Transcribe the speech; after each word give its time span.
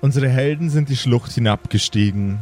Unsere 0.00 0.28
Helden 0.28 0.70
sind 0.70 0.88
die 0.88 0.96
Schlucht 0.96 1.32
hinabgestiegen 1.32 2.38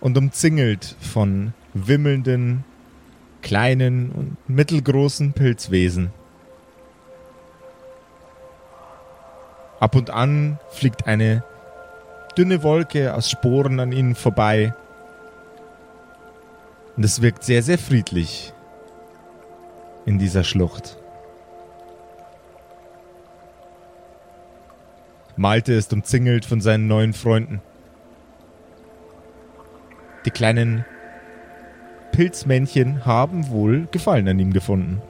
und 0.00 0.18
umzingelt 0.18 0.96
von 1.00 1.54
wimmelnden, 1.74 2.64
kleinen 3.40 4.10
und 4.10 4.36
mittelgroßen 4.48 5.32
Pilzwesen. 5.32 6.10
Ab 9.78 9.94
und 9.94 10.10
an 10.10 10.58
fliegt 10.70 11.06
eine 11.06 11.44
dünne 12.36 12.64
Wolke 12.64 13.14
aus 13.14 13.30
Sporen 13.30 13.78
an 13.78 13.92
ihnen 13.92 14.16
vorbei. 14.16 14.74
Und 16.96 17.04
es 17.04 17.22
wirkt 17.22 17.44
sehr, 17.44 17.62
sehr 17.62 17.78
friedlich 17.78 18.52
in 20.04 20.18
dieser 20.18 20.42
Schlucht. 20.42 20.96
Malte 25.36 25.74
ist 25.74 25.92
umzingelt 25.92 26.44
von 26.44 26.60
seinen 26.60 26.86
neuen 26.86 27.12
Freunden. 27.12 27.60
Die 30.24 30.30
kleinen 30.30 30.84
Pilzmännchen 32.12 33.04
haben 33.04 33.50
wohl 33.50 33.86
Gefallen 33.90 34.26
an 34.28 34.38
ihm 34.38 34.52
gefunden. 34.52 35.02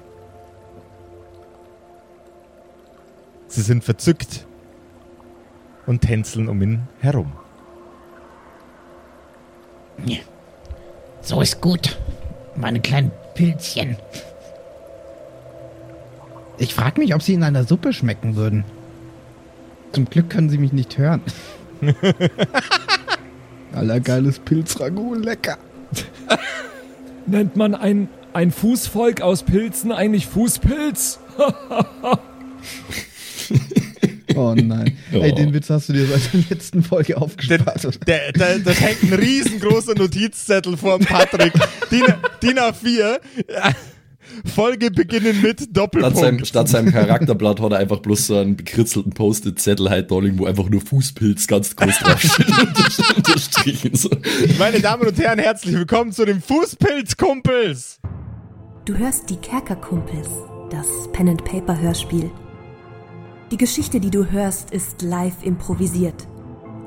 Sie 3.46 3.62
sind 3.62 3.84
verzückt 3.84 4.46
und 5.86 6.00
tänzeln 6.00 6.48
um 6.48 6.60
ihn 6.60 6.88
herum. 7.00 7.32
So 11.22 11.40
ist 11.40 11.60
gut, 11.60 11.98
meine 12.54 12.80
kleinen 12.80 13.10
Pilzchen. 13.34 13.96
Ich 16.58 16.74
frage 16.74 17.00
mich, 17.00 17.14
ob 17.14 17.22
sie 17.22 17.34
in 17.34 17.42
einer 17.42 17.64
Suppe 17.64 17.92
schmecken 17.92 18.36
würden. 18.36 18.64
Zum 19.96 20.10
Glück 20.10 20.28
können 20.28 20.50
sie 20.50 20.58
mich 20.58 20.74
nicht 20.74 20.98
hören. 20.98 21.22
Allergeiles 23.72 24.38
Pilzragout, 24.40 25.14
lecker. 25.14 25.56
Nennt 27.26 27.56
man 27.56 27.74
ein, 27.74 28.10
ein 28.34 28.50
Fußvolk 28.50 29.22
aus 29.22 29.44
Pilzen 29.44 29.92
eigentlich 29.92 30.26
Fußpilz? 30.26 31.18
Oh 34.34 34.52
nein. 34.54 34.98
Ey, 35.12 35.34
den 35.34 35.54
Witz 35.54 35.70
hast 35.70 35.88
du 35.88 35.94
dir 35.94 36.04
seit 36.04 36.30
der 36.34 36.40
letzten 36.50 36.82
Folge 36.82 37.16
aufgespart. 37.16 38.06
Der, 38.06 38.32
der, 38.32 38.58
das 38.58 38.78
hängt 38.82 39.02
ein 39.04 39.14
riesengroßer 39.14 39.94
Notizzettel 39.94 40.76
vor 40.76 40.98
Patrick. 40.98 41.54
DIN, 41.90 42.04
DIN 42.42 42.58
A4. 42.58 43.18
Folge 44.54 44.90
beginnen 44.90 45.42
mit 45.42 45.60
Statt 45.60 45.60
seinem, 45.60 45.72
Doppelpunkt. 45.72 46.46
statt 46.46 46.68
seinem 46.68 46.92
Charakterblatt 46.92 47.60
hat 47.60 47.72
er 47.72 47.78
einfach 47.78 48.00
bloß 48.00 48.26
so 48.28 48.38
einen 48.38 48.56
bekritzelten 48.56 49.12
Post-it-Zettel 49.12 49.90
halt 49.90 50.10
da 50.10 50.16
wo 50.16 50.46
einfach 50.46 50.68
nur 50.68 50.80
Fußpilz 50.80 51.46
ganz 51.46 51.76
groß 51.76 51.98
draufsteht 51.98 52.48
und 52.58 53.16
unterstrichen. 53.16 53.94
So. 53.94 54.10
Meine 54.58 54.80
Damen 54.80 55.06
und 55.06 55.18
Herren, 55.18 55.38
herzlich 55.38 55.74
willkommen 55.74 56.12
zu 56.12 56.24
den 56.24 56.40
Fußpilzkumpels. 56.40 58.00
Du 58.84 58.96
hörst 58.96 59.30
die 59.30 59.36
Kerkerkumpels, 59.36 60.28
das 60.70 60.86
Pen 61.12 61.28
and 61.28 61.44
Paper 61.44 61.80
Hörspiel. 61.80 62.30
Die 63.50 63.56
Geschichte, 63.56 64.00
die 64.00 64.10
du 64.10 64.30
hörst, 64.30 64.70
ist 64.70 65.02
live 65.02 65.42
improvisiert. 65.42 66.26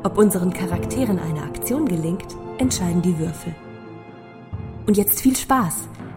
Ob 0.03 0.18
unseren 0.18 0.53
Charakteren 0.53 1.20
eine 1.20 1.44
Aktion 1.44 1.88
gelingt, 1.88 2.36
entscheiden 2.58 3.02
die 3.02 3.18
Würfel. 3.18 3.53
Und 4.86 4.98
jetzt 4.98 5.22
viel 5.22 5.36
Spaß 5.36 5.90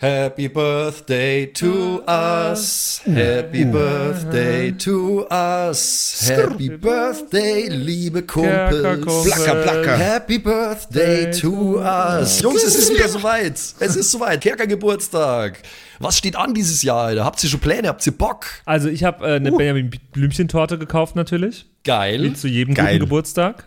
Happy 0.00 0.48
Birthday 0.48 1.46
to 1.46 2.02
us. 2.08 3.00
Happy 3.04 3.64
Birthday 3.64 4.72
to 4.72 5.24
us. 5.30 6.28
Happy 6.28 6.68
Birthday, 6.68 7.68
liebe 7.68 8.22
Kumpels. 8.22 9.24
Placker, 9.24 9.62
placker. 9.62 9.96
Happy 9.96 10.38
Birthday 10.38 11.30
to 11.30 11.78
us. 11.78 12.42
Jungs, 12.42 12.64
es 12.64 12.74
ist 12.74 12.92
wieder 12.92 13.08
soweit. 13.08 13.52
Es 13.52 13.94
ist 13.94 14.10
soweit. 14.10 14.40
Kerkergeburtstag. 14.40 15.62
Was 16.00 16.18
steht 16.18 16.34
an 16.34 16.54
dieses 16.54 16.82
Jahr? 16.82 17.04
Alter? 17.04 17.24
Habt 17.24 17.42
ihr 17.44 17.48
schon 17.48 17.60
Pläne? 17.60 17.86
Habt 17.86 18.04
ihr 18.04 18.18
Bock? 18.18 18.46
Also 18.64 18.88
ich 18.88 19.04
habe 19.04 19.24
äh, 19.24 19.36
eine 19.36 19.52
Benjamin 19.52 19.90
Blümchen-Torte 20.10 20.76
gekauft 20.76 21.14
natürlich. 21.14 21.66
Geil. 21.84 22.20
Wie 22.24 22.32
zu 22.32 22.48
jedem 22.48 22.74
Geil. 22.74 22.94
guten 22.94 23.04
Geburtstag. 23.04 23.66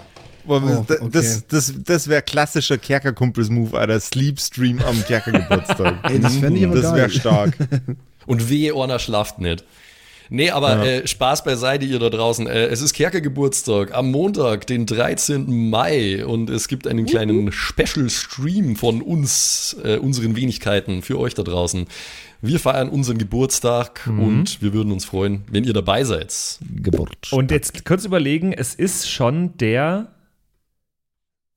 Boah, 0.45 0.61
Oh, 0.63 0.85
das 0.87 1.01
okay. 1.01 1.09
das, 1.11 1.47
das, 1.47 1.73
das 1.83 2.07
wäre 2.07 2.21
klassischer 2.21 2.77
Kerkerkumpels-Move, 2.77 3.77
Alter. 3.77 3.99
Sleepstream 3.99 4.79
am 4.81 5.03
Kerkergeburtstag. 5.05 5.95
Ey, 6.09 6.19
das 6.19 6.37
fänd 6.37 6.57
ich 6.57 6.65
aber 6.65 6.81
Das 6.81 6.93
wäre 6.93 7.09
stark. 7.09 7.57
Und 8.25 8.49
wehe, 8.49 8.75
Orna 8.75 8.99
schlaft 8.99 9.39
nicht. 9.39 9.63
Nee, 10.33 10.49
aber 10.49 10.85
äh, 10.85 11.05
Spaß 11.05 11.43
beiseite, 11.43 11.83
ihr 11.85 11.99
da 11.99 12.09
draußen. 12.09 12.47
Äh, 12.47 12.67
es 12.67 12.81
ist 12.81 12.93
Kerkergeburtstag 12.93 13.93
am 13.93 14.11
Montag, 14.11 14.65
den 14.65 14.85
13. 14.85 15.69
Mai. 15.69 16.25
Und 16.25 16.49
es 16.49 16.69
gibt 16.69 16.87
einen 16.87 17.05
kleinen 17.05 17.51
Special-Stream 17.51 18.77
von 18.77 19.01
uns, 19.01 19.75
äh, 19.83 19.97
unseren 19.97 20.37
Wenigkeiten, 20.37 21.01
für 21.01 21.19
euch 21.19 21.33
da 21.33 21.43
draußen. 21.43 21.85
Wir 22.41 22.59
feiern 22.61 22.87
unseren 22.89 23.17
Geburtstag 23.17 24.07
und 24.07 24.63
wir 24.63 24.73
würden 24.73 24.91
uns 24.91 25.05
freuen, 25.05 25.43
wenn 25.51 25.63
ihr 25.63 25.73
dabei 25.73 26.03
seid. 26.05 26.33
Geburt. 26.81 27.31
Und 27.31 27.51
jetzt 27.51 27.85
kurz 27.85 28.03
überlegen, 28.05 28.51
es 28.51 28.73
ist 28.73 29.11
schon 29.11 29.55
der 29.57 30.07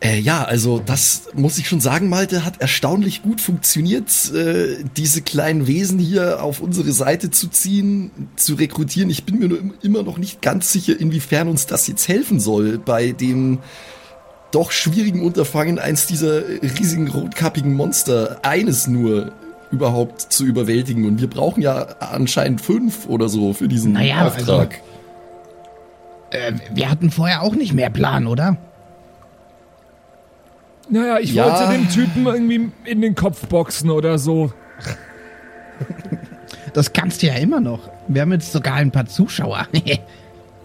Äh, 0.00 0.18
ja, 0.20 0.44
also 0.44 0.78
das 0.84 1.28
muss 1.32 1.56
ich 1.56 1.68
schon 1.68 1.80
sagen, 1.80 2.10
Malte, 2.10 2.44
hat 2.44 2.60
erstaunlich 2.60 3.22
gut 3.22 3.40
funktioniert, 3.40 4.30
äh, 4.34 4.76
diese 4.94 5.22
kleinen 5.22 5.66
Wesen 5.66 5.98
hier 5.98 6.42
auf 6.42 6.60
unsere 6.60 6.92
Seite 6.92 7.30
zu 7.30 7.48
ziehen, 7.48 8.10
zu 8.36 8.54
rekrutieren. 8.56 9.08
Ich 9.08 9.24
bin 9.24 9.38
mir 9.38 9.48
nur 9.48 9.58
im- 9.58 9.74
immer 9.82 10.02
noch 10.02 10.18
nicht 10.18 10.42
ganz 10.42 10.70
sicher, 10.70 11.00
inwiefern 11.00 11.48
uns 11.48 11.64
das 11.66 11.86
jetzt 11.86 12.08
helfen 12.08 12.40
soll 12.40 12.76
bei 12.78 13.12
dem 13.12 13.60
doch 14.52 14.70
schwierigen 14.70 15.22
Unterfangen, 15.24 15.78
eins 15.78 16.06
dieser 16.06 16.42
riesigen 16.62 17.08
rotkappigen 17.08 17.72
Monster, 17.74 18.38
eines 18.42 18.86
nur 18.86 19.32
überhaupt 19.70 20.20
zu 20.32 20.44
überwältigen. 20.44 21.06
Und 21.06 21.22
wir 21.22 21.28
brauchen 21.28 21.62
ja 21.62 21.86
anscheinend 22.00 22.60
fünf 22.60 23.06
oder 23.06 23.28
so 23.30 23.54
für 23.54 23.66
diesen 23.66 23.92
Naja, 23.92 24.26
Auftrag. 24.26 24.80
Äh, 26.30 26.52
wir 26.74 26.90
hatten 26.90 27.10
vorher 27.10 27.42
auch 27.42 27.54
nicht 27.54 27.72
mehr 27.72 27.88
Plan, 27.90 28.26
oder? 28.26 28.58
Naja, 30.88 31.18
ich 31.18 31.32
Ja. 31.34 31.44
wollte 31.46 31.72
dem 31.72 31.88
Typen 31.88 32.26
irgendwie 32.26 32.70
in 32.84 33.00
den 33.00 33.14
Kopf 33.14 33.46
boxen 33.48 33.90
oder 33.90 34.18
so. 34.18 34.52
Das 36.74 36.92
kannst 36.92 37.22
du 37.22 37.26
ja 37.26 37.34
immer 37.34 37.60
noch. 37.60 37.88
Wir 38.08 38.22
haben 38.22 38.32
jetzt 38.32 38.52
sogar 38.52 38.74
ein 38.74 38.90
paar 38.90 39.06
Zuschauer. 39.06 39.66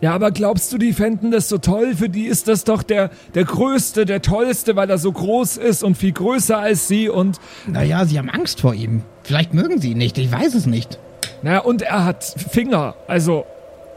Ja, 0.02 0.14
aber 0.14 0.32
glaubst 0.32 0.74
du, 0.74 0.78
die 0.78 0.94
fänden 0.94 1.32
das 1.32 1.48
so 1.48 1.58
toll? 1.60 1.94
Für 1.96 2.10
die 2.10 2.26
ist 2.26 2.48
das 2.48 2.64
doch 2.64 2.82
der, 2.84 3.12
der 3.36 3.46
Größte, 3.46 4.06
der 4.06 4.22
Tollste, 4.22 4.76
weil 4.76 4.90
er 4.90 4.98
so 4.98 5.12
groß 5.12 5.58
ist 5.58 5.84
und 5.84 5.96
viel 5.96 6.12
größer 6.12 6.58
als 6.58 6.88
sie 6.88 7.08
und, 7.08 7.40
Naja, 7.68 8.06
sie 8.06 8.18
haben 8.18 8.30
Angst 8.30 8.62
vor 8.62 8.74
ihm. 8.74 9.04
Vielleicht 9.24 9.54
mögen 9.54 9.80
sie 9.80 9.92
ihn 9.92 9.98
nicht, 10.00 10.18
ich 10.18 10.32
weiß 10.32 10.56
es 10.56 10.66
nicht. 10.66 10.98
naja, 11.44 11.60
und 11.60 11.82
er 11.84 12.04
hat 12.04 12.24
Finger, 12.24 12.96
also, 13.08 13.46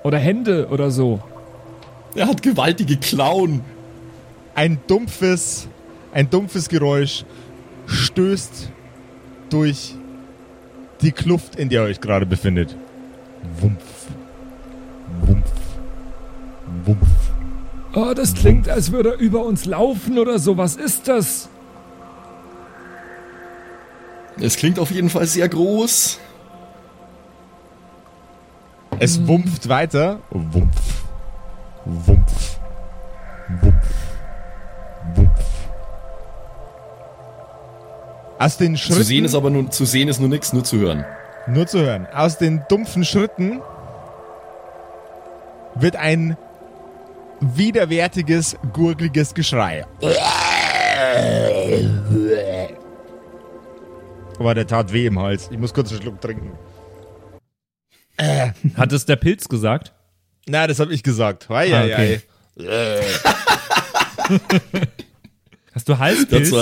oder 0.02 0.18
Hände 0.18 0.68
oder 0.70 0.90
so. 0.90 1.20
Er 2.14 2.28
hat 2.28 2.42
gewaltige 2.42 2.98
Klauen. 2.98 3.62
Ein 4.54 4.78
dumpfes, 4.86 5.68
ein 6.14 6.30
dumpfes 6.30 6.68
Geräusch 6.68 7.24
stößt 7.86 8.70
durch 9.50 9.94
die 11.02 11.12
Kluft, 11.12 11.56
in 11.56 11.68
der 11.68 11.82
ihr 11.82 11.88
euch 11.88 12.00
gerade 12.00 12.24
befindet. 12.24 12.76
Wumpf. 13.60 14.06
Wumpf. 15.20 15.52
Wumpf. 16.84 17.08
Oh, 17.94 18.14
das 18.14 18.34
klingt, 18.34 18.68
als 18.68 18.90
würde 18.90 19.10
er 19.10 19.18
über 19.18 19.44
uns 19.44 19.66
laufen 19.66 20.18
oder 20.18 20.38
so. 20.38 20.56
Was 20.56 20.76
ist 20.76 21.08
das? 21.08 21.48
Es 24.40 24.56
klingt 24.56 24.78
auf 24.78 24.90
jeden 24.90 25.10
Fall 25.10 25.26
sehr 25.26 25.48
groß. 25.48 26.18
Es 29.00 29.26
wumpft 29.26 29.68
weiter. 29.68 30.20
Wumpf. 30.30 31.04
Wumpf. 31.84 32.04
Wumpf. 32.06 32.58
Wumpf. 33.62 34.03
Aus 38.44 38.56
den 38.58 38.76
Schritten. 38.76 38.96
Zu 38.98 39.04
sehen 39.04 39.24
ist 39.24 39.34
aber 39.34 39.48
nur, 39.50 39.70
zu 39.70 39.84
sehen 39.86 40.08
ist 40.08 40.20
nur 40.20 40.28
nichts, 40.28 40.52
nur 40.52 40.64
zu 40.64 40.76
hören. 40.78 41.04
Nur 41.46 41.66
zu 41.66 41.78
hören. 41.80 42.06
Aus 42.12 42.36
den 42.38 42.62
dumpfen 42.68 43.04
Schritten 43.04 43.60
wird 45.74 45.96
ein 45.96 46.36
widerwärtiges, 47.40 48.56
gurgliges 48.72 49.34
Geschrei. 49.34 49.86
Aber 54.38 54.54
der 54.54 54.66
tat 54.66 54.92
weh 54.92 55.06
im 55.06 55.18
Hals. 55.18 55.48
Ich 55.50 55.58
muss 55.58 55.72
kurz 55.72 55.90
einen 55.92 56.02
Schluck 56.02 56.20
trinken. 56.20 56.52
Hat 58.76 58.92
es 58.92 59.06
der 59.06 59.16
Pilz 59.16 59.48
gesagt? 59.48 59.92
Na, 60.46 60.66
das 60.66 60.80
habe 60.80 60.92
ich 60.92 61.02
gesagt. 61.02 61.48
Hei, 61.48 61.74
Ah, 61.74 61.84
okay. 61.84 62.20
hei. 62.58 63.00
Hast 65.74 65.88
du 65.88 65.92
Das 65.92 65.98
Halspilz? 65.98 66.52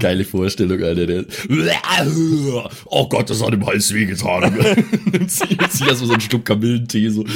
Geile 0.00 0.24
Vorstellung, 0.24 0.82
Alter. 0.82 1.06
Der, 1.06 1.24
oh 2.86 3.08
Gott, 3.08 3.30
das 3.30 3.42
hat 3.44 3.52
im 3.52 3.66
Hals 3.66 3.92
wehgetan. 3.92 4.54
Nimmt 5.12 5.30
sich 5.30 5.58
erstmal 5.58 5.94
so 6.08 6.14
ein 6.14 6.20
Stück 6.20 6.44
Kamillentee 6.44 7.08
so. 7.08 7.24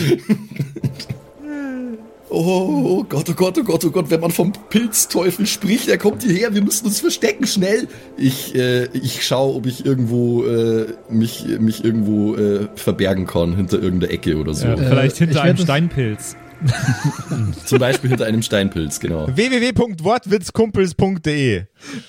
Oh 2.36 3.04
Gott, 3.04 3.28
oh 3.30 3.34
Gott, 3.34 3.58
oh 3.58 3.62
Gott, 3.62 3.84
oh 3.84 3.90
Gott, 3.90 4.10
wenn 4.10 4.20
man 4.20 4.32
vom 4.32 4.52
Pilzteufel 4.68 5.46
spricht, 5.46 5.88
er 5.88 5.98
kommt 5.98 6.24
hierher, 6.24 6.52
wir 6.52 6.62
müssen 6.62 6.86
uns 6.86 6.98
verstecken, 6.98 7.46
schnell. 7.46 7.86
Ich, 8.16 8.56
äh, 8.56 8.86
ich 8.86 9.24
schaue, 9.24 9.54
ob 9.54 9.66
ich 9.66 9.86
irgendwo 9.86 10.44
äh, 10.44 10.86
mich, 11.08 11.44
mich 11.60 11.84
irgendwo 11.84 12.34
äh, 12.34 12.66
verbergen 12.74 13.26
kann, 13.26 13.54
hinter 13.54 13.80
irgendeiner 13.80 14.12
Ecke 14.12 14.36
oder 14.36 14.52
so. 14.52 14.66
Ja, 14.66 14.76
vielleicht 14.76 15.20
Äh, 15.20 15.26
hinter 15.26 15.42
einem 15.42 15.58
Steinpilz. 15.58 16.36
Zum 17.64 17.78
Beispiel 17.78 18.10
hinter 18.10 18.26
einem 18.26 18.42
Steinpilz, 18.42 19.00
genau. 19.00 19.26
www.wortwitzkumpels.de 19.34 21.64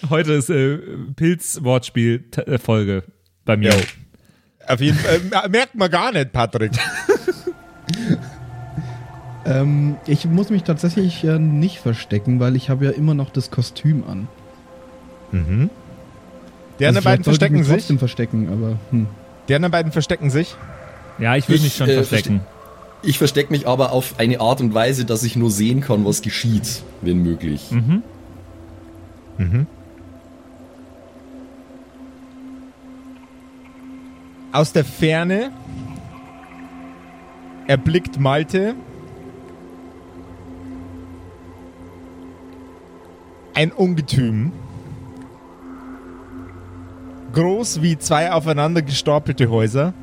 Heute 0.10 0.34
ist 0.34 0.50
äh, 0.50 0.78
Pilz-Wortspiel-Folge 1.16 3.04
bei 3.46 3.56
mir. 3.58 3.70
Jo. 3.72 3.78
Auf 4.68 4.82
jeden 4.82 4.98
Fall. 4.98 5.22
Äh, 5.46 5.50
merkt 5.50 5.76
man 5.76 5.90
gar 5.92 6.12
nicht, 6.12 6.34
Patrick. 6.34 6.72
Ähm, 9.48 9.98
ich 10.08 10.26
muss 10.26 10.50
mich 10.50 10.64
tatsächlich 10.64 11.24
äh, 11.24 11.38
nicht 11.38 11.78
verstecken, 11.78 12.40
weil 12.40 12.56
ich 12.56 12.72
habe 12.72 12.86
ja 12.86 12.90
immer 12.92 13.14
noch 13.14 13.30
das 13.30 13.52
Kostüm 13.52 14.04
an. 14.04 14.28
Die 15.32 15.38
anderen 16.86 16.90
Also 16.98 17.02
beiden 17.02 17.24
verstecken 17.24 17.64
sich. 17.64 17.76
trotzdem 17.76 18.00
verstecken, 18.00 18.50
aber 18.52 18.80
hm. 18.90 19.06
Die 19.48 19.54
anderen 19.54 19.72
beiden 19.72 19.92
verstecken 19.92 20.32
sich. 20.32 20.56
Ja, 21.20 21.36
ich 21.36 21.48
will 21.48 21.58
Ich, 21.58 21.62
mich 21.64 21.76
schon 21.76 21.88
äh, 21.90 22.04
verstecken. 22.04 22.42
Ich 23.06 23.20
verstecke 23.20 23.54
mich 23.54 23.68
aber 23.68 23.92
auf 23.92 24.16
eine 24.18 24.42
Art 24.42 24.62
und 24.62 24.74
Weise, 24.74 25.06
dass 25.06 25.24
ich 25.24 25.36
nur 25.36 25.52
sehen 25.52 25.82
kann, 25.82 26.06
was 26.06 26.24
geschieht, 26.24 26.82
wenn 27.02 27.22
möglich. 27.22 27.70
Mhm. 27.72 28.02
Aus 34.52 34.72
der 34.72 34.86
Ferne 34.86 35.52
erblickt 37.68 38.20
Malte 38.20 38.76
ein 43.54 43.72
Ungetüm. 43.72 44.52
Groß 47.34 47.82
wie 47.82 47.98
zwei 47.98 48.32
aufeinander 48.32 48.82
gestapelte 48.82 49.50
Häuser. 49.50 49.94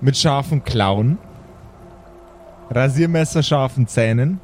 Mit 0.00 0.16
scharfen 0.16 0.62
Klauen. 0.64 1.18
Rasiermesserscharfen 2.70 3.86
Zähnen. 3.86 4.40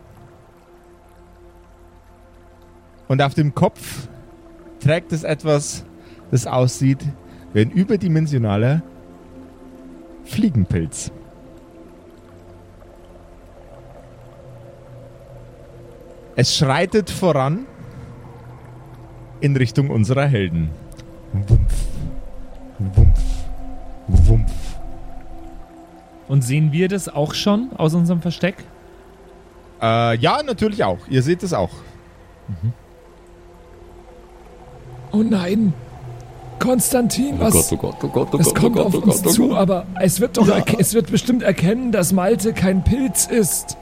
Und 3.09 3.21
auf 3.21 3.35
dem 3.35 3.55
Kopf 3.55 4.09
trägt 4.81 5.13
es 5.13 5.23
etwas, 5.25 5.85
das 6.31 6.47
aussieht 6.47 7.05
wie 7.53 7.61
ein 7.61 7.71
überdimensionaler 7.71 8.83
Fliegenpilz. 10.25 11.13
Es 16.35 16.57
schreitet 16.57 17.11
voran 17.11 17.67
in 19.41 19.55
Richtung 19.57 19.91
unserer 19.91 20.27
Helden. 20.27 20.71
Wumpf, 21.33 21.75
wumpf, 22.79 23.21
wumpf. 24.07 24.72
Und 26.33 26.41
sehen 26.41 26.73
wir 26.73 26.89
das 26.89 27.11
auch 27.11 27.35
schon 27.35 27.69
aus 27.77 27.93
unserem 27.93 28.23
Versteck? 28.23 28.55
Äh, 29.83 30.17
ja, 30.17 30.43
natürlich 30.43 30.83
auch. 30.83 30.97
Ihr 31.11 31.23
seht 31.23 31.43
es 31.43 31.53
auch. 31.53 31.69
Oh 35.13 35.19
nein. 35.23 35.75
Konstantin, 36.59 37.35
Oh 37.39 37.41
was? 37.45 37.53
Gott, 37.53 37.67
oh 37.73 37.77
Gott, 37.77 37.97
oh 38.03 38.09
Gott, 38.09 38.29
oh 38.33 38.39
es 38.39 38.47
Gott, 38.47 38.57
oh 38.57 38.61
kommt 38.63 38.77
Gott, 38.77 38.87
auf 38.87 38.95
oh 38.95 38.99
uns 39.01 39.23
Gott, 39.23 39.27
oh 39.27 39.35
zu, 39.35 39.49
Gott. 39.49 39.59
aber 39.59 39.87
es 40.01 40.21
wird 40.21 40.39
doch, 40.39 40.49
Ja. 40.49 40.65
es 40.79 40.95
wird 40.95 41.11
bestimmt 41.11 41.43
erkennen, 41.43 41.93
dass 41.93 42.15
Malte 42.15 42.55
kein 42.55 42.83
Pilz 42.83 43.27
ist. 43.27 43.77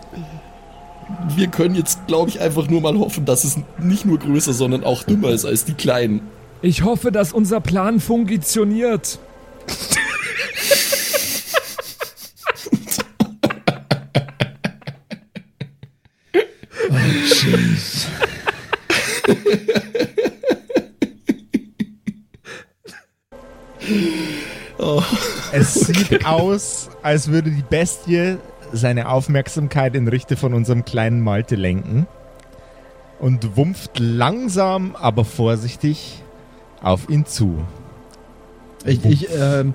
Wir 1.37 1.47
können 1.47 1.77
jetzt, 1.77 2.05
glaube 2.09 2.31
ich, 2.31 2.41
einfach 2.41 2.67
nur 2.67 2.81
mal 2.81 2.99
hoffen, 2.99 3.27
dass 3.27 3.45
es 3.45 3.59
nicht 3.79 4.07
nur 4.07 4.19
größer, 4.19 4.55
sondern 4.55 4.83
auch 4.83 5.05
dümmer 5.05 5.29
ist 5.29 5.45
als 5.45 5.67
die 5.67 5.75
Kleinen. 5.75 6.23
Ich 6.63 6.83
hoffe, 6.83 7.13
dass 7.13 7.33
unser 7.33 7.61
Plan 7.61 8.01
funktioniert. 8.01 9.21
Es 25.53 25.75
sieht 25.75 26.25
aus, 26.25 26.91
als 27.03 27.29
würde 27.29 27.51
die 27.51 27.65
Bestie 27.69 28.37
seine 28.73 29.09
Aufmerksamkeit 29.09 29.97
in 29.97 30.07
Richtung 30.07 30.37
von 30.37 30.55
unserem 30.55 30.85
kleinen 30.85 31.21
Malte 31.21 31.57
lenken 31.57 32.07
und 33.19 33.57
wumpft 33.57 33.99
langsam, 33.99 34.95
aber 34.97 35.25
vorsichtig 35.25 36.23
auf 36.83 37.09
ihn 37.09 37.27
zu. 37.27 37.65
ich, 38.85 39.05
ich 39.05 39.29
ähm, 39.37 39.75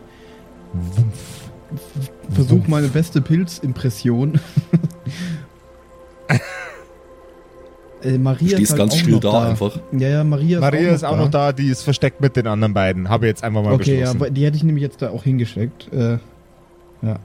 versuche 2.33 2.69
meine 2.69 2.87
beste 2.87 3.21
Pilzimpression. 3.21 4.39
Äh, 8.05 8.17
Maria 8.17 8.49
Stehst 8.49 8.61
ist 8.61 8.69
halt 8.71 8.79
ganz 8.79 8.93
auch 8.93 8.97
still 8.97 9.13
noch 9.13 9.19
da 9.21 9.31
da 9.31 9.49
einfach. 9.49 9.79
Ja, 9.91 10.07
ja, 10.09 10.23
Maria 10.23 10.57
ist 10.57 10.61
Maria 10.61 10.89
auch 10.91 10.95
ist 10.95 11.03
auch 11.03 11.17
noch 11.17 11.31
da, 11.31 11.51
die 11.51 11.67
ist 11.67 11.81
versteckt 11.83 12.21
mit 12.21 12.35
den 12.35 12.47
anderen 12.47 12.73
beiden. 12.73 13.09
Habe 13.09 13.27
jetzt 13.27 13.43
einfach 13.43 13.63
mal 13.63 13.73
Okay, 13.73 13.93
ja, 13.93 13.99
beschlossen. 14.01 14.17
aber 14.21 14.29
die 14.29 14.45
hätte 14.45 14.57
ich 14.57 14.63
nämlich 14.63 14.83
jetzt 14.83 15.01
da 15.01 15.09
auch 15.09 15.23
hingesteckt. 15.23 15.91
Äh, 15.93 16.17
ja. 17.01 17.19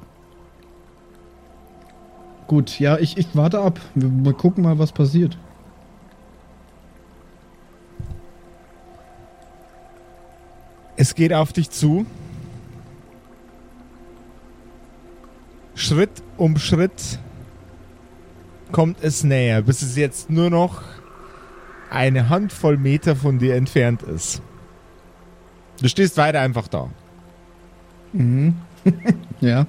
Gut, 2.46 2.80
ja, 2.80 2.98
ich, 2.98 3.16
ich 3.16 3.28
warte 3.34 3.60
ab. 3.60 3.78
Wir, 3.94 4.10
wir 4.10 4.32
gucken 4.32 4.64
mal, 4.64 4.78
was 4.78 4.92
passiert. 4.92 5.36
Es 10.96 11.14
geht 11.14 11.32
auf 11.32 11.52
dich 11.52 11.70
zu. 11.70 12.04
Schritt 15.74 16.10
um 16.36 16.58
Schritt 16.58 17.18
kommt 18.72 18.98
es 19.02 19.24
näher, 19.24 19.62
bis 19.62 19.82
es 19.82 19.96
jetzt 19.96 20.30
nur 20.30 20.50
noch 20.50 20.82
eine 21.90 22.28
Handvoll 22.28 22.76
Meter 22.76 23.16
von 23.16 23.38
dir 23.38 23.54
entfernt 23.56 24.02
ist. 24.02 24.40
Du 25.82 25.88
stehst 25.88 26.16
weiter 26.16 26.40
einfach 26.40 26.68
da. 26.68 26.88
Mhm. 28.12 28.54
ja. 29.40 29.66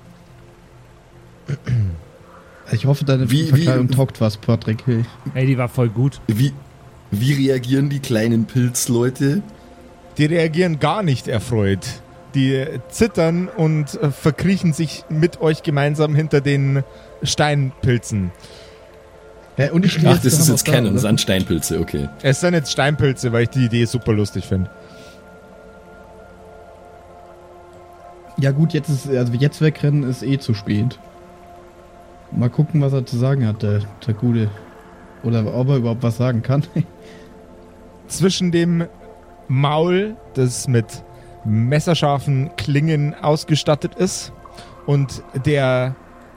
Ich 2.71 2.85
hoffe, 2.85 3.03
deine 3.05 3.29
Wie- 3.29 3.47
Verkleidung 3.47 3.89
wie- 3.89 3.95
taugt 3.95 4.21
was, 4.21 4.37
Patrick. 4.37 4.85
Hey. 4.85 5.03
Ey, 5.33 5.45
die 5.45 5.57
war 5.57 5.67
voll 5.69 5.89
gut. 5.89 6.21
Wie, 6.27 6.53
wie 7.11 7.33
reagieren 7.33 7.89
die 7.89 7.99
kleinen 7.99 8.45
Pilzleute? 8.45 9.41
Die 10.17 10.25
reagieren 10.25 10.79
gar 10.79 11.03
nicht 11.03 11.27
erfreut. 11.27 11.85
Die 12.35 12.65
zittern 12.89 13.49
und 13.49 13.95
äh, 14.01 14.09
verkriechen 14.11 14.71
sich 14.71 15.03
mit 15.09 15.41
euch 15.41 15.63
gemeinsam 15.63 16.15
hinter 16.15 16.39
den 16.39 16.83
Steinpilzen. 17.23 18.31
Hä, 19.57 19.69
und 19.69 19.85
ich 19.85 19.97
Ach, 20.05 20.15
das 20.15 20.25
ist 20.25 20.47
jetzt 20.47 20.49
noch 20.49 20.61
da, 20.61 20.71
Canon, 20.71 20.91
oder? 20.93 20.99
Sandsteinpilze, 20.99 21.79
okay. 21.79 22.09
Es 22.21 22.39
sind 22.39 22.53
jetzt 22.53 22.71
Steinpilze, 22.71 23.31
weil 23.31 23.43
ich 23.43 23.49
die 23.49 23.65
Idee 23.65 23.85
super 23.85 24.13
lustig 24.13 24.45
finde. 24.45 24.69
Ja 28.37 28.51
gut, 28.51 28.73
jetzt 28.73 28.89
ist 28.89 29.09
also 29.09 29.33
jetzt 29.33 29.61
wegrennen 29.61 30.03
ist 30.03 30.23
eh 30.23 30.39
zu 30.39 30.53
spät. 30.53 30.97
Mal 32.31 32.49
gucken, 32.49 32.81
was 32.81 32.93
er 32.93 33.05
zu 33.05 33.17
sagen 33.17 33.45
hat, 33.45 33.61
der, 33.61 33.81
der 34.07 34.13
Gute. 34.13 34.49
Oder 35.23 35.45
ob 35.53 35.67
er 35.67 35.75
überhaupt 35.75 36.01
was 36.01 36.17
sagen 36.17 36.41
kann. 36.41 36.63
Zwischen 38.07 38.51
dem 38.51 38.85
Maul, 39.47 40.15
das 40.33 40.67
mit 40.67 41.03
messerscharfen 41.43 42.51
Klingen 42.55 43.13
ausgestattet 43.13 43.95
ist, 43.95 44.31
und 44.85 45.23
der 45.45 45.95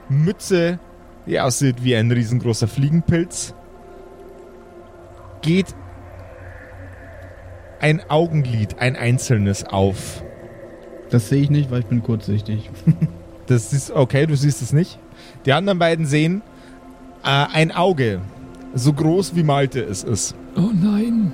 Mütze, 0.09 0.79
die 1.25 1.39
aussieht 1.39 1.83
wie 1.83 1.95
ein 1.95 2.11
riesengroßer 2.11 2.67
Fliegenpilz, 2.67 3.53
geht 5.41 5.67
ein 7.79 8.01
Augenlid, 8.09 8.79
ein 8.79 8.95
einzelnes 8.95 9.63
auf. 9.65 10.23
Das 11.09 11.29
sehe 11.29 11.41
ich 11.41 11.49
nicht, 11.49 11.69
weil 11.71 11.81
ich 11.81 11.85
bin 11.87 12.01
kurzsichtig. 12.03 12.69
Das 13.47 13.73
ist 13.73 13.91
okay, 13.91 14.25
du 14.25 14.35
siehst 14.35 14.63
es 14.63 14.73
nicht. 14.73 14.97
Die 15.45 15.53
anderen 15.53 15.77
beiden 15.77 16.07
sehen 16.07 16.41
äh, 17.23 17.27
ein 17.53 17.71
Auge, 17.71 18.21
so 18.73 18.91
groß 18.91 19.35
wie 19.35 19.43
Malte 19.43 19.81
es 19.83 20.03
ist. 20.03 20.33
Oh 20.57 20.71
nein. 20.73 21.31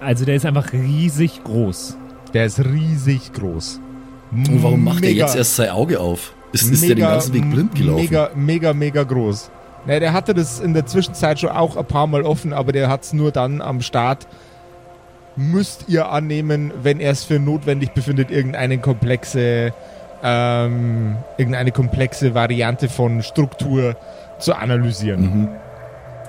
Also 0.00 0.24
der 0.24 0.34
ist 0.34 0.44
einfach 0.46 0.72
riesig 0.72 1.44
groß. 1.44 1.96
Der 2.34 2.46
ist 2.46 2.58
riesig 2.58 3.32
groß. 3.32 3.80
Und 4.32 4.62
warum 4.64 4.82
macht 4.82 5.04
er 5.04 5.10
Mega- 5.10 5.26
jetzt 5.26 5.36
erst 5.36 5.54
sein 5.54 5.70
Auge 5.70 6.00
auf? 6.00 6.34
Ist, 6.52 6.70
ist 6.70 6.82
der 6.82 6.94
den 6.94 6.98
ganzen 7.04 7.34
Weg 7.34 7.50
blind 7.50 7.74
gelaufen? 7.74 8.02
Mega, 8.02 8.30
mega, 8.34 8.72
mega 8.74 9.02
groß. 9.02 9.50
Ne, 9.86 9.98
der 9.98 10.12
hatte 10.12 10.32
das 10.34 10.60
in 10.60 10.74
der 10.74 10.86
Zwischenzeit 10.86 11.40
schon 11.40 11.50
auch 11.50 11.76
ein 11.76 11.84
paar 11.84 12.06
Mal 12.06 12.22
offen, 12.22 12.52
aber 12.52 12.72
der 12.72 12.88
hat 12.88 13.02
es 13.02 13.12
nur 13.12 13.32
dann 13.32 13.60
am 13.60 13.80
Start. 13.80 14.28
Müsst 15.34 15.86
ihr 15.88 16.10
annehmen, 16.10 16.72
wenn 16.82 17.00
er 17.00 17.10
es 17.10 17.24
für 17.24 17.38
notwendig 17.40 17.92
befindet, 17.92 18.30
irgendeine 18.30 18.78
komplexe, 18.78 19.72
ähm, 20.22 21.16
irgendeine 21.38 21.72
komplexe 21.72 22.34
Variante 22.34 22.88
von 22.88 23.22
Struktur 23.22 23.96
zu 24.38 24.54
analysieren. 24.54 25.22
Mhm. 25.22 25.48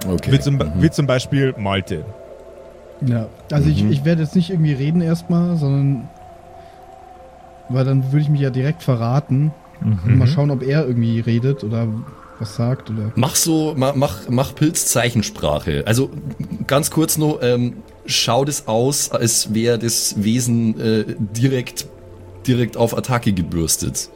Okay. 0.09 0.31
Wie, 0.31 0.39
zum, 0.39 0.55
mhm. 0.55 0.71
wie 0.77 0.89
zum 0.89 1.05
Beispiel 1.05 1.53
Malte. 1.57 2.05
Ja, 3.01 3.27
also 3.51 3.69
ich, 3.69 3.83
Mhm. 3.83 3.91
ich 3.91 4.05
werde 4.05 4.21
jetzt 4.23 4.35
nicht 4.35 4.49
irgendwie 4.49 4.73
reden 4.73 5.01
erstmal, 5.01 5.57
sondern 5.57 6.07
weil 7.69 7.85
dann 7.85 8.11
würde 8.11 8.19
ich 8.21 8.29
mich 8.29 8.41
ja 8.41 8.49
direkt 8.49 8.83
verraten 8.83 9.51
Mhm. 9.83 10.17
mal 10.17 10.27
schauen, 10.27 10.51
ob 10.51 10.63
er 10.63 10.85
irgendwie 10.87 11.19
redet 11.19 11.63
oder 11.63 11.87
was 12.39 12.55
sagt 12.55 12.89
oder. 12.89 13.11
Mach 13.15 13.35
so, 13.35 13.73
mach, 13.77 13.95
mach, 13.95 14.29
mach 14.29 14.55
Pilzzeichensprache. 14.55 15.83
Also 15.85 16.09
ganz 16.67 16.89
kurz 16.91 17.17
noch, 17.17 17.39
ähm, 17.41 17.77
schaut 18.05 18.49
es 18.49 18.67
aus, 18.67 19.11
als 19.11 19.53
wäre 19.53 19.77
das 19.79 20.23
Wesen 20.23 20.79
äh, 20.79 21.05
direkt, 21.17 21.85
direkt 22.47 22.77
auf 22.77 22.97
Attacke 22.97 23.33
gebürstet. 23.33 24.09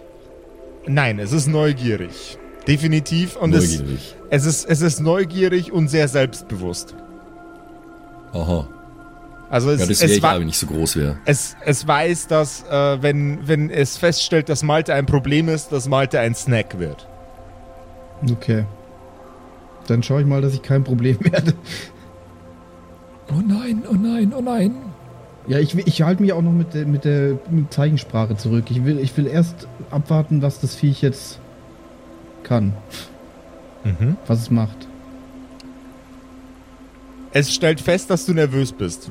Nein, 0.88 1.20
es 1.20 1.32
ist 1.34 1.48
neugierig. 1.48 2.38
Definitiv. 2.68 3.36
Und 3.38 3.54
es, 3.54 3.80
Neugierig. 3.80 4.16
es, 4.30 4.46
ist, 4.46 4.66
es 4.66 4.82
ist 4.82 5.00
neugierig 5.00 5.72
und 5.72 5.88
sehr 5.90 6.08
selbstbewusst. 6.08 6.96
Aha. 8.34 8.68
Also 9.50 9.70
es, 9.72 9.80
Ja, 9.80 9.86
das 9.88 10.00
wäre 10.02 10.12
es, 10.12 10.18
ich 10.18 10.24
wa- 10.24 10.36
auch, 10.36 10.40
wenn 10.40 10.50
ich 10.50 10.58
so 10.58 10.68
groß 10.68 10.96
wäre. 10.98 11.18
es, 11.26 11.56
es 11.66 11.88
weiß, 11.88 12.28
dass 12.28 12.64
äh, 12.70 13.02
wenn, 13.02 13.48
wenn 13.48 13.70
es 13.70 13.98
feststellt, 13.98 14.50
dass 14.50 14.62
Malte 14.64 14.94
ein 14.94 15.06
Problem 15.06 15.48
ist, 15.48 15.72
dass 15.72 15.88
Malte 15.88 16.20
ein 16.20 16.36
Snack 16.36 16.80
wird. 16.80 17.08
Okay. 18.30 18.66
Dann 19.88 20.04
schaue 20.04 20.22
ich 20.22 20.28
mal, 20.28 20.42
dass 20.42 20.54
ich 20.54 20.62
kein 20.62 20.84
Problem 20.84 21.18
werde. 21.22 21.54
Oh 23.30 23.42
nein, 23.46 23.84
oh 23.90 23.94
nein, 23.96 24.34
oh 24.38 24.42
nein. 24.42 24.76
Ja, 25.48 25.60
ich, 25.60 25.76
ich 25.78 26.02
halte 26.02 26.22
mich 26.22 26.34
auch 26.34 26.42
noch 26.42 26.52
mit 26.52 26.74
der, 26.74 26.86
mit 26.86 27.06
der 27.06 27.38
mit 27.50 27.72
Zeichensprache 27.74 28.36
zurück. 28.36 28.66
Ich 28.70 28.84
will, 28.84 29.00
ich 29.00 29.16
will 29.16 29.28
erst 29.28 29.68
abwarten, 29.92 30.42
was 30.42 30.60
das 30.60 30.76
Viech 30.76 31.02
jetzt 31.02 31.40
kann, 32.44 32.74
Mhm. 33.86 34.18
was 34.28 34.40
es 34.42 34.52
macht. 34.52 34.88
Es 37.32 37.54
stellt 37.54 37.80
fest, 37.80 38.10
dass 38.10 38.26
du 38.26 38.34
nervös 38.34 38.74
bist. 38.74 39.10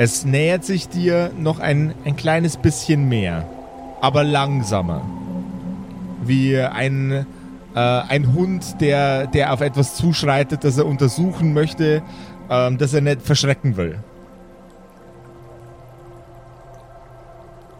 Es 0.00 0.24
nähert 0.24 0.64
sich 0.64 0.88
dir 0.88 1.32
noch 1.36 1.58
ein, 1.58 1.92
ein 2.04 2.14
kleines 2.14 2.56
bisschen 2.56 3.08
mehr, 3.08 3.48
aber 4.00 4.22
langsamer. 4.22 5.02
Wie 6.22 6.56
ein, 6.56 7.26
äh, 7.74 7.80
ein 7.80 8.32
Hund, 8.32 8.80
der, 8.80 9.26
der 9.26 9.52
auf 9.52 9.60
etwas 9.60 9.96
zuschreitet, 9.96 10.62
das 10.62 10.78
er 10.78 10.86
untersuchen 10.86 11.52
möchte, 11.52 12.04
ähm, 12.48 12.78
das 12.78 12.94
er 12.94 13.00
nicht 13.00 13.22
verschrecken 13.22 13.76
will. 13.76 13.98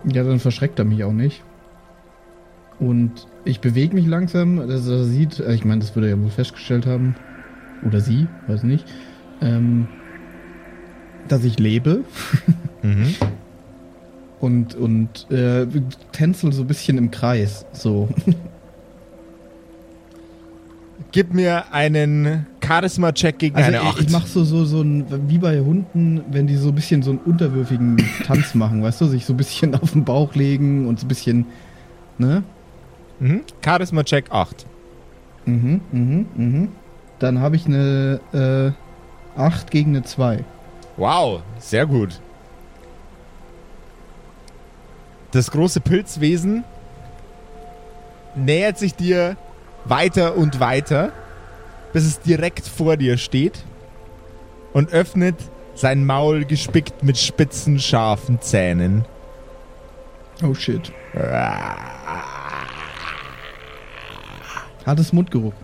Ja, 0.03 0.25
dann 0.25 0.41
verschreckt 0.41 0.81
er 0.81 0.87
mich 0.87 1.05
auch 1.05 1.13
nicht. 1.13 1.45
Und 2.81 3.29
ich 3.45 3.61
bewege 3.61 3.95
mich 3.95 4.09
langsam, 4.09 4.67
dass 4.67 4.89
er 4.89 5.05
sieht, 5.05 5.39
äh, 5.39 5.55
ich 5.55 5.65
meine, 5.65 5.83
das 5.83 5.95
würde 5.95 6.09
er 6.09 6.17
ja 6.17 6.21
wohl 6.21 6.31
festgestellt 6.31 6.85
haben. 6.85 7.15
Oder 7.87 8.01
sie, 8.01 8.27
weiß 8.49 8.65
nicht. 8.65 8.93
Ähm, 9.41 9.87
dass 11.33 11.45
ich 11.45 11.59
lebe 11.59 12.05
Mhm. 12.83 13.15
und, 14.41 14.75
und 14.77 15.31
äh, 15.33 15.67
tänzel 16.13 16.53
so 16.53 16.63
ein 16.63 16.69
bisschen 16.69 16.97
im 16.97 17.11
Kreis. 17.11 17.67
So. 17.73 18.09
Gib 21.11 21.33
mir 21.35 21.73
einen 21.73 22.47
Charisma-Check 22.65 23.39
gegen 23.39 23.57
Also 23.57 23.69
eine 23.69 23.79
ich, 23.79 23.83
8. 23.83 24.01
ich 24.03 24.11
mach 24.11 24.27
so, 24.27 24.45
so, 24.45 24.65
so 24.65 24.83
ein, 24.83 25.07
wie 25.29 25.39
bei 25.39 25.59
Hunden, 25.61 26.21
wenn 26.31 26.47
die 26.47 26.57
so 26.57 26.69
ein 26.69 26.75
bisschen 26.75 27.03
so 27.03 27.11
einen 27.13 27.21
unterwürfigen 27.21 27.97
Tanz 28.27 28.55
machen, 28.55 28.83
weißt 28.83 29.01
du, 29.01 29.07
sich 29.07 29.25
so 29.25 29.33
ein 29.33 29.39
bisschen 29.39 29.75
auf 29.75 29.93
den 29.93 30.05
Bauch 30.05 30.35
legen 30.35 30.87
und 30.87 31.01
so 31.01 31.07
ein 31.07 31.09
bisschen, 31.09 31.47
ne? 32.19 32.43
mhm. 33.21 33.41
Charisma-Check 33.65 34.31
8. 34.31 34.67
Mhm, 35.47 35.81
mhm, 35.91 36.27
mhm. 36.37 36.69
Dann 37.19 37.41
habe 37.41 37.57
ich 37.57 37.67
eine 37.67 38.21
äh, 39.37 39.41
8 39.41 39.71
gegen 39.71 39.97
eine 39.97 40.05
2. 40.05 40.45
Wow, 40.99 41.43
sehr 41.59 41.87
gut. 41.87 42.21
Das 45.31 45.51
große 45.51 45.81
Pilzwesen 45.81 46.65
nähert 48.35 48.79
sich 48.79 48.95
dir 48.95 49.37
weiter 49.85 50.37
und 50.37 50.59
weiter, 50.59 51.13
bis 51.93 52.05
es 52.05 52.21
direkt 52.21 52.67
vor 52.67 52.97
dir 52.97 53.17
steht 53.17 53.65
und 54.73 54.93
öffnet 54.93 55.37
sein 55.75 56.05
Maul 56.05 56.45
gespickt 56.45 57.05
mit 57.05 57.17
spitzen, 57.17 57.79
scharfen 57.79 58.41
Zähnen. 58.41 59.05
Oh 60.43 60.55
shit. 60.55 60.93
Hat 64.85 64.99
es 64.99 65.13
Mundgeruch? 65.13 65.55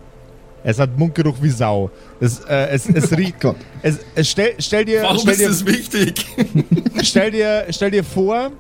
Es 0.67 0.79
hat 0.79 0.99
Mundgeruch 0.99 1.37
wie 1.43 1.51
Sau. 1.51 1.91
Es, 2.21 2.41
äh, 2.41 2.69
es, 2.71 2.89
es 2.89 3.13
riecht. 3.17 3.39
Gott. 3.41 3.57
Es, 3.83 3.99
es 4.15 4.31
stell, 4.31 4.55
stell 4.59 4.87
dir, 4.87 5.03
Warum 5.03 5.19
stell 5.19 5.33
ist 5.35 5.41
dir, 5.41 5.49
das 5.49 5.67
wichtig? 5.67 6.27
stell 7.03 7.31
dir, 7.31 7.67
stell 7.69 7.91
dir 7.91 8.03
vor, 8.03 8.51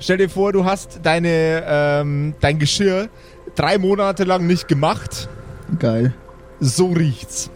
stell 0.00 0.18
dir 0.18 0.28
vor, 0.28 0.52
du 0.52 0.64
hast 0.64 0.98
deine, 1.04 1.62
ähm, 1.66 2.34
dein 2.40 2.58
Geschirr 2.58 3.08
drei 3.54 3.78
Monate 3.78 4.24
lang 4.24 4.46
nicht 4.46 4.66
gemacht. 4.66 5.28
Geil. 5.78 6.12
So 6.58 6.88
riecht's. 6.88 7.48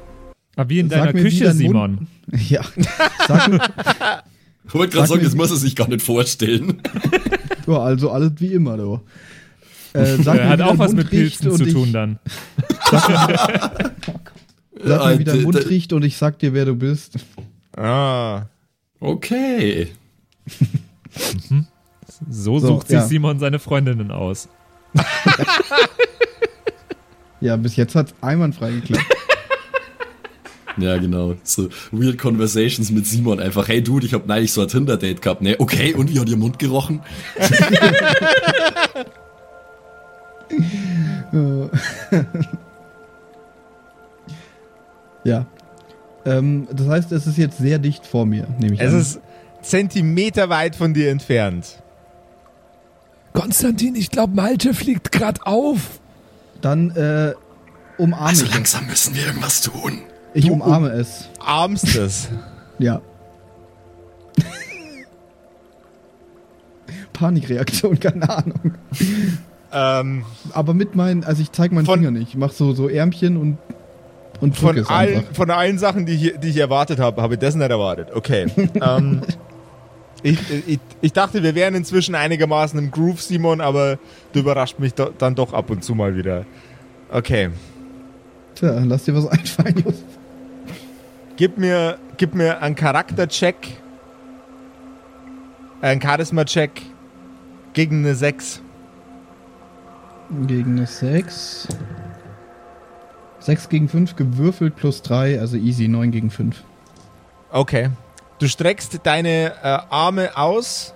Aber 0.55 0.71
wie 0.71 0.79
in 0.81 0.89
Sag 0.89 1.01
deiner 1.01 1.13
mir, 1.13 1.23
Küche, 1.23 1.45
dein 1.45 1.57
Simon. 1.57 2.07
Ja. 2.49 2.63
Sag 3.29 3.49
mir, 3.49 3.61
Ich 4.67 4.75
wollte 4.75 4.95
gerade 4.95 5.07
Sag 5.07 5.09
sagen, 5.09 5.21
mir, 5.21 5.25
das 5.27 5.35
muss 5.35 5.51
er 5.51 5.57
sich 5.57 5.75
gar 5.77 5.89
nicht 5.89 6.03
vorstellen. 6.03 6.81
ja, 7.67 7.79
also 7.79 8.11
alles 8.11 8.33
wie 8.39 8.53
immer, 8.53 8.77
du. 8.77 9.01
Äh, 9.97 10.23
sag 10.23 10.37
Er 10.39 10.45
mir, 10.45 10.49
hat 10.51 10.59
wie 10.59 10.63
auch 10.65 10.69
dein 10.71 10.79
was 10.79 10.89
Mund 10.93 10.99
mit 10.99 11.11
Pilzen 11.11 11.53
zu 11.57 11.67
tun 11.67 11.93
dann. 11.93 12.19
Sag 12.91 13.09
mir, 15.07 15.19
wie 15.19 15.25
dein 15.25 15.39
Äh, 15.41 15.43
Mund 15.43 15.57
d- 15.57 15.61
d- 15.63 15.69
riecht 15.69 15.93
und 15.93 16.05
ich 16.05 16.17
sag 16.17 16.39
dir, 16.39 16.53
wer 16.53 16.65
du 16.67 16.75
bist. 16.77 17.17
Ah. 17.77 18.43
Okay. 19.01 19.89
So, 22.31 22.59
So, 22.59 22.67
sucht 22.69 22.89
sich 22.89 22.97
ja. 22.97 23.05
Simon 23.07 23.39
seine 23.39 23.59
Freundinnen 23.59 24.11
aus. 24.11 24.49
Ja, 27.41 27.57
bis 27.57 27.77
jetzt 27.77 27.95
hat's 27.95 28.15
einwandfrei 28.23 28.71
geklappt. 28.73 29.05
Ja, 30.79 30.99
genau. 30.99 31.35
So 31.43 31.69
weird 31.91 32.19
Conversations 32.19 32.91
mit 32.91 33.07
Simon. 33.07 33.41
Einfach, 33.41 33.67
hey 33.69 33.83
Dude, 33.83 34.05
ich 34.05 34.13
hab 34.13 34.27
neulich 34.27 34.53
so 34.53 34.61
ein 34.61 34.69
Tinder-Date 34.69 35.23
gehabt. 35.23 35.41
Ne, 35.41 35.57
okay, 35.59 35.95
und 35.95 36.13
wie 36.13 36.19
hat 36.21 36.29
ihr 36.29 36.37
Mund 36.37 36.59
gerochen? 36.59 37.01
Ja. 45.25 45.47
Ähm, 46.25 46.69
das 46.73 46.89
heißt, 46.89 47.13
es 47.13 47.27
ist 47.27 47.37
jetzt 47.39 47.59
sehr 47.59 47.79
dicht 47.79 48.07
vor 48.07 48.27
mir, 48.27 48.47
nehme 48.61 48.75
ich 48.75 48.81
Es 48.81 48.93
an. 48.93 49.01
ist 49.01 49.21
Zentimeter 49.63 50.49
weit 50.49 50.77
von 50.77 50.95
dir 50.95 51.11
entfernt. 51.11 51.83
Konstantin, 53.33 53.97
ich 53.97 54.11
glaube, 54.11 54.35
Malte 54.35 54.73
fliegt 54.73 55.11
grad 55.13 55.45
auf. 55.47 56.01
Dann 56.61 56.91
äh, 56.93 57.33
umarme 57.99 58.27
Also 58.29 58.45
ich 58.45 58.51
es. 58.51 58.55
langsam 58.55 58.87
müssen 58.87 59.15
wir 59.17 59.27
irgendwas 59.27 59.61
tun. 59.63 60.01
Ich 60.33 60.47
Du 60.47 60.53
umarme 60.53 60.91
es. 60.91 61.29
Armst 61.41 61.97
es. 61.97 62.29
Ja. 62.79 63.01
Panikreaktion, 67.15 67.99
keine 67.99 68.29
Ahnung. 68.29 68.75
Ähm, 69.73 70.25
Aber 70.53 70.75
mit 70.75 70.95
meinen, 70.95 71.25
also 71.25 71.43
ich 71.43 71.53
zeige 71.53 71.75
meinen 71.75 71.87
Von- 71.87 72.01
Finger 72.01 72.11
nicht. 72.13 72.29
Ich 72.31 72.37
mache 72.37 72.55
so, 72.55 72.73
so 72.73 72.89
Ärmchen 72.89 73.37
und, 73.37 73.59
und 74.41 74.57
von, 74.57 74.85
allen, 74.87 75.19
einfach. 75.19 75.35
von 75.35 75.51
allen 75.51 75.79
Sachen, 75.79 76.07
die 76.07 76.13
ich, 76.15 76.39
die 76.41 76.49
ich 76.49 76.57
erwartet 76.59 76.99
habe, 76.99 77.23
habe 77.23 77.35
ich 77.35 77.41
das 77.41 77.55
nicht 77.55 77.71
erwartet. 77.71 78.09
Okay. 78.15 78.47
ähm, 78.81 79.23
ich, 80.23 80.39
ich, 80.67 80.81
ich 81.01 81.13
dachte, 81.13 81.43
wir 81.43 81.55
wären 81.55 81.75
inzwischen 81.75 82.15
einigermaßen 82.15 82.79
im 82.79 82.91
Groove, 82.91 83.21
Simon, 83.23 83.61
aber 83.61 83.99
du 84.33 84.41
überrascht 84.41 84.79
mich 84.79 84.95
do, 84.95 85.11
dann 85.19 85.35
doch 85.35 85.53
ab 85.53 85.71
und 85.71 85.85
zu 85.85 85.95
mal 85.95 86.17
wieder. 86.17 86.45
Okay. 87.11 87.51
Tja, 88.55 88.81
lass 88.85 89.05
dir 89.05 89.15
was 89.15 89.27
einfallen, 89.27 89.77
Josef. 89.85 90.03
Gib 91.37 91.59
mir, 91.59 91.99
gib 92.17 92.35
mir 92.35 92.63
einen 92.63 92.75
Charaktercheck. 92.75 93.57
Einen 95.83 96.01
Charisma-Check 96.01 96.71
gegen 97.75 97.99
eine 97.99 98.15
6. 98.15 98.63
Gegen 100.47 100.73
eine 100.73 100.87
6. 100.87 101.69
6 103.39 103.69
gegen 103.69 103.89
5 103.89 104.17
gewürfelt 104.17 104.75
plus 104.75 105.03
3, 105.03 105.41
also 105.41 105.57
easy, 105.57 105.87
9 105.87 106.11
gegen 106.11 106.31
5. 106.31 106.65
Okay. 107.51 107.91
Du 108.39 108.49
streckst 108.49 109.01
deine 109.05 109.53
äh, 109.63 109.79
Arme 109.89 110.37
aus 110.37 110.95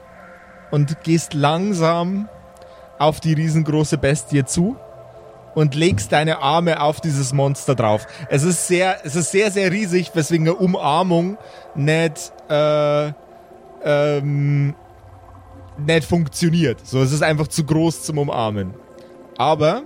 und 0.70 1.02
gehst 1.04 1.32
langsam 1.32 2.28
auf 2.98 3.20
die 3.20 3.32
riesengroße 3.32 3.98
Bestie 3.98 4.44
zu 4.44 4.76
und 5.54 5.74
legst 5.74 6.12
deine 6.12 6.40
Arme 6.40 6.80
auf 6.82 7.00
dieses 7.00 7.32
Monster 7.32 7.74
drauf. 7.74 8.06
Es 8.28 8.42
ist 8.42 8.66
sehr, 8.66 8.98
es 9.04 9.16
ist 9.16 9.30
sehr, 9.30 9.50
sehr 9.50 9.70
riesig, 9.70 10.10
weswegen 10.14 10.48
eine 10.48 10.56
Umarmung 10.56 11.38
nicht, 11.74 12.32
äh, 12.48 13.12
ähm, 13.84 14.74
nicht 15.78 16.04
funktioniert. 16.04 16.86
So, 16.86 17.02
es 17.02 17.12
ist 17.12 17.22
einfach 17.22 17.48
zu 17.48 17.64
groß 17.64 18.02
zum 18.02 18.18
Umarmen. 18.18 18.74
Aber 19.40 19.84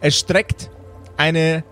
es 0.00 0.18
streckt 0.18 0.72
eine 1.16 1.62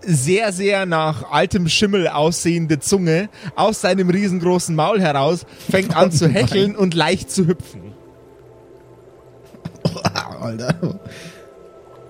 sehr, 0.00 0.52
sehr 0.52 0.86
nach 0.86 1.30
altem 1.30 1.68
Schimmel 1.68 2.08
aussehende 2.08 2.80
Zunge 2.80 3.28
aus 3.54 3.80
seinem 3.80 4.10
riesengroßen 4.10 4.74
Maul 4.74 5.00
heraus, 5.00 5.46
fängt 5.70 5.96
an 5.96 6.10
zu 6.10 6.26
hecheln 6.26 6.74
und 6.74 6.94
leicht 6.94 7.30
zu 7.30 7.46
hüpfen. 7.46 7.92
Alter. 10.40 10.98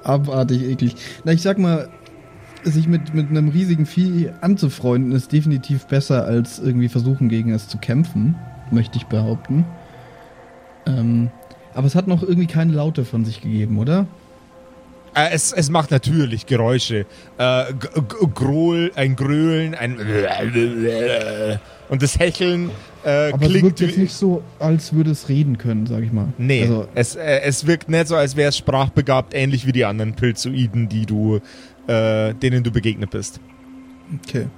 Abartig 0.03 0.63
eklig. 0.63 0.97
Na, 1.25 1.33
ich 1.33 1.43
sag 1.43 1.59
mal, 1.59 1.91
sich 2.65 2.89
mit, 2.89 3.13
mit 3.13 3.29
einem 3.29 3.51
riesigen 3.51 3.85
Vieh 3.85 4.31
anzufreunden, 4.41 5.13
ist 5.13 5.31
definitiv 5.31 5.85
besser, 5.89 6.25
als 6.25 6.59
irgendwie 6.59 6.89
versuchen, 6.89 7.29
gegen 7.29 7.53
es 7.53 7.69
zu 7.69 7.77
kämpfen, 7.77 8.35
möchte 8.71 8.97
ich 8.97 9.05
behaupten. 9.05 9.67
Ähm, 10.87 11.31
aber 11.79 11.87
es 11.87 11.95
hat 11.95 12.09
noch 12.09 12.25
irgendwie 12.25 12.49
keine 12.49 12.73
Laute 12.73 13.05
von 13.05 13.25
sich 13.25 13.41
gegeben, 13.41 13.79
oder? 13.79 14.09
Äh, 15.15 15.29
es, 15.31 15.53
es 15.53 15.71
macht 15.71 15.93
natürlich 15.93 16.47
Geräusche. 16.47 17.07
Äh, 17.39 17.73
Grohl, 18.35 18.91
ein 18.97 19.15
Gröhlen, 19.15 19.77
ein 19.77 19.97
und 21.89 22.03
das 22.03 22.19
Hecheln 22.19 22.71
äh, 23.05 23.31
Aber 23.31 23.45
es 23.45 23.51
klingt 23.51 23.65
wirkt 23.65 23.81
jetzt 23.81 23.97
nicht 23.97 24.13
so, 24.13 24.43
als 24.59 24.93
würde 24.93 25.13
es 25.13 25.29
reden 25.29 25.57
können, 25.57 25.87
sag 25.87 26.03
ich 26.03 26.11
mal. 26.11 26.33
Nee, 26.37 26.63
Also, 26.63 26.89
es, 26.97 27.15
äh, 27.15 27.43
es 27.43 27.65
wirkt 27.65 27.89
nicht 27.89 28.09
so, 28.09 28.17
als 28.17 28.35
wäre 28.35 28.49
es 28.49 28.57
sprachbegabt, 28.57 29.33
ähnlich 29.33 29.65
wie 29.65 29.73
die 29.73 29.85
anderen 29.85 30.15
Pilzoiden, 30.15 30.89
die 30.89 31.07
du, 31.07 31.39
äh, 31.87 32.35
denen 32.35 32.65
du 32.65 32.73
begegnet 32.73 33.11
bist. 33.11 33.39
okay. 34.27 34.49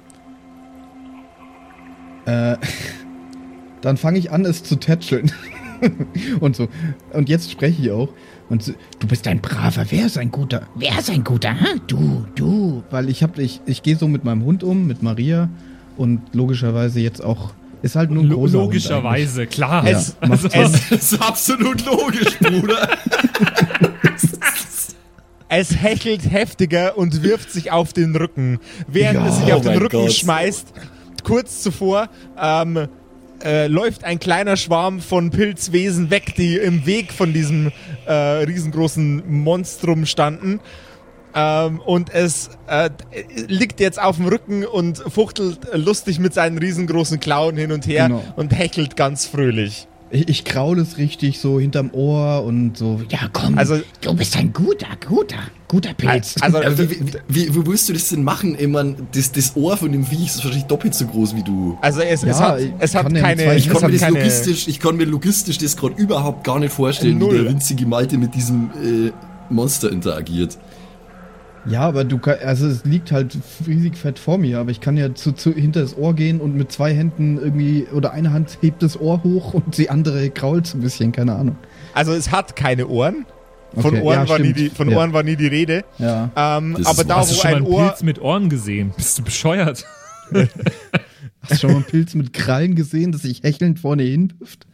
Äh, 2.25 2.57
dann 3.81 3.97
fange 3.97 4.17
ich 4.17 4.31
an, 4.31 4.43
es 4.43 4.63
zu 4.63 4.77
tätscheln. 4.77 5.31
und 6.39 6.55
so. 6.55 6.67
Und 7.13 7.29
jetzt 7.29 7.51
spreche 7.51 7.81
ich 7.81 7.91
auch. 7.91 8.09
Und 8.49 8.63
so, 8.63 8.73
du 8.99 9.07
bist 9.07 9.27
ein 9.27 9.39
braver, 9.39 9.85
wer 9.89 10.05
ist 10.05 10.17
ein 10.17 10.29
guter? 10.31 10.63
Wer 10.75 10.99
ist 10.99 11.09
ein 11.09 11.23
guter, 11.23 11.53
hä? 11.53 11.79
Du, 11.87 12.25
du. 12.35 12.83
Weil 12.91 13.09
ich 13.09 13.23
hab, 13.23 13.37
ich, 13.39 13.61
ich 13.65 13.81
gehe 13.83 13.95
so 13.95 14.07
mit 14.07 14.23
meinem 14.23 14.43
Hund 14.43 14.63
um, 14.63 14.87
mit 14.87 15.01
Maria. 15.03 15.49
Und 15.97 16.21
logischerweise 16.33 16.99
jetzt 16.99 17.23
auch. 17.23 17.53
Ist 17.81 17.95
halt 17.95 18.11
nur 18.11 18.23
ein 18.23 18.29
großer 18.29 18.59
logischerweise, 18.59 19.47
klar. 19.47 19.81
Hund 19.83 19.91
Es-. 19.91 20.15
Ja, 20.21 20.27
macht 20.27 20.45
es- 20.45 20.51
Das 20.51 20.91
ist 21.13 21.21
absolut 21.21 21.85
logisch, 21.85 22.37
Bruder. 22.39 22.87
Es 25.53 25.75
hechelt 25.81 26.31
heftiger 26.31 26.97
und 26.97 27.23
wirft 27.23 27.51
sich 27.51 27.71
auf 27.73 27.91
den 27.91 28.15
Rücken. 28.15 28.59
Während 28.87 29.19
Ja, 29.19 29.27
es 29.27 29.37
sich 29.37 29.51
oh 29.51 29.55
auf 29.57 29.61
den 29.63 29.71
mein 29.73 29.81
Rücken 29.81 29.97
Gott. 30.03 30.13
schmeißt, 30.13 30.67
kurz 31.25 31.61
zuvor 31.61 32.07
ähm, 32.41 32.87
äh, 33.43 33.67
läuft 33.67 34.03
ein 34.03 34.19
kleiner 34.19 34.57
Schwarm 34.57 34.99
von 34.99 35.29
Pilzwesen 35.31 36.09
weg, 36.09 36.35
die 36.35 36.57
im 36.57 36.85
Weg 36.85 37.11
von 37.11 37.33
diesem 37.33 37.71
äh, 38.05 38.13
riesengroßen 38.13 39.23
Monstrum 39.27 40.05
standen. 40.05 40.59
Ähm, 41.33 41.79
und 41.79 42.13
es 42.13 42.49
äh, 42.67 42.89
liegt 43.47 43.79
jetzt 43.79 44.01
auf 44.01 44.17
dem 44.17 44.27
Rücken 44.27 44.65
und 44.65 44.97
fuchtelt 44.97 45.59
lustig 45.73 46.19
mit 46.19 46.33
seinen 46.33 46.57
riesengroßen 46.57 47.19
Klauen 47.21 47.55
hin 47.55 47.71
und 47.71 47.87
her 47.87 48.07
Genau. 48.09 48.23
und 48.35 48.51
hechelt 48.57 48.97
ganz 48.97 49.25
fröhlich. 49.25 49.87
Ich, 50.11 50.27
ich 50.27 50.43
kraul 50.43 50.79
es 50.79 50.97
richtig 50.97 51.39
so 51.39 51.59
hinterm 51.59 51.89
Ohr 51.93 52.43
und 52.43 52.77
so. 52.77 53.01
Ja, 53.09 53.29
komm. 53.31 53.57
Also, 53.57 53.79
du 54.01 54.13
bist 54.13 54.35
ein 54.37 54.51
guter, 54.51 54.87
guter, 55.07 55.37
guter 55.67 55.93
Pilz. 55.93 56.35
also 56.41 56.57
Aber 56.57 56.77
wie, 56.77 56.89
wie, 57.29 57.55
wie, 57.55 57.65
willst 57.65 57.87
du 57.87 57.93
das 57.93 58.09
denn 58.09 58.23
machen? 58.23 58.57
Ich 58.59 58.67
mein, 58.67 58.95
das, 59.13 59.31
das 59.31 59.55
Ohr 59.55 59.77
von 59.77 59.91
dem 59.91 60.05
Viech 60.05 60.25
ist 60.25 60.37
wahrscheinlich 60.37 60.65
doppelt 60.65 60.93
so 60.93 61.05
groß 61.05 61.35
wie 61.35 61.43
du. 61.43 61.77
Also 61.81 62.01
es, 62.01 62.23
es 62.23 62.39
Ja, 62.39 62.49
hat, 62.49 62.61
es 62.79 62.93
hat 62.93 63.03
ja 63.03 63.09
mit 63.09 63.21
keine, 63.21 63.55
Ich 63.55 63.67
es 63.67 63.73
kann, 63.73 63.83
hat 63.83 63.89
mir 63.89 63.93
das 63.93 64.01
keine 64.01 64.17
logistisch, 64.19 64.67
ich 64.67 64.79
kann 64.79 64.97
mir 64.97 65.05
logistisch 65.05 65.57
das 65.57 65.77
gerade 65.77 65.95
überhaupt 65.95 66.43
gar 66.43 66.59
nicht 66.59 66.73
vorstellen, 66.73 67.17
Null. 67.17 67.33
wie 67.33 67.43
der 67.43 67.49
winzige 67.49 67.85
Malte 67.85 68.17
mit 68.17 68.35
diesem 68.35 68.69
äh, 68.83 69.11
Monster 69.49 69.91
interagiert. 69.91 70.57
Ja, 71.67 71.81
aber 71.81 72.03
du 72.03 72.17
kann, 72.17 72.37
also 72.43 72.65
es 72.67 72.85
liegt 72.85 73.11
halt 73.11 73.37
riesig 73.67 73.95
fett 73.95 74.17
vor 74.17 74.37
mir, 74.39 74.59
aber 74.59 74.71
ich 74.71 74.81
kann 74.81 74.97
ja 74.97 75.13
zu, 75.13 75.31
zu 75.31 75.53
hinter 75.53 75.81
das 75.81 75.95
Ohr 75.95 76.15
gehen 76.15 76.41
und 76.41 76.55
mit 76.55 76.71
zwei 76.71 76.93
Händen 76.93 77.37
irgendwie 77.37 77.85
oder 77.93 78.13
eine 78.13 78.33
Hand 78.33 78.57
hebt 78.61 78.81
das 78.81 78.99
Ohr 78.99 79.21
hoch 79.23 79.53
und 79.53 79.77
die 79.77 79.89
andere 79.89 80.29
krault 80.31 80.65
so 80.67 80.77
ein 80.77 80.81
bisschen, 80.81 81.11
keine 81.11 81.35
Ahnung. 81.35 81.55
Also 81.93 82.13
es 82.13 82.31
hat 82.31 82.55
keine 82.55 82.87
Ohren. 82.87 83.25
Von, 83.75 83.85
Okay, 83.95 84.01
Ohren, 84.01 84.19
ja, 84.25 84.29
war 84.29 84.39
nie 84.39 84.53
die, 84.53 84.69
von 84.69 84.89
Ja. 84.89 84.97
Ohren 84.97 85.13
war 85.13 85.23
nie 85.23 85.35
die 85.37 85.47
Rede. 85.47 85.85
Ja. 85.97 86.29
Ähm, 86.35 86.75
Das 86.77 86.87
aber 86.87 87.01
ist- 87.01 87.09
da, 87.09 87.15
Hast 87.17 87.31
du 87.31 87.35
wo 87.37 87.41
schon 87.41 87.51
mal 87.51 87.57
ein 87.57 87.63
einen 87.63 87.73
Ohr. 87.73 87.87
Pilz 87.87 88.03
mit 88.03 88.21
Ohren 88.21 88.49
gesehen? 88.49 88.91
Bist 88.97 89.17
du 89.19 89.23
bescheuert? 89.23 89.85
Hast 91.41 91.51
du 91.51 91.55
schon 91.57 91.69
mal 91.71 91.75
einen 91.77 91.85
Pilz 91.85 92.13
mit 92.15 92.33
Krallen 92.33 92.75
gesehen, 92.75 93.11
das 93.11 93.21
sich 93.21 93.43
hechelnd 93.43 93.79
vorne 93.79 94.03
hinwirft? 94.03 94.65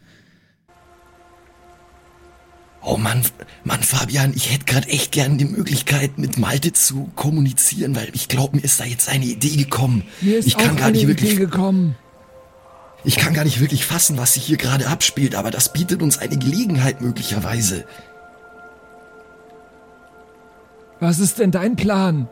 Oh 2.90 2.96
Mann, 2.96 3.20
Mann, 3.64 3.82
Fabian, 3.82 4.32
ich 4.34 4.50
hätte 4.50 4.64
gerade 4.64 4.88
echt 4.88 5.12
gern 5.12 5.36
die 5.36 5.44
Möglichkeit, 5.44 6.16
mit 6.16 6.38
Malte 6.38 6.72
zu 6.72 7.10
kommunizieren, 7.16 7.94
weil 7.94 8.08
ich 8.14 8.28
glaube, 8.28 8.56
mir 8.56 8.64
ist 8.64 8.80
da 8.80 8.84
jetzt 8.84 9.10
eine 9.10 9.26
Idee 9.26 9.56
gekommen. 9.56 10.04
Mir 10.22 10.38
ist 10.38 10.46
ich 10.46 10.56
kann 10.56 10.70
auch 10.70 10.76
gar 10.76 10.86
eine 10.86 10.96
nicht 10.96 11.06
wirklich, 11.06 11.32
Idee 11.32 11.40
gekommen. 11.40 11.96
ich 13.04 13.16
kann 13.16 13.34
gar 13.34 13.44
nicht 13.44 13.60
wirklich 13.60 13.84
fassen, 13.84 14.16
was 14.16 14.34
sich 14.34 14.44
hier 14.44 14.56
gerade 14.56 14.88
abspielt, 14.88 15.34
aber 15.34 15.50
das 15.50 15.70
bietet 15.74 16.00
uns 16.00 16.16
eine 16.16 16.38
Gelegenheit 16.38 17.02
möglicherweise. 17.02 17.84
Was 20.98 21.18
ist 21.18 21.38
denn 21.40 21.50
dein 21.50 21.76
Plan? 21.76 22.26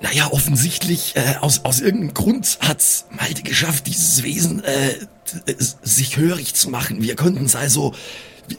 Naja, 0.00 0.28
offensichtlich, 0.32 1.14
äh, 1.14 1.36
aus, 1.40 1.64
aus 1.64 1.80
irgendeinem 1.80 2.14
Grund 2.14 2.58
hat's 2.60 3.06
Malte 3.10 3.44
geschafft, 3.44 3.86
dieses 3.86 4.24
Wesen 4.24 4.64
äh, 4.64 4.88
äh, 4.88 5.54
sich 5.56 6.16
hörig 6.16 6.54
zu 6.54 6.68
machen. 6.68 7.00
Wir 7.00 7.14
könnten 7.14 7.44
es 7.44 7.54
also, 7.54 7.94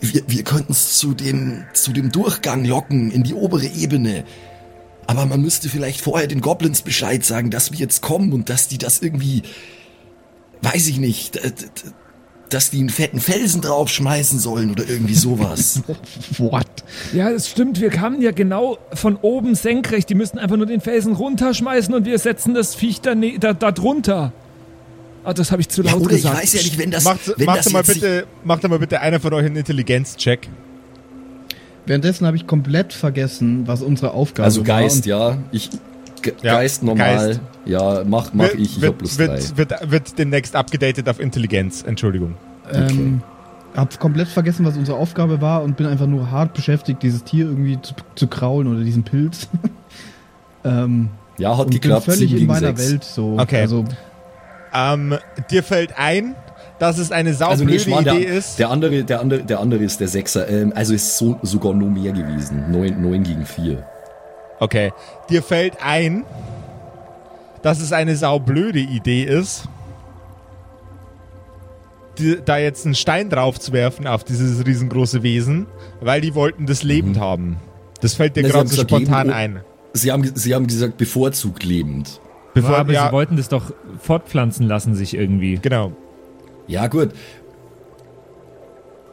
wir, 0.01 0.23
wir 0.27 0.43
könnten 0.43 0.71
es 0.71 0.97
zu 0.97 1.13
dem, 1.13 1.63
zu 1.73 1.93
dem 1.93 2.11
Durchgang 2.11 2.65
locken, 2.65 3.11
in 3.11 3.23
die 3.23 3.33
obere 3.33 3.65
Ebene. 3.67 4.23
Aber 5.05 5.25
man 5.25 5.41
müsste 5.41 5.69
vielleicht 5.69 6.01
vorher 6.01 6.27
den 6.27 6.41
Goblins 6.41 6.81
Bescheid 6.81 7.23
sagen, 7.23 7.49
dass 7.49 7.71
wir 7.71 7.79
jetzt 7.79 8.01
kommen 8.01 8.33
und 8.33 8.49
dass 8.49 8.67
die 8.67 8.77
das 8.77 9.01
irgendwie, 9.01 9.43
weiß 10.61 10.87
ich 10.87 10.99
nicht, 10.99 11.39
dass 12.49 12.69
die 12.71 12.79
einen 12.79 12.89
fetten 12.89 13.19
Felsen 13.19 13.61
draufschmeißen 13.61 14.39
sollen 14.39 14.71
oder 14.71 14.87
irgendwie 14.87 15.15
sowas. 15.15 15.81
What? 16.37 16.67
Ja, 17.13 17.29
es 17.29 17.49
stimmt, 17.49 17.79
wir 17.79 17.89
kamen 17.89 18.21
ja 18.21 18.31
genau 18.31 18.77
von 18.93 19.15
oben 19.17 19.55
senkrecht. 19.55 20.09
Die 20.09 20.15
müssen 20.15 20.39
einfach 20.39 20.57
nur 20.57 20.65
den 20.65 20.81
Felsen 20.81 21.13
runterschmeißen 21.13 21.93
und 21.93 22.05
wir 22.05 22.19
setzen 22.19 22.53
das 22.53 22.75
Viech 22.75 23.01
da, 23.01 23.15
ne- 23.15 23.39
da, 23.39 23.53
da 23.53 23.71
drunter. 23.71 24.33
Ah, 25.27 25.33
das 25.33 25.51
habe 25.51 25.61
ich 25.61 25.67
zu 25.67 25.83
ja, 25.83 25.91
laut 25.91 26.03
ich 26.03 26.07
gesagt. 26.07 26.37
weiß 26.37 26.53
ja 26.53 26.61
nicht, 26.61 26.79
wenn 26.79 26.89
das, 26.89 27.03
Macht, 27.03 27.33
wenn 27.37 27.45
macht, 27.45 27.57
das 27.57 27.65
doch 27.65 27.73
mal 27.73 27.83
bitte, 27.83 28.25
macht 28.45 28.63
mal 28.69 28.79
bitte 28.79 29.01
einer 29.01 29.19
von 29.19 29.33
euch 29.33 29.45
einen 29.45 29.57
Intelligenzcheck. 29.57 30.47
Währenddessen 31.85 32.25
habe 32.25 32.37
ich 32.37 32.47
komplett 32.47 32.93
vergessen, 32.93 33.67
was 33.67 33.81
unsere 33.81 34.11
Aufgabe 34.11 34.45
Also 34.45 34.61
war. 34.61 34.79
Geist, 34.79 34.97
und 34.99 35.05
ja. 35.07 35.37
Ich 35.51 35.69
Ge 36.21 36.33
Ja, 36.41 36.53
Geist 36.55 36.81
normal. 36.81 37.27
Geist. 37.27 37.41
Ja, 37.65 38.03
mach, 38.05 38.33
mach 38.33 38.53
ich. 38.53 38.61
Ich 38.61 38.75
hab 38.75 38.81
wird, 38.83 38.97
plus 38.99 39.17
drei. 39.17 39.27
wird, 39.27 39.57
wird, 39.57 39.91
wird 39.91 40.17
demnächst 40.17 40.55
abgedatet 40.55 41.09
auf 41.09 41.19
Intelligenz. 41.19 41.83
Entschuldigung. 41.83 42.35
Ähm, 42.71 43.21
hab 43.75 43.99
komplett 43.99 44.29
vergessen, 44.29 44.65
was 44.65 44.77
unsere 44.77 44.97
Aufgabe 44.97 45.41
war 45.41 45.61
und 45.61 45.75
bin 45.75 45.87
einfach 45.87 46.07
nur 46.07 46.31
hart 46.31 46.53
beschäftigt, 46.53 47.03
dieses 47.03 47.25
Tier 47.25 47.47
irgendwie 47.47 47.81
zu, 47.81 47.93
zu 48.15 48.27
kraulen 48.27 48.67
oder 48.67 48.81
diesen 48.81 49.03
Pilz. 49.03 49.49
ähm, 50.63 51.09
Ja, 51.37 51.57
hat 51.57 51.65
und 51.65 51.71
geklappt. 51.71 52.05
bin 52.05 52.15
völlig 52.15 52.29
sieben 52.29 52.41
in 52.43 52.47
meiner 52.47 52.75
sechs. 52.75 52.91
Welt 52.91 53.03
so. 53.03 53.37
Okay. 53.37 53.61
Also, 53.61 53.83
Ähm, 54.77 55.17
dir 55.49 55.63
fällt 55.63 55.97
ein, 55.97 56.35
dass 56.79 56.99
es 56.99 57.11
eine 57.11 57.29
Also 57.29 57.39
saublöde 57.45 57.71
nee, 57.71 57.79
Schmarrn, 57.79 58.05
Idee 58.05 58.25
der, 58.25 58.35
ist. 58.37 58.59
der 58.59 58.69
andere, 58.69 59.03
der 59.03 59.19
andere, 59.19 59.43
der 59.43 59.59
andere 59.59 59.83
ist 59.83 59.99
der 59.99 60.07
Sechser. 60.07 60.47
Ähm, 60.47 60.71
also 60.75 60.93
ist 60.93 61.17
so, 61.17 61.39
sogar 61.41 61.73
nur 61.73 61.89
mehr 61.89 62.11
gewesen. 62.11 62.69
Neun, 62.71 63.01
neun 63.01 63.23
gegen 63.23 63.45
vier. 63.45 63.83
Okay. 64.59 64.91
Dir 65.29 65.41
fällt 65.41 65.73
ein, 65.83 66.23
dass 67.63 67.79
es 67.79 67.91
eine 67.93 68.15
saublöde 68.15 68.79
Idee 68.79 69.23
ist, 69.23 69.63
die, 72.19 72.37
da 72.43 72.57
jetzt 72.57 72.85
einen 72.85 72.95
Stein 72.95 73.29
drauf 73.29 73.59
zu 73.59 73.73
werfen 73.73 74.07
auf 74.07 74.23
dieses 74.23 74.65
riesengroße 74.65 75.23
Wesen, 75.23 75.67
weil 76.01 76.21
die 76.21 76.35
wollten 76.35 76.65
das 76.65 76.83
lebend 76.83 77.19
haben. 77.19 77.57
Das 78.01 78.13
fällt 78.13 78.35
dir 78.35 78.43
gerade 78.43 78.67
so 78.67 78.81
spontan 78.81 79.27
jeden- 79.27 79.37
ein. 79.37 79.61
Sie 79.93 80.11
haben, 80.11 80.29
sie 80.35 80.53
haben 80.53 80.67
gesagt, 80.67 80.97
bevorzugt 80.97 81.63
lebend. 81.63 82.19
Bevor, 82.61 82.77
aber 82.77 82.93
ja, 82.93 83.07
sie 83.07 83.11
wollten 83.11 83.37
das 83.37 83.49
doch 83.49 83.73
fortpflanzen 84.01 84.67
lassen 84.67 84.95
sich 84.95 85.13
irgendwie. 85.13 85.59
genau. 85.61 85.93
Ja, 86.67 86.87
gut. 86.87 87.11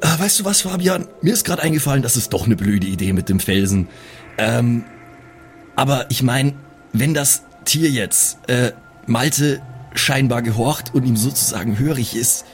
Ah, 0.00 0.18
weißt 0.18 0.40
du 0.40 0.44
was, 0.44 0.62
Fabian? 0.62 1.06
Mir 1.22 1.32
ist 1.32 1.44
gerade 1.44 1.62
eingefallen, 1.62 2.02
das 2.02 2.16
ist 2.16 2.32
doch 2.32 2.44
eine 2.44 2.56
blöde 2.56 2.86
Idee 2.86 3.12
mit 3.12 3.28
dem 3.28 3.40
Felsen. 3.40 3.88
Ähm, 4.36 4.84
aber 5.76 6.10
ich 6.10 6.22
meine, 6.22 6.54
wenn 6.92 7.14
das 7.14 7.42
Tier 7.64 7.88
jetzt 7.88 8.38
äh, 8.48 8.72
Malte 9.06 9.62
scheinbar 9.94 10.42
gehorcht 10.42 10.94
und 10.94 11.04
ihm 11.04 11.16
sozusagen 11.16 11.78
hörig 11.78 12.16
ist, 12.16 12.44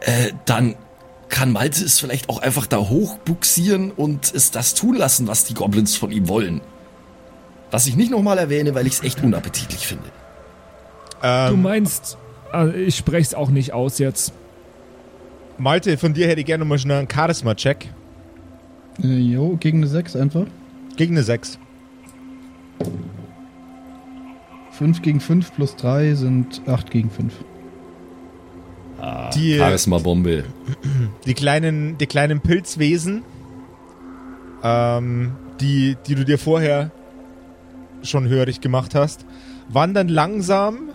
äh, 0.00 0.32
dann 0.46 0.76
kann 1.28 1.52
Malte 1.52 1.84
es 1.84 2.00
vielleicht 2.00 2.28
auch 2.28 2.40
einfach 2.40 2.66
da 2.66 2.78
hochbuxieren 2.78 3.90
und 3.90 4.32
es 4.32 4.50
das 4.50 4.74
tun 4.74 4.96
lassen, 4.96 5.26
was 5.26 5.44
die 5.44 5.54
Goblins 5.54 5.96
von 5.96 6.10
ihm 6.10 6.28
wollen. 6.28 6.60
Was 7.70 7.86
ich 7.86 7.96
nicht 7.96 8.10
nochmal 8.10 8.38
erwähne, 8.38 8.74
weil 8.74 8.86
ich 8.86 8.94
es 8.94 9.02
echt 9.02 9.22
unappetitlich 9.22 9.86
finde. 9.86 10.04
Du 11.20 11.26
Ähm, 11.26 11.62
meinst, 11.62 12.16
äh, 12.52 12.70
ich 12.82 12.96
sprech's 12.96 13.34
auch 13.34 13.50
nicht 13.50 13.72
aus 13.72 13.98
jetzt. 13.98 14.32
Malte, 15.58 15.98
von 15.98 16.14
dir 16.14 16.28
hätte 16.28 16.40
ich 16.40 16.46
gerne 16.46 16.64
mal 16.64 16.78
schnell 16.78 16.98
einen 16.98 17.10
Charisma-Check. 17.10 17.88
äh, 19.02 19.06
jo, 19.06 19.56
gegen 19.58 19.78
eine 19.78 19.86
6 19.88 20.16
einfach. 20.16 20.46
Gegen 20.96 21.14
eine 21.14 21.22
6. 21.24 21.58
5 24.70 25.02
gegen 25.02 25.20
5 25.20 25.54
plus 25.54 25.76
3 25.76 26.14
sind 26.14 26.62
8 26.66 26.90
gegen 26.90 27.10
5. 27.10 27.32
Die, 29.34 29.58
Charisma-Bombe. 29.58 30.44
die, 31.26 31.34
kleinen, 31.34 31.98
die 31.98 32.06
kleinen 32.06 32.40
Pilzwesen, 32.40 33.22
ähm, 34.62 35.32
die, 35.60 35.96
die 36.06 36.14
du 36.16 36.24
dir 36.24 36.38
vorher 36.38 36.90
schon 38.02 38.28
hörig 38.28 38.60
gemacht 38.60 38.94
hast, 38.94 39.26
wandern 39.68 40.08
langsam 40.08 40.90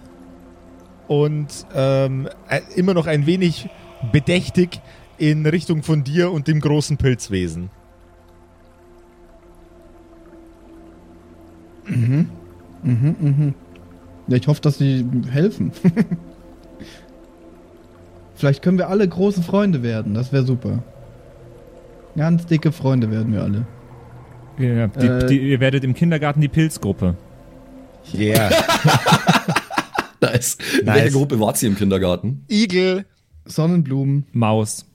und 1.08 1.48
ähm, 1.76 2.28
äh, 2.50 2.62
immer 2.76 2.94
noch 2.94 3.08
ein 3.08 3.26
wenig 3.26 3.70
bedächtig 4.12 4.82
in 5.18 5.46
Richtung 5.46 5.84
von 5.84 6.04
dir 6.04 6.32
und 6.32 6.48
dem 6.48 6.60
großen 6.60 6.98
Pilzwesen. 6.98 7.70
Ja, 14.28 14.38
ich 14.38 14.48
hoffe, 14.48 14.62
dass 14.62 14.78
sie 14.78 15.06
helfen. 15.30 15.72
Vielleicht 18.36 18.62
können 18.62 18.78
wir 18.78 18.89
alle 18.89 19.08
große 19.08 19.44
Freunde 19.44 19.84
werden. 19.84 20.13
Das 20.13 20.34
wäre 20.34 20.46
super. 20.46 20.84
Ganz 22.16 22.46
dicke 22.46 22.72
Freunde 22.72 23.12
werden 23.12 23.34
wir 23.34 23.44
alle. 23.44 23.66
Ja, 24.58 24.88
die, 24.88 25.06
Äh, 25.08 25.26
die, 25.28 25.39
ihr 25.52 25.60
werdet 25.60 25.84
im 25.84 25.94
Kindergarten 25.94 26.42
die 26.42 26.48
Pilzgruppe. 26.48 27.16
Yeah. 28.13 28.50
Nice. 30.22 30.58
In 30.80 30.86
Nice. 30.86 30.96
welcher 30.96 31.12
Gruppe 31.18 31.39
wart 31.39 31.62
ihr 31.62 31.68
im 31.70 31.76
Kindergarten? 31.76 32.46
Igel. 32.50 33.06
Sonnenblumen. 33.46 34.26
Maus. 34.32 34.86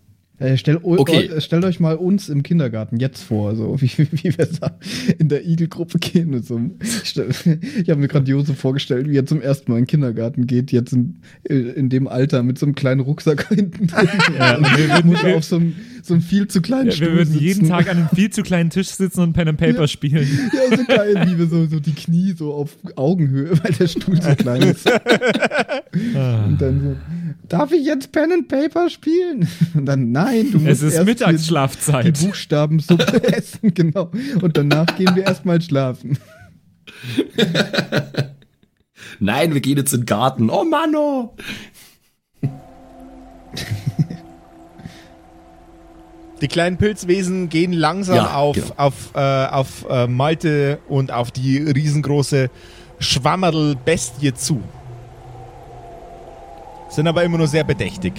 Äh, 0.40 0.56
stell, 0.56 0.78
Okay. 0.82 1.26
äh, 1.26 1.40
stellt 1.40 1.64
euch 1.64 1.80
mal 1.80 1.96
uns 1.96 2.28
im 2.28 2.42
Kindergarten 2.44 2.98
jetzt 2.98 3.22
vor, 3.22 3.56
so 3.56 3.76
wie, 3.80 3.90
wie 4.12 4.36
wir 4.38 4.46
da 4.60 4.78
in 5.18 5.28
der 5.28 5.44
Igelgruppe 5.46 5.98
gehen 5.98 6.32
und 6.34 6.44
so. 6.46 6.60
Ich, 7.02 7.16
ich 7.82 7.90
habe 7.90 8.00
mir 8.00 8.08
gerade 8.08 8.30
Josef 8.30 8.58
vorgestellt, 8.58 9.08
wie 9.08 9.16
er 9.16 9.26
zum 9.26 9.40
ersten 9.42 9.70
Mal 9.72 9.78
in 9.78 9.84
den 9.84 9.88
Kindergarten 9.88 10.46
geht, 10.46 10.70
jetzt 10.70 10.92
in, 10.92 11.16
in 11.44 11.88
dem 11.88 12.06
Alter 12.06 12.42
mit 12.42 12.58
so 12.58 12.66
einem 12.66 12.74
kleinen 12.76 13.00
Rucksack 13.00 13.48
hinten 13.54 13.88
drin. 13.88 14.08
Ja, 14.38 14.56
und 14.56 14.64
wir 14.76 14.88
würden- 14.88 15.34
auf 15.34 15.44
so 15.44 15.56
einem, 15.56 15.74
so 16.02 16.14
einem 16.14 16.22
viel 16.22 16.46
zu 16.48 16.62
kleinen 16.62 16.86
Ja, 16.86 16.92
Stuhl 16.92 17.08
wir 17.08 17.14
würden 17.18 17.34
jeden 17.38 17.54
sitzen. 17.56 17.68
Tag 17.70 17.90
an 17.90 17.96
einem 17.98 18.08
viel 18.14 18.30
zu 18.30 18.42
kleinen 18.42 18.70
Tisch 18.70 18.88
sitzen 18.88 19.20
und 19.20 19.32
Pen 19.32 19.48
and 19.48 19.58
Paper 19.58 19.80
Ja. 19.82 19.88
spielen. 19.88 20.26
Ja, 20.54 20.76
so 20.76 20.84
geil, 20.84 21.26
wie 21.28 21.38
wir 21.38 21.46
so, 21.48 21.66
so 21.66 21.80
die 21.80 21.92
Knie 21.94 22.32
so 22.38 22.54
auf 22.54 22.76
Augenhöhe, 22.96 23.50
weil 23.62 23.72
der 23.72 23.88
Stuhl 23.88 24.20
so 24.22 24.34
klein 24.36 24.62
ist. 24.62 24.86
Und 25.92 26.56
dann 26.60 26.80
so, 26.82 26.96
darf 27.48 27.72
ich 27.72 27.84
jetzt 27.84 28.12
Pen 28.12 28.32
and 28.32 28.48
Paper 28.48 28.88
spielen? 28.88 29.48
Und 29.74 29.86
dann, 29.86 30.12
nein, 30.12 30.27
du 30.32 30.58
musst 30.58 30.66
Es 30.66 30.82
ist 30.82 30.94
erst 30.94 31.00
die 31.00 31.04
Mittagsschlafzeit. 31.10 32.18
Buchstaben 32.20 32.78
so 32.80 32.96
essen, 33.22 33.74
genau. 33.74 34.10
Und 34.42 34.56
danach 34.56 34.86
gehen 34.96 35.14
wir 35.14 35.24
erstmal 35.24 35.60
schlafen. 35.60 36.18
Nein, 39.20 39.54
wir 39.54 39.60
gehen 39.60 39.76
jetzt 39.76 39.92
in 39.92 40.00
den 40.00 40.06
Garten. 40.06 40.50
Oh 40.50 40.64
Manno! 40.64 41.34
Die 46.40 46.48
kleinen 46.48 46.76
Pilzwesen 46.76 47.48
gehen 47.48 47.72
langsam 47.72 48.16
Ja, 48.16 48.34
auf, 48.34 48.54
genau. 48.54 48.72
auf, 48.76 49.10
äh, 49.14 49.46
auf 49.46 49.86
äh, 49.90 50.06
Malte 50.06 50.78
und 50.88 51.10
auf 51.10 51.32
die 51.32 51.58
riesengroße 51.58 52.48
Schwammerl-Bestie 53.00 54.34
zu. 54.34 54.62
Sind 56.90 57.08
aber 57.08 57.24
immer 57.24 57.38
nur 57.38 57.48
sehr 57.48 57.64
bedächtig. 57.64 58.12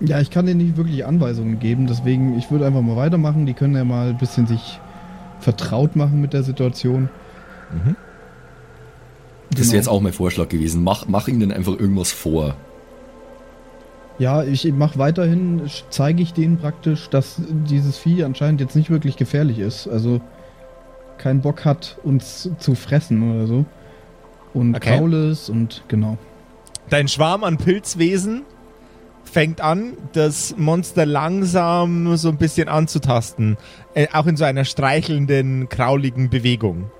Ja, 0.00 0.20
ich 0.20 0.30
kann 0.30 0.46
denen 0.46 0.60
nicht 0.60 0.76
wirklich 0.76 1.06
Anweisungen 1.06 1.58
geben, 1.58 1.86
deswegen, 1.86 2.38
ich 2.38 2.50
würde 2.50 2.66
einfach 2.66 2.82
mal 2.82 2.96
weitermachen. 2.96 3.46
Die 3.46 3.54
können 3.54 3.74
ja 3.74 3.84
mal 3.84 4.10
ein 4.10 4.18
bisschen 4.18 4.46
sich 4.46 4.78
vertraut 5.40 5.96
machen 5.96 6.20
mit 6.20 6.32
der 6.32 6.42
Situation. 6.42 7.08
Das 9.50 9.58
Genau. 9.60 9.66
wäre 9.68 9.76
jetzt 9.76 9.88
auch 9.88 10.00
mein 10.00 10.12
Vorschlag 10.12 10.48
gewesen. 10.48 10.82
Mach, 10.84 11.06
mach 11.08 11.28
ihnen 11.28 11.50
einfach 11.52 11.78
irgendwas 11.78 12.12
vor. 12.12 12.56
Ja, 14.18 14.42
ich 14.42 14.70
mache 14.72 14.98
weiterhin, 14.98 15.62
zeige 15.90 16.22
ich 16.22 16.32
denen 16.32 16.56
praktisch, 16.56 17.08
dass 17.10 17.36
dieses 17.68 17.98
Vieh 17.98 18.24
anscheinend 18.24 18.60
jetzt 18.62 18.74
nicht 18.74 18.88
wirklich 18.90 19.16
gefährlich 19.16 19.58
ist. 19.58 19.88
Also 19.88 20.20
keinen 21.18 21.42
Bock 21.42 21.64
hat, 21.64 21.98
uns 22.02 22.50
zu 22.58 22.74
fressen 22.74 23.34
oder 23.34 23.46
so. 23.46 23.64
Und 24.54 24.74
Okay. 24.76 24.96
kraule 24.96 25.28
es 25.28 25.50
und 25.50 25.84
genau. 25.88 26.16
Dein 26.88 27.08
Schwarm 27.08 27.44
an 27.44 27.58
Pilzwesen 27.58 28.42
fängt 29.30 29.60
an, 29.60 29.92
das 30.12 30.54
Monster 30.56 31.04
langsam 31.06 32.16
so 32.16 32.28
ein 32.30 32.38
bisschen 32.38 32.68
anzutasten. 32.68 33.56
Äh, 33.94 34.06
auch 34.12 34.26
in 34.26 34.36
so 34.36 34.44
einer 34.44 34.64
streichelnden, 34.64 35.68
krauligen 35.68 36.30
Bewegung. 36.30 36.90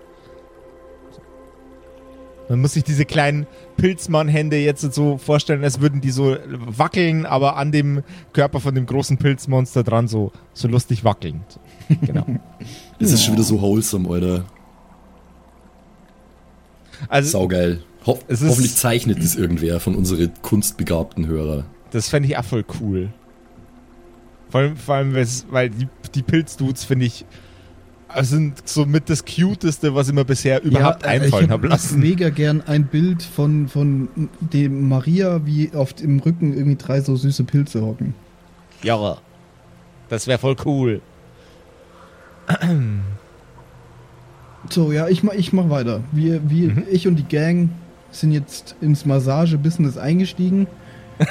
Man 2.49 2.61
muss 2.61 2.75
sich 2.75 2.85
diese 2.85 3.05
kleinen 3.05 3.47
Pilzmann-Hände 3.77 4.57
jetzt 4.59 4.83
so 4.95 5.19
vorstellen, 5.19 5.65
als 5.65 5.81
würden 5.81 6.01
die 6.01 6.11
so 6.11 6.37
wackeln, 6.49 7.27
aber 7.27 7.57
an 7.57 7.73
dem 7.73 8.05
Körper 8.33 8.61
von 8.61 8.73
dem 8.75 8.87
großen 8.87 9.17
Pilzmonster 9.19 9.83
dran 9.83 10.07
so, 10.07 10.31
so 10.53 10.69
lustig 10.69 11.05
wackeln. 11.05 11.43
Genau. 12.05 12.27
Das 12.99 13.13
ist 13.13 13.25
schon 13.25 13.35
wieder 13.35 13.45
so 13.45 13.61
wholesome, 13.61 14.09
Alter. 14.09 14.45
Also, 17.09 17.31
Saugeil. 17.31 17.83
Ho 18.07 18.19
Es 18.29 18.43
ist- 18.43 18.49
hoffentlich 18.51 18.75
zeichnet 18.77 19.19
das 19.23 19.37
irgendwer 19.37 19.79
von 19.81 19.95
unseren 19.95 20.33
kunstbegabten 20.43 21.27
Hörer. 21.27 21.65
Das 21.91 22.09
fände 22.09 22.29
ich 22.29 22.37
auch 22.37 22.45
voll 22.45 22.65
cool. 22.81 23.09
Vor 24.51 24.61
allem, 24.61 24.77
vor 24.77 24.95
allem 24.97 25.15
weil 25.51 25.71
die, 25.71 25.89
die 26.15 26.23
Pilzdudes 26.23 26.85
finde 26.85 27.07
ich 27.07 27.25
Also 28.09 28.37
sind 28.37 28.69
somit 28.69 29.11
das 29.11 29.25
Cuteste, 29.25 29.95
was 29.95 30.09
ich 30.09 30.15
mir 30.15 30.25
bisher 30.25 30.63
überhaupt 30.63 31.05
äh, 31.05 31.09
einfallen 31.09 31.47
ich 31.47 31.51
habe 31.51 31.65
hab 31.65 31.71
lassen. 31.71 31.99
mega 32.01 32.31
gern 32.31 32.63
ein 32.63 32.87
Bild 32.87 33.23
von, 33.23 33.69
von 33.69 34.09
dem 34.41 34.89
Maria, 34.89 35.45
wie 35.45 35.71
auf 35.75 35.93
dem 35.95 36.21
Rücken 36.21 36.55
irgendwie 36.55 36.77
drei 36.77 37.01
so 37.01 37.17
süße 37.17 37.45
Pilze 37.45 37.83
hocken. 37.83 38.15
Ja, 38.83 39.19
das 40.09 40.27
wäre 40.29 40.39
voll 40.39 40.57
cool. 40.65 41.01
So, 44.71 44.93
ja, 44.93 45.09
ich 45.09 45.23
mach, 45.23 45.33
ich 45.35 45.53
mach 45.53 45.69
weiter. 45.71 46.01
Wir, 46.13 46.49
wir, 46.51 46.69
Mhm. 46.71 46.83
ich 46.91 47.07
und 47.09 47.17
die 47.17 47.25
Gang 47.25 47.71
sind 48.11 48.33
jetzt 48.33 48.77
ins 48.81 49.05
Massage-Business 49.05 49.97
eingestiegen. 49.99 50.67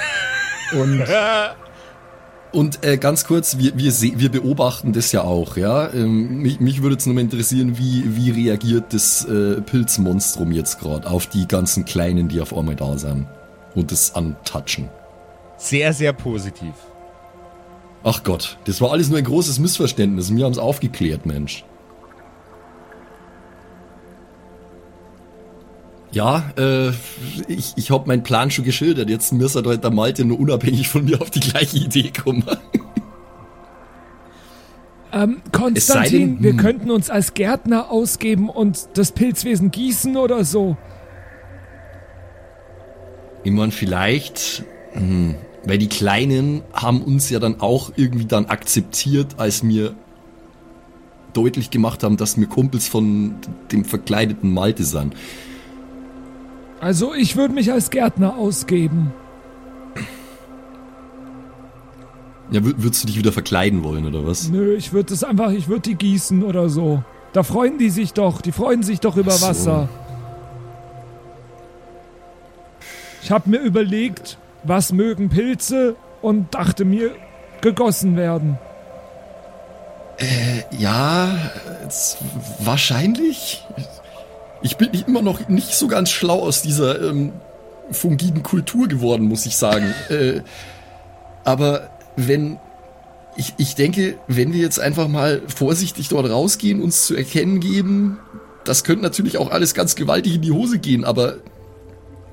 und 0.73 1.03
Und 2.55 2.85
äh, 2.85 2.95
ganz 2.95 3.25
kurz, 3.25 3.57
wir, 3.57 3.77
wir, 3.77 3.91
wir 3.91 4.31
beobachten 4.31 4.93
das 4.93 5.11
ja 5.11 5.23
auch, 5.23 5.57
ja. 5.57 5.91
Ähm, 5.93 6.37
mich, 6.37 6.61
mich 6.61 6.81
würde 6.81 6.93
jetzt 6.93 7.05
nur 7.05 7.13
mal 7.13 7.19
interessieren, 7.19 7.77
wie, 7.77 8.15
wie 8.15 8.31
reagiert 8.31 8.93
das 8.93 9.25
äh, 9.25 9.59
Pilzmonstrum 9.59 10.53
jetzt 10.53 10.79
gerade 10.79 11.05
auf 11.09 11.27
die 11.27 11.49
ganzen 11.49 11.83
Kleinen, 11.83 12.29
die 12.29 12.39
auf 12.39 12.57
einmal 12.57 12.77
da 12.77 12.97
sind 12.97 13.27
und 13.75 13.91
das 13.91 14.15
antatschen. 14.15 14.87
Sehr, 15.57 15.91
sehr 15.91 16.13
positiv. 16.13 16.73
Ach 18.05 18.23
Gott, 18.23 18.57
das 18.63 18.79
war 18.79 18.91
alles 18.91 19.09
nur 19.09 19.17
ein 19.17 19.25
großes 19.25 19.59
Missverständnis. 19.59 20.33
Wir 20.33 20.45
haben 20.45 20.53
es 20.53 20.57
aufgeklärt, 20.57 21.25
Mensch. 21.25 21.65
Ja, 26.15 26.45
äh, 26.57 26.91
ich, 27.49 27.73
ich 27.75 27.91
habe 27.91 28.07
meinen 28.07 28.23
Plan 28.23 28.49
schon 28.49 28.63
geschildert. 28.63 29.09
Jetzt 29.09 29.33
müsste 29.33 29.61
halt 29.65 29.83
der 29.83 29.91
Malte 29.91 30.23
nur 30.23 30.39
unabhängig 30.39 30.87
von 30.87 31.03
mir 31.03 31.21
auf 31.21 31.29
die 31.29 31.41
gleiche 31.41 31.75
Idee 31.75 32.09
kommen. 32.11 32.45
Ähm, 35.11 35.41
Konstantin, 35.51 36.35
denn, 36.35 36.43
wir 36.43 36.51
hm. 36.51 36.57
könnten 36.57 36.91
uns 36.91 37.09
als 37.09 37.33
Gärtner 37.33 37.91
ausgeben 37.91 38.49
und 38.49 38.87
das 38.93 39.11
Pilzwesen 39.11 39.71
gießen 39.71 40.15
oder 40.15 40.45
so. 40.45 40.77
Ich 43.43 43.51
mein, 43.51 43.71
vielleicht, 43.71 44.63
hm, 44.93 45.35
weil 45.65 45.77
die 45.79 45.89
Kleinen 45.89 46.61
haben 46.71 47.01
uns 47.01 47.29
ja 47.29 47.39
dann 47.39 47.59
auch 47.59 47.91
irgendwie 47.97 48.25
dann 48.25 48.45
akzeptiert, 48.45 49.35
als 49.37 49.67
wir 49.67 49.93
deutlich 51.33 51.71
gemacht 51.71 52.03
haben, 52.03 52.15
dass 52.15 52.39
wir 52.39 52.47
Kumpels 52.47 52.87
von 52.87 53.35
dem 53.73 53.83
verkleideten 53.83 54.53
Malte 54.53 54.85
sind. 54.85 55.13
Also 56.85 57.15
ich 57.15 57.35
würde 57.35 57.55
mich 57.55 57.71
als 57.71 57.89
Gärtner 57.89 58.37
ausgeben. 58.37 59.11
Ja, 62.51 62.59
wür- 62.61 62.75
würdest 62.77 63.01
du 63.01 63.07
dich 63.07 63.17
wieder 63.17 63.31
verkleiden 63.31 63.83
wollen, 63.83 64.05
oder 64.05 64.27
was? 64.27 64.49
Nö, 64.49 64.75
ich 64.75 64.93
würde 64.93 65.11
es 65.15 65.23
einfach, 65.23 65.49
ich 65.51 65.67
würde 65.67 65.81
die 65.81 65.95
gießen 65.95 66.43
oder 66.43 66.69
so. 66.69 67.01
Da 67.33 67.41
freuen 67.41 67.79
die 67.79 67.89
sich 67.89 68.13
doch, 68.13 68.39
die 68.39 68.51
freuen 68.51 68.83
sich 68.83 68.99
doch 68.99 69.17
über 69.17 69.31
so. 69.31 69.47
Wasser. 69.47 69.89
Ich 73.23 73.31
habe 73.31 73.49
mir 73.49 73.61
überlegt, 73.61 74.37
was 74.63 74.91
mögen 74.93 75.29
Pilze 75.29 75.95
und 76.21 76.53
dachte 76.53 76.85
mir, 76.85 77.15
gegossen 77.61 78.15
werden. 78.15 78.59
Ja, 80.69 81.29
es, 81.87 82.17
wahrscheinlich. 82.59 83.65
Ich 84.65 84.77
bin 84.77 84.89
immer 85.05 85.21
noch 85.21 85.47
nicht 85.47 85.75
so 85.75 85.87
ganz 85.87 86.09
schlau 86.09 86.39
aus 86.39 86.63
dieser 86.63 86.99
ähm, 86.99 87.33
fungiden 87.91 88.41
Kultur 88.41 88.87
geworden, 88.87 89.27
muss 89.27 89.45
ich 89.45 89.57
sagen. 89.57 89.93
äh, 90.09 90.41
aber 91.43 91.91
wenn 92.15 92.57
ich, 93.37 93.53
ich 93.57 93.75
denke, 93.75 94.17
wenn 94.27 94.53
wir 94.53 94.61
jetzt 94.61 94.79
einfach 94.79 95.07
mal 95.07 95.43
vorsichtig 95.45 96.09
dort 96.09 96.27
rausgehen, 96.27 96.81
uns 96.81 97.05
zu 97.05 97.15
erkennen 97.15 97.59
geben, 97.59 98.17
das 98.63 98.83
könnte 98.83 99.03
natürlich 99.03 99.37
auch 99.37 99.51
alles 99.51 99.75
ganz 99.75 99.95
gewaltig 99.95 100.33
in 100.33 100.41
die 100.41 100.51
Hose 100.51 100.79
gehen, 100.79 101.05
aber 101.05 101.35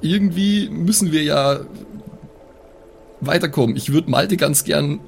irgendwie 0.00 0.70
müssen 0.70 1.12
wir 1.12 1.22
ja 1.24 1.60
weiterkommen. 3.20 3.76
Ich 3.76 3.92
würde 3.92 4.10
Malte 4.10 4.38
ganz 4.38 4.64
gern 4.64 5.00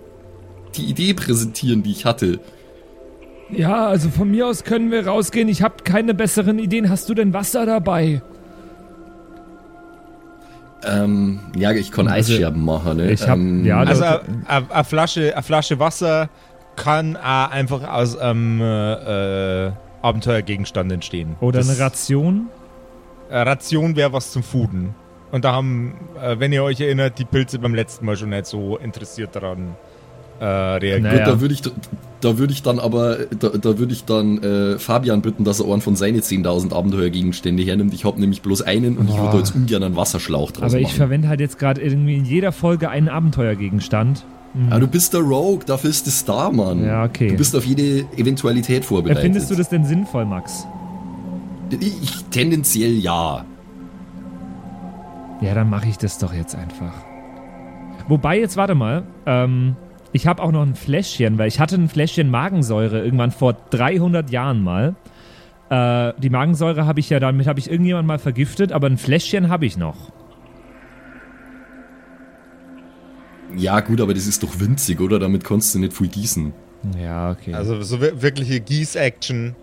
die 0.77 0.85
Idee 0.85 1.15
präsentieren, 1.15 1.83
die 1.83 1.93
ich 1.93 2.05
hatte. 2.05 2.41
Ja, 3.51 3.87
also 3.87 4.09
von 4.09 4.31
mir 4.31 4.47
aus 4.47 4.65
können 4.65 4.91
wir 4.91 5.07
rausgehen. 5.07 5.49
Ich 5.49 5.63
habe 5.63 5.75
keine 5.85 6.15
besseren 6.15 6.59
Ideen. 6.59 6.89
Hast 6.91 7.09
du 7.09 7.15
denn 7.15 7.33
Wasser 7.33 7.67
dabei? 7.67 8.23
Ähm, 10.87 11.41
ja, 11.57 11.73
ich 11.73 11.91
kann 11.93 12.09
Also, 12.09 12.35
Eisscherben 12.35 12.65
machen, 12.65 12.99
ne? 12.99 13.11
ich 13.11 13.27
hab- 13.27 13.39
ähm, 13.39 13.65
ja, 13.65 13.79
Also 13.81 14.05
eine 14.05 14.85
Flasche, 14.85 15.35
a 15.37 15.41
Flasche 15.43 15.79
Wasser 15.79 16.29
kann 16.77 17.17
auch 17.17 17.51
einfach 17.51 17.89
aus 17.91 18.19
einem 18.19 18.61
äh, 18.61 19.71
Abenteuergegenstand 20.03 20.93
entstehen. 20.93 21.37
Oder 21.41 21.59
Das- 21.61 21.71
eine 21.71 21.79
Ration? 21.79 22.49
äh, 23.31 23.39
Ration 23.39 23.97
wäre 23.97 24.13
was 24.13 24.31
zum 24.33 24.43
Fooden. 24.43 24.95
Und 25.33 25.45
da 25.47 25.53
haben, 25.53 25.95
äh, 26.23 26.39
wenn 26.39 26.53
ihr 26.53 26.63
euch 26.63 26.81
erinnert, 26.81 27.19
die 27.19 27.25
Pilze 27.25 27.59
beim 27.59 27.75
letzten 27.75 28.05
Mal 28.05 28.17
schon 28.17 28.29
nicht 28.29 28.47
so 28.47 28.77
interessiert 28.77 29.35
daran 29.35 29.77
äh, 30.41 30.45
reagiert. 30.45 31.03
Naja. 31.03 31.25
Gut, 31.25 31.35
da 31.35 31.41
würde 31.41 31.55
ich, 31.55 31.63
da 32.21 32.39
würde 32.39 32.53
ich 32.53 32.63
dann 32.63 32.79
aber, 32.79 33.19
da, 33.39 33.51
da 33.51 33.79
würde 33.79 33.93
ich 33.93 34.05
dann 34.05 34.43
äh, 34.43 34.79
Fabian 34.79 35.23
bitten, 35.23 35.45
dass 35.45 35.61
er 35.61 35.71
einen 35.71 35.81
von 35.81 35.97
seine 35.97 36.19
10.000 36.21 36.73
Abenteuergegenstände 36.75 37.63
hernimmt. 37.63 37.95
Ich 37.95 38.05
habe 38.05 38.21
nämlich 38.21 38.43
bloß 38.43 38.63
einen 38.63 38.97
und 38.97 39.11
ich 39.11 39.17
würde 39.17 39.39
jetzt 39.39 39.55
ungern 39.55 39.83
einen 39.83 39.97
Wasserschlauch 39.97 40.51
draus 40.51 40.73
Aber 40.73 40.81
ich 40.81 40.89
machen. 40.89 40.97
verwende 40.97 41.29
halt 41.29 41.41
jetzt 41.41 41.59
gerade 41.59 41.81
irgendwie 41.81 42.17
in 42.17 42.25
jeder 42.25 42.53
Folge 42.53 42.89
einen 42.89 43.09
Abenteuergegenstand. 43.09 44.25
Ah, 44.71 44.79
du 44.79 44.87
bist 44.87 45.13
der 45.13 45.21
Rogue, 45.21 45.65
dafür 45.67 45.91
ist 45.91 46.07
der 46.07 46.13
Star, 46.13 46.53
Mann. 46.53 46.85
Ja, 46.85 47.05
okay. 47.05 47.29
Du 47.29 47.37
bist 47.37 47.57
auf 47.57 47.65
jede 47.67 48.07
Eventualität 48.17 48.85
vorbereitet. 48.85 49.23
Findest 49.23 49.51
du 49.51 49.57
das 49.57 49.69
denn 49.69 49.85
sinnvoll, 49.85 50.25
Max? 50.25 50.65
Ich, 51.81 52.03
ich 52.03 52.25
tendenziell 52.31 52.93
ja. 52.93 53.45
Ja, 55.41 55.55
dann 55.55 55.69
mache 55.69 55.89
ich 55.89 55.99
das 55.99 56.19
doch 56.19 56.33
jetzt 56.33 56.55
einfach. 56.55 56.93
Wobei, 58.07 58.39
jetzt 58.39 58.57
warte 58.57 58.75
mal. 58.77 59.03
Ähm, 59.27 59.75
ich 60.15 60.27
habe 60.27 60.43
auch 60.43 60.53
noch 60.53 60.63
ein 60.63 60.75
Fläschchen, 60.77 61.37
weil 61.39 61.49
ich 61.49 61.61
hatte 61.61 61.75
ein 61.75 61.89
Fläschchen 61.89 62.31
Magensäure 62.31 63.05
irgendwann 63.05 63.33
vor 63.33 63.53
300 63.71 64.31
Jahren 64.31 64.63
mal. 64.63 64.95
Äh, 65.71 66.13
die 66.19 66.31
Magensäure 66.31 66.87
habe 66.87 67.01
ich 67.01 67.11
ja 67.11 67.19
damit, 67.21 67.47
habe 67.47 67.59
ich 67.59 67.69
irgendjemand 67.71 68.07
mal 68.07 68.19
vergiftet, 68.19 68.71
aber 68.73 68.87
ein 68.87 68.97
Fläschchen 68.97 69.49
habe 69.51 69.67
ich 69.67 69.77
noch. 69.77 69.97
Ja, 73.57 73.81
gut, 73.81 74.01
aber 74.01 74.15
das 74.15 74.27
ist 74.27 74.43
doch 74.43 74.59
winzig, 74.61 75.01
oder? 75.01 75.19
Damit 75.19 75.45
kannst 75.45 75.75
du 75.75 75.79
nicht 75.79 75.93
viel 75.93 76.09
gießen. 76.09 76.53
Ja, 77.03 77.31
okay. 77.33 77.55
Also 77.55 77.83
so 77.83 78.01
wir- 78.01 78.21
wirkliche 78.23 78.61
Gieß-Action. 78.61 79.55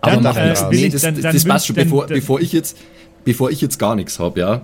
Aber 0.00 0.12
Dann, 0.14 0.22
mach 0.22 0.36
äh, 0.36 0.48
nichts. 0.48 0.62
will 0.62 0.78
Nee, 0.80 0.86
ich- 0.86 0.92
das, 0.92 1.02
dann- 1.02 1.14
das, 1.14 1.22
dann 1.22 1.34
das 1.34 1.44
passt 1.44 1.66
schon, 1.66 1.76
bevor, 1.76 2.06
dann- 2.06 2.18
bevor 2.18 2.40
ich 2.40 2.52
jetzt, 2.52 2.78
bevor 3.24 3.50
ich 3.50 3.60
jetzt 3.60 3.78
gar 3.78 3.94
nichts 3.94 4.18
hab, 4.18 4.36
ja, 4.38 4.62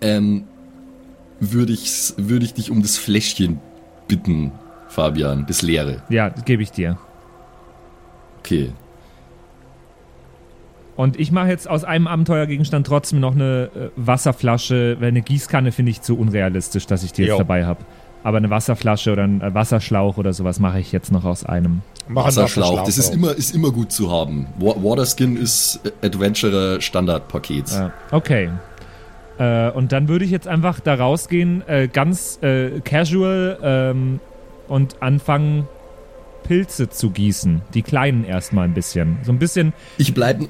ähm, 0.00 0.44
würde 1.40 1.72
ich, 1.72 2.12
würde 2.16 2.44
ich 2.44 2.54
dich 2.54 2.70
um 2.70 2.82
das 2.82 2.96
Fläschchen 2.96 3.60
bitten, 4.08 4.52
Fabian, 4.88 5.44
das 5.46 5.62
leere. 5.62 6.02
ja, 6.08 6.30
gebe 6.30 6.62
ich 6.62 6.72
dir. 6.72 6.96
Okay. 8.40 8.72
Und 10.96 11.18
ich 11.20 11.30
mache 11.30 11.48
jetzt 11.48 11.70
aus 11.70 11.84
einem 11.84 12.08
Abenteuergegenstand 12.08 12.86
trotzdem 12.86 13.20
noch 13.20 13.34
eine 13.34 13.70
äh, 13.74 13.88
Wasserflasche, 13.94 14.96
weil 14.98 15.08
eine 15.08 15.22
Gießkanne 15.22 15.70
finde 15.70 15.90
ich 15.90 16.02
zu 16.02 16.18
unrealistisch, 16.18 16.86
dass 16.86 17.04
ich 17.04 17.12
die 17.12 17.22
jetzt 17.22 17.30
Jo. 17.32 17.38
dabei 17.38 17.64
habe. 17.66 17.80
Aber 18.24 18.38
eine 18.38 18.50
Wasserflasche 18.50 19.12
oder 19.12 19.22
ein 19.22 19.40
äh, 19.40 19.54
Wasserschlauch 19.54 20.16
oder 20.16 20.32
sowas 20.32 20.58
mache 20.58 20.80
ich 20.80 20.90
jetzt 20.90 21.12
noch 21.12 21.24
aus 21.24 21.44
einem. 21.46 21.82
Mach 22.08 22.24
Wasserschlauch, 22.26 22.82
das 22.84 22.98
ist 22.98 23.14
immer, 23.14 23.30
ist 23.32 23.54
immer 23.54 23.70
gut 23.70 23.92
zu 23.92 24.10
haben. 24.10 24.46
Wa- 24.58 24.74
Waterskin 24.82 25.36
ist 25.36 25.78
Adventurer 26.02 26.80
Standardpaket. 26.80 27.70
Äh, 27.72 27.90
okay. 28.10 28.50
Äh, 29.38 29.70
und 29.70 29.92
dann 29.92 30.08
würde 30.08 30.24
ich 30.24 30.30
jetzt 30.30 30.48
einfach 30.48 30.80
da 30.80 30.94
rausgehen, 30.94 31.62
äh, 31.68 31.88
ganz 31.92 32.38
äh, 32.42 32.80
casual 32.80 33.58
ähm, 33.62 34.20
und 34.68 35.00
anfangen, 35.02 35.68
Pilze 36.44 36.88
zu 36.88 37.10
gießen. 37.10 37.62
Die 37.74 37.82
kleinen 37.82 38.24
erstmal 38.24 38.64
ein 38.64 38.74
bisschen. 38.74 39.18
So 39.22 39.32
ein 39.32 39.38
bisschen. 39.38 39.72
Ich 39.98 40.14
bleib, 40.14 40.40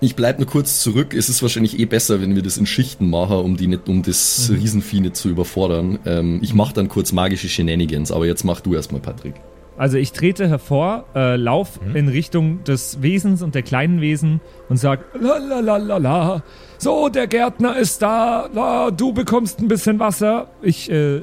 ich 0.00 0.14
bleib 0.16 0.38
nur 0.38 0.46
kurz 0.46 0.80
zurück. 0.80 1.14
Es 1.14 1.28
ist 1.28 1.42
wahrscheinlich 1.42 1.78
eh 1.78 1.84
besser, 1.84 2.20
wenn 2.22 2.34
wir 2.34 2.42
das 2.42 2.56
in 2.56 2.66
Schichten 2.66 3.10
machen, 3.10 3.36
um 3.38 3.56
die 3.56 3.66
nicht, 3.66 3.88
um 3.88 4.02
das 4.02 4.48
Mhm. 4.48 4.56
Riesenvieh 4.56 5.00
nicht 5.00 5.16
zu 5.16 5.28
überfordern. 5.28 5.98
Ähm, 6.06 6.38
ich 6.42 6.54
mache 6.54 6.74
dann 6.74 6.88
kurz 6.88 7.12
magische 7.12 7.48
Shenanigans, 7.48 8.12
aber 8.12 8.26
jetzt 8.26 8.44
mach 8.44 8.60
du 8.60 8.74
erstmal, 8.74 9.00
Patrick. 9.00 9.34
Also 9.80 9.96
ich 9.96 10.12
trete 10.12 10.46
hervor, 10.46 11.06
äh, 11.14 11.36
lauf 11.36 11.80
in 11.94 12.08
Richtung 12.08 12.62
des 12.64 13.00
Wesens 13.00 13.40
und 13.40 13.54
der 13.54 13.62
kleinen 13.62 14.02
Wesen 14.02 14.42
und 14.68 14.76
sag, 14.76 15.00
La 15.18 15.38
la 15.38 15.60
la 15.60 15.78
la 15.78 15.96
la. 15.96 16.42
So, 16.76 17.08
der 17.08 17.26
Gärtner 17.26 17.78
ist 17.78 18.02
da. 18.02 18.50
La, 18.52 18.90
du 18.90 19.14
bekommst 19.14 19.58
ein 19.58 19.68
bisschen 19.68 19.98
Wasser. 19.98 20.48
ich, 20.60 20.90
äh, 20.90 21.22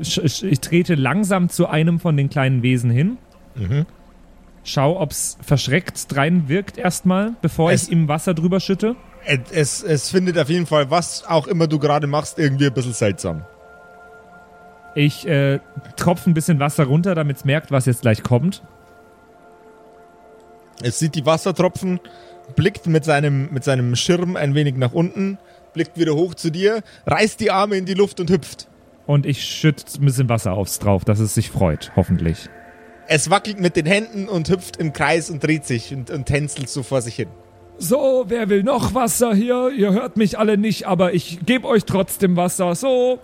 ich, 0.00 0.42
ich, 0.44 0.58
trete 0.60 0.96
langsam 0.96 1.48
zu 1.48 1.68
einem 1.68 2.00
von 2.00 2.16
den 2.16 2.28
kleinen 2.28 2.64
Wesen 2.64 2.90
hin. 2.90 3.18
Schau, 4.64 5.00
ob's 5.00 5.38
verschreckt 5.40 6.12
drein 6.12 6.48
wirkt 6.48 6.78
erstmal, 6.78 7.34
bevor 7.40 7.70
Es- 7.70 7.84
ich 7.84 7.92
ihm 7.92 8.08
Wasser 8.08 8.34
drüber 8.34 8.58
schütte. 8.58 8.96
Es, 9.52 9.80
es 9.84 10.10
findet 10.10 10.36
auf 10.38 10.48
jeden 10.48 10.66
Fall, 10.66 10.90
was 10.90 11.24
auch 11.28 11.46
immer 11.46 11.68
du 11.68 11.78
gerade 11.78 12.08
machst, 12.08 12.40
irgendwie 12.40 12.66
ein 12.66 12.74
bisschen 12.74 12.94
seltsam. 12.94 13.42
Ich 14.94 15.26
äh, 15.26 15.60
tropfe 15.96 16.30
ein 16.30 16.34
bisschen 16.34 16.60
Wasser 16.60 16.84
runter, 16.84 17.14
damit 17.14 17.38
es 17.38 17.44
merkt, 17.44 17.70
was 17.70 17.86
jetzt 17.86 18.02
gleich 18.02 18.22
kommt. 18.22 18.62
Es 20.82 20.98
sieht 20.98 21.14
die 21.14 21.24
Wassertropfen, 21.24 22.00
blickt 22.56 22.86
mit 22.86 23.04
seinem, 23.04 23.52
mit 23.52 23.64
seinem 23.64 23.94
Schirm 23.96 24.36
ein 24.36 24.54
wenig 24.54 24.76
nach 24.76 24.92
unten, 24.92 25.38
blickt 25.72 25.98
wieder 25.98 26.14
hoch 26.14 26.34
zu 26.34 26.50
dir, 26.50 26.82
reißt 27.06 27.40
die 27.40 27.50
Arme 27.50 27.76
in 27.76 27.86
die 27.86 27.94
Luft 27.94 28.20
und 28.20 28.30
hüpft. 28.30 28.68
Und 29.06 29.26
ich 29.26 29.44
schütte 29.44 29.84
ein 29.98 30.04
bisschen 30.04 30.28
Wasser 30.28 30.52
aufs 30.52 30.78
drauf, 30.78 31.04
dass 31.04 31.18
es 31.18 31.34
sich 31.34 31.50
freut, 31.50 31.92
hoffentlich. 31.96 32.48
Es 33.08 33.30
wackelt 33.30 33.60
mit 33.60 33.76
den 33.76 33.86
Händen 33.86 34.28
und 34.28 34.48
hüpft 34.48 34.76
im 34.76 34.92
Kreis 34.92 35.28
und 35.30 35.42
dreht 35.42 35.64
sich 35.64 35.92
und, 35.92 36.10
und 36.10 36.26
tänzelt 36.26 36.68
so 36.68 36.82
vor 36.82 37.02
sich 37.02 37.16
hin. 37.16 37.28
So, 37.78 38.24
wer 38.28 38.48
will 38.48 38.62
noch 38.62 38.94
Wasser 38.94 39.34
hier? 39.34 39.70
Ihr 39.76 39.92
hört 39.92 40.16
mich 40.16 40.38
alle 40.38 40.56
nicht, 40.56 40.86
aber 40.86 41.14
ich 41.14 41.40
gebe 41.44 41.66
euch 41.66 41.84
trotzdem 41.84 42.36
Wasser. 42.36 42.74
So. 42.74 43.18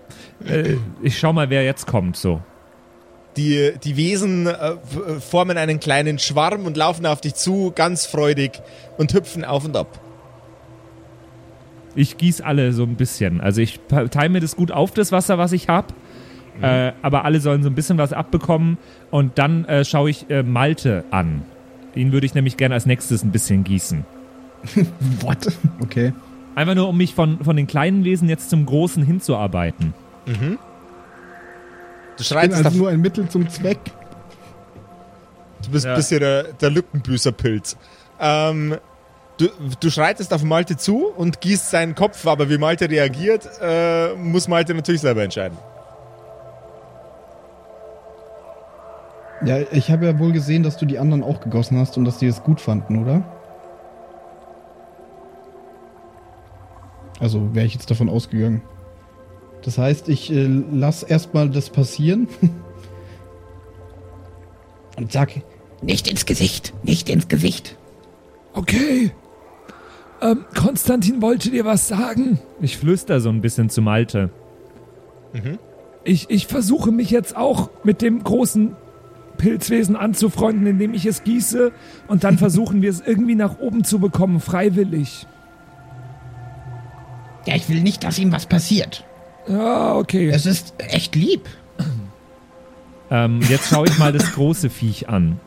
Äh, 0.44 0.76
ich 1.02 1.18
schau 1.18 1.32
mal, 1.32 1.48
wer 1.50 1.64
jetzt 1.64 1.86
kommt, 1.86 2.16
so. 2.16 2.40
Die, 3.36 3.72
die 3.84 3.96
Wesen 3.96 4.46
äh, 4.48 4.50
f- 4.50 5.24
formen 5.24 5.58
einen 5.58 5.78
kleinen 5.78 6.18
Schwarm 6.18 6.66
und 6.66 6.76
laufen 6.76 7.06
auf 7.06 7.20
dich 7.20 7.34
zu, 7.34 7.72
ganz 7.72 8.04
freudig 8.06 8.60
und 8.96 9.14
hüpfen 9.14 9.44
auf 9.44 9.64
und 9.64 9.76
ab. 9.76 10.00
Ich 11.94 12.16
gieß 12.16 12.40
alle 12.40 12.72
so 12.72 12.82
ein 12.82 12.96
bisschen. 12.96 13.40
Also 13.40 13.60
ich 13.60 13.78
teile 13.88 14.28
mir 14.28 14.40
das 14.40 14.56
gut 14.56 14.72
auf, 14.72 14.90
das 14.92 15.12
Wasser, 15.12 15.38
was 15.38 15.52
ich 15.52 15.68
habe. 15.68 15.88
Äh, 16.60 16.92
aber 17.02 17.24
alle 17.24 17.38
sollen 17.40 17.62
so 17.62 17.68
ein 17.68 17.76
bisschen 17.76 17.98
was 17.98 18.12
abbekommen. 18.12 18.78
Und 19.12 19.38
dann 19.38 19.64
äh, 19.66 19.84
schaue 19.84 20.10
ich 20.10 20.28
äh, 20.30 20.42
Malte 20.42 21.04
an. 21.12 21.42
Ihn 21.94 22.10
würde 22.10 22.26
ich 22.26 22.34
nämlich 22.34 22.56
gerne 22.56 22.74
als 22.74 22.86
nächstes 22.86 23.22
ein 23.22 23.30
bisschen 23.30 23.62
gießen. 23.62 24.04
What? 25.20 25.46
Okay. 25.80 26.12
Einfach 26.54 26.74
nur, 26.74 26.88
um 26.88 26.96
mich 26.96 27.14
von, 27.14 27.42
von 27.44 27.56
den 27.56 27.66
kleinen 27.66 28.04
Wesen 28.04 28.28
jetzt 28.28 28.50
zum 28.50 28.66
großen 28.66 29.02
hinzuarbeiten. 29.04 29.94
Du 30.26 30.32
Ich 30.32 30.38
bin 30.40 30.58
schreitest 32.18 32.56
also 32.58 32.68
auf, 32.68 32.74
nur 32.74 32.88
ein 32.90 33.00
Mittel 33.00 33.28
zum 33.28 33.48
Zweck. 33.48 33.78
du 35.64 35.70
bist 35.70 35.84
Ja. 35.86 35.92
ein 35.92 35.96
bisschen 35.96 36.20
der, 36.20 36.42
der 36.54 36.70
Lückenbüßerpilz. 36.70 37.76
Ähm, 38.20 38.76
du, 39.38 39.46
du 39.78 39.90
schreitest 39.90 40.34
auf 40.34 40.42
Malte 40.42 40.76
zu 40.76 41.06
und 41.06 41.40
gießt 41.40 41.70
seinen 41.70 41.94
Kopf, 41.94 42.26
aber 42.26 42.50
wie 42.50 42.58
Malte 42.58 42.90
reagiert, 42.90 43.48
äh, 43.62 44.14
muss 44.14 44.48
Malte 44.48 44.74
natürlich 44.74 45.00
selber 45.02 45.22
entscheiden. 45.22 45.56
Ja, 49.44 49.58
ich 49.70 49.90
habe 49.92 50.06
ja 50.06 50.18
wohl 50.18 50.32
gesehen, 50.32 50.64
dass 50.64 50.76
du 50.76 50.84
die 50.86 50.98
anderen 50.98 51.22
auch 51.22 51.40
gegossen 51.40 51.78
hast 51.78 51.96
und 51.96 52.04
dass 52.04 52.18
die 52.18 52.26
es 52.26 52.42
gut 52.42 52.60
fanden, 52.60 53.00
oder? 53.00 53.22
Also 57.20 57.54
wäre 57.54 57.66
ich 57.66 57.74
jetzt 57.74 57.90
davon 57.90 58.08
ausgegangen. 58.08 58.62
Das 59.62 59.78
heißt, 59.78 60.08
ich 60.08 60.32
äh, 60.32 60.48
lass 60.72 61.02
erstmal 61.02 61.50
das 61.50 61.70
passieren 61.70 62.28
und 64.96 65.12
sag, 65.12 65.30
Nicht 65.82 66.08
ins 66.08 66.26
Gesicht, 66.26 66.74
nicht 66.82 67.08
ins 67.08 67.28
Gesicht. 67.28 67.76
Okay. 68.52 69.12
Ähm, 70.20 70.44
Konstantin 70.56 71.22
wollte 71.22 71.50
dir 71.50 71.64
was 71.64 71.86
sagen. 71.86 72.40
Ich 72.60 72.76
flüster 72.76 73.20
so 73.20 73.28
ein 73.28 73.40
bisschen 73.40 73.70
zu 73.70 73.82
Malte. 73.82 74.30
Ich, 76.04 76.30
ich 76.30 76.46
versuche 76.46 76.90
mich 76.90 77.10
jetzt 77.10 77.36
auch 77.36 77.70
mit 77.84 78.02
dem 78.02 78.24
großen 78.24 78.74
Pilzwesen 79.36 79.94
anzufreunden, 79.94 80.66
indem 80.66 80.94
ich 80.94 81.06
es 81.06 81.22
gieße. 81.22 81.70
Und 82.08 82.24
dann 82.24 82.38
versuchen 82.38 82.82
wir 82.82 82.90
es 82.90 83.00
irgendwie 83.00 83.36
nach 83.36 83.60
oben 83.60 83.84
zu 83.84 84.00
bekommen, 84.00 84.40
freiwillig. 84.40 85.26
Ja, 87.48 87.54
ich 87.56 87.68
will 87.70 87.80
nicht, 87.80 88.04
dass 88.04 88.18
ihm 88.18 88.30
was 88.30 88.44
passiert. 88.46 89.04
Ja, 89.48 89.94
okay. 89.96 90.28
Es 90.28 90.44
ist 90.44 90.74
echt 90.76 91.14
lieb. 91.16 91.48
Ähm, 93.10 93.40
jetzt 93.48 93.68
schaue 93.70 93.86
ich 93.88 93.96
mal 93.98 94.12
das 94.12 94.32
große 94.34 94.68
Viech 94.68 95.08
an. 95.08 95.40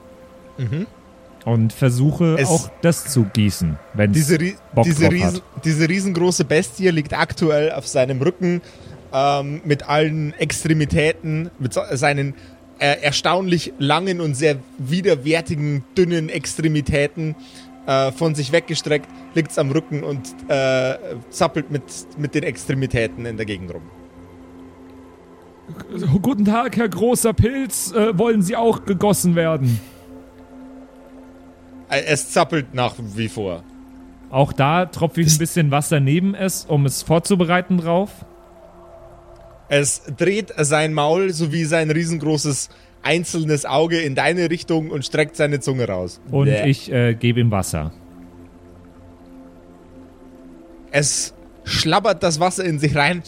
Und 1.45 1.73
versuche 1.73 2.35
Es- 2.39 2.49
auch 2.49 2.69
das 2.81 3.05
zu 3.05 3.23
gießen, 3.25 3.77
wenn 3.93 4.13
Diese, 4.13 4.37
Bock 4.73 4.83
diese, 4.85 5.03
drauf 5.03 5.11
riesen, 5.13 5.35
hat. 5.35 5.43
diese 5.65 5.89
riesengroße 5.89 6.45
Bestie 6.45 6.89
liegt 6.89 7.13
aktuell 7.17 7.71
auf 7.71 7.87
seinem 7.87 8.21
Rücken 8.21 8.61
ähm, 9.13 9.61
mit 9.65 9.87
allen 9.89 10.33
Extremitäten, 10.33 11.49
mit 11.59 11.73
so, 11.73 11.81
seinen 11.93 12.33
äh, 12.79 12.99
erstaunlich 13.01 13.73
langen 13.79 14.21
und 14.21 14.35
sehr 14.35 14.57
widerwärtigen, 14.79 15.83
dünnen 15.97 16.29
Extremitäten 16.29 17.35
äh, 17.86 18.12
von 18.12 18.36
sich 18.36 18.52
weggestreckt, 18.52 19.08
liegt 19.34 19.58
am 19.58 19.72
Rücken 19.72 20.04
und 20.04 20.22
äh, 20.48 20.96
zappelt 21.30 21.72
mit, 21.72 21.84
mit 22.17 22.36
den 22.36 22.44
Extremitäten 22.44 23.26
in 23.26 23.38
der 23.38 23.46
Gegend 23.46 23.74
rum. 23.74 23.84
Guten 26.22 26.46
Tag, 26.46 26.76
Herr 26.78 26.89
großer 26.89 27.34
Pilz. 27.34 27.91
Äh, 27.91 28.17
wollen 28.17 28.41
Sie 28.41 28.56
auch 28.56 28.86
gegossen 28.86 29.36
werden? 29.36 29.80
Äh, 31.89 32.04
Es 32.06 32.32
zappelt 32.32 32.74
nach 32.74 32.96
wie 32.98 33.30
vor. 33.30 33.63
Auch 34.30 34.54
da 34.54 34.86
tropfe 34.86 35.22
ich 35.22 35.34
ein 35.34 35.38
bisschen 35.38 35.72
Wasser 35.72 36.00
neben 36.00 36.36
es, 36.36 36.65
um 36.65 36.86
es 36.86 37.04
vorzubereiten 37.04 37.78
drauf. 37.78 38.26
Es 39.67 40.04
dreht 40.17 40.54
sein 40.58 40.94
Maul 40.94 41.32
sowie 41.32 41.65
sein 41.65 41.91
riesengroßes 41.91 42.70
einzelnes 43.03 43.65
Auge 43.65 43.99
in 43.99 44.15
deine 44.15 44.49
Richtung 44.49 44.89
und 44.89 45.05
streckt 45.05 45.35
seine 45.35 45.59
Zunge 45.59 45.87
raus. 45.87 46.21
Und 46.29 46.45
Bäh. 46.45 46.69
ich 46.69 46.91
äh, 46.91 47.13
gebe 47.15 47.39
ihm 47.39 47.51
Wasser. 47.51 47.91
Es 50.91 51.33
schlabbert 51.63 52.21
das 52.23 52.39
Wasser 52.39 52.65
in 52.65 52.79
sich 52.79 52.95
rein 52.95 53.23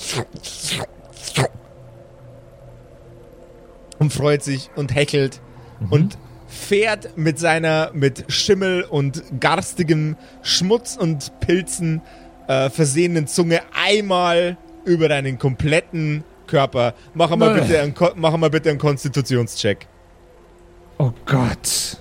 und 4.00 4.12
freut 4.12 4.44
sich 4.44 4.70
und 4.76 4.94
hechelt 4.94 5.40
und 5.90 6.18
fährt 6.48 7.18
mit 7.18 7.40
seiner 7.40 7.92
mit 7.94 8.26
Schimmel 8.28 8.84
und 8.84 9.24
garstigem 9.40 10.18
Schmutz 10.42 10.96
und 10.96 11.40
Pilzen 11.40 12.02
äh, 12.48 12.70
versehenen 12.70 13.28
Zunge 13.28 13.62
einmal 13.74 14.58
über 14.86 15.08
deinen 15.08 15.40
kompletten 15.40 16.24
Körper. 16.54 16.94
Mach 17.16 17.36
mal, 17.36 17.56
bitte 17.56 17.80
einen, 17.80 17.96
mach 18.16 18.38
mal 18.38 18.52
bitte 18.52 18.70
einen 18.70 18.78
Konstitutionscheck. 18.78 19.88
Oh 21.00 21.12
Gott. 21.26 21.98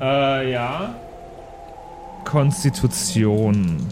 Äh, 0.00 0.50
ja. 0.50 0.96
Konstitution. 2.24 3.86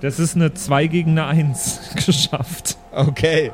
Das 0.00 0.18
ist 0.18 0.34
eine 0.34 0.52
2 0.52 0.88
gegen 0.88 1.12
eine 1.12 1.26
1 1.26 1.80
geschafft. 2.06 2.76
Okay. 2.90 3.52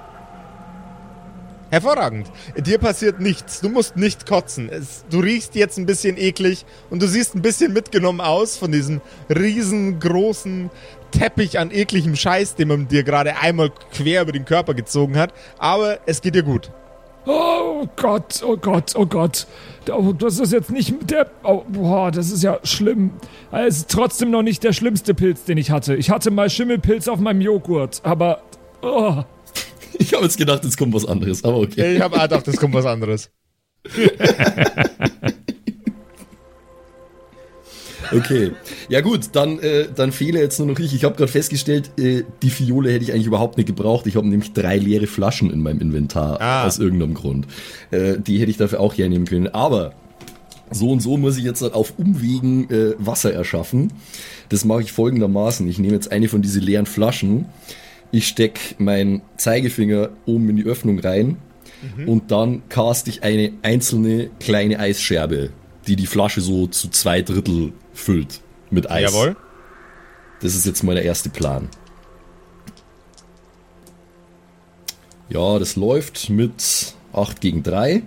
Hervorragend. 1.69 2.31
Dir 2.57 2.79
passiert 2.79 3.21
nichts. 3.21 3.61
Du 3.61 3.69
musst 3.69 3.97
nicht 3.97 4.25
kotzen. 4.25 4.71
Es, 4.71 5.05
du 5.11 5.19
riechst 5.19 5.57
jetzt 5.57 5.79
ein 5.79 5.85
bisschen 5.85 6.17
eklig 6.17 6.65
und 6.89 7.03
du 7.03 7.09
siehst 7.09 7.35
ein 7.35 7.43
bisschen 7.43 7.73
mitgenommen 7.73 8.21
aus 8.21 8.57
von 8.57 8.71
diesem 8.71 9.01
riesengroßen 9.29 10.71
Teppich 11.11 11.59
an 11.59 11.71
ekligem 11.71 12.17
Scheiß, 12.17 12.55
den 12.55 12.69
man 12.69 12.89
dir 12.89 13.03
gerade 13.03 13.37
einmal 13.37 13.71
quer 13.93 14.23
über 14.23 14.33
den 14.33 14.45
Körper 14.45 14.75
gezogen 14.75 15.17
hat. 15.17 15.33
Aber 15.59 15.99
es 16.07 16.21
geht 16.21 16.35
dir 16.35 16.43
gut. 16.43 16.71
Oh 17.27 17.89
Gott, 17.97 18.41
oh 18.45 18.57
Gott, 18.57 18.95
oh 18.95 19.05
Gott. 19.05 19.47
Oh, 19.91 20.13
das 20.13 20.39
ist 20.39 20.53
jetzt 20.53 20.71
nicht 20.71 20.95
der. 21.11 21.29
Oh, 21.43 21.65
boah, 21.69 22.13
das 22.13 22.31
ist 22.31 22.45
ja 22.45 22.61
schlimm. 22.63 23.11
Es 23.51 23.79
ist 23.79 23.91
trotzdem 23.91 24.31
noch 24.31 24.43
nicht 24.43 24.63
der 24.63 24.73
schlimmste 24.73 25.13
Pilz, 25.13 25.45
den 25.45 25.59
ich 25.59 25.73
hatte. 25.73 25.97
Ich 25.97 26.11
hatte 26.11 26.31
mal 26.31 26.49
Schimmelpilz 26.49 27.09
auf 27.09 27.19
meinem 27.19 27.41
Joghurt, 27.41 28.01
aber. 28.05 28.43
Oh. 28.83 29.23
Ich 29.99 30.13
habe 30.13 30.25
jetzt 30.25 30.37
gedacht, 30.37 30.63
jetzt 30.63 30.77
kommt 30.77 30.93
was 30.93 31.07
anderes, 31.07 31.43
aber 31.43 31.57
okay. 31.57 31.97
Ich 31.97 32.03
habe 32.03 32.17
auch 32.17 32.23
gedacht, 32.23 32.47
es 32.49 32.59
kommt 32.59 32.75
was 32.75 32.85
anderes. 32.85 33.31
Okay. 38.13 38.53
Ja 38.89 39.01
gut, 39.01 39.31
dann, 39.33 39.59
äh, 39.61 39.87
dann 39.95 40.13
fehle 40.13 40.41
jetzt 40.41 40.59
nur 40.59 40.69
noch 40.69 40.79
ich. 40.79 40.95
Ich 40.95 41.05
habe 41.05 41.17
gerade 41.17 41.31
festgestellt, 41.31 41.91
äh, 41.99 42.23
die 42.43 42.51
Fiole 42.51 42.91
hätte 42.91 43.05
ich 43.05 43.13
eigentlich 43.13 43.27
überhaupt 43.27 43.57
nicht 43.57 43.67
gebraucht. 43.67 44.07
Ich 44.07 44.17
habe 44.17 44.29
nämlich 44.29 44.53
drei 44.53 44.77
leere 44.77 45.07
Flaschen 45.07 45.51
in 45.51 45.61
meinem 45.61 45.81
Inventar 45.81 46.41
Ah. 46.41 46.67
aus 46.67 46.79
irgendeinem 46.79 47.15
Grund. 47.15 47.47
Äh, 47.91 48.19
die 48.19 48.39
hätte 48.39 48.51
ich 48.51 48.57
dafür 48.57 48.81
auch 48.81 48.97
hernehmen 48.97 49.27
können. 49.27 49.49
Aber 49.49 49.93
so 50.71 50.91
und 50.91 51.01
so 51.01 51.17
muss 51.17 51.37
ich 51.39 51.45
jetzt 51.45 51.63
halt 51.63 51.75
auf 51.75 51.95
Umwegen 51.99 52.69
äh, 52.71 52.95
Wasser 52.99 53.33
erschaffen. 53.33 53.93
Das 54.49 54.65
mache 54.65 54.83
ich 54.83 54.93
folgendermaßen. 54.93 55.67
Ich 55.69 55.79
nehme 55.79 55.95
jetzt 55.95 56.11
eine 56.13 56.29
von 56.29 56.43
diesen 56.43 56.63
leeren 56.63 56.87
Flaschen. 56.87 57.47
Ich 58.13 58.29
steck 58.29 58.77
meinen 58.79 59.23
Zeigefinger 59.37 60.11
oben 60.27 60.49
in 60.51 60.57
die 60.57 60.65
Öffnung 60.65 60.99
rein 61.01 61.37
und 62.07 62.31
dann 62.31 62.63
cast 62.69 63.07
ich 63.09 63.23
eine 63.23 63.53
einzelne 63.63 64.31
kleine 64.41 64.79
Eisscherbe, 64.79 65.51
die 65.87 65.97
die 65.97 66.07
Flasche 66.07 66.41
so 66.41 66.67
zu 66.67 66.89
zwei 66.89 67.23
Drittel 67.23 67.73
füllt 67.95 68.41
mit 68.71 68.91
Eis. 68.91 69.13
Jawohl. 69.13 69.37
Das 70.41 70.55
ist 70.55 70.67
jetzt 70.67 70.83
mal 70.83 70.95
der 70.95 71.05
erste 71.05 71.29
Plan. 71.31 71.69
Ja, 75.29 75.59
das 75.59 75.77
läuft 75.77 76.31
mit 76.31 76.95
8 77.13 77.41
gegen 77.41 77.63
3. 77.63 78.03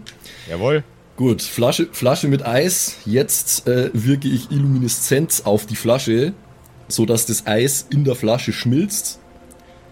Jawohl. 0.50 0.84
Gut, 1.18 1.42
Flasche, 1.42 1.90
Flasche 1.92 2.28
mit 2.30 2.46
Eis. 2.46 2.96
Jetzt 3.06 3.68
äh, 3.68 3.90
wirke 3.94 4.28
ich 4.30 4.52
Illumineszenz 4.52 5.42
auf 5.42 5.66
die 5.66 5.76
Flasche, 5.76 6.34
sodass 6.88 7.26
das 7.26 7.46
Eis 7.46 7.86
in 7.90 8.06
der 8.06 8.16
Flasche 8.16 8.54
schmilzt. 8.54 9.20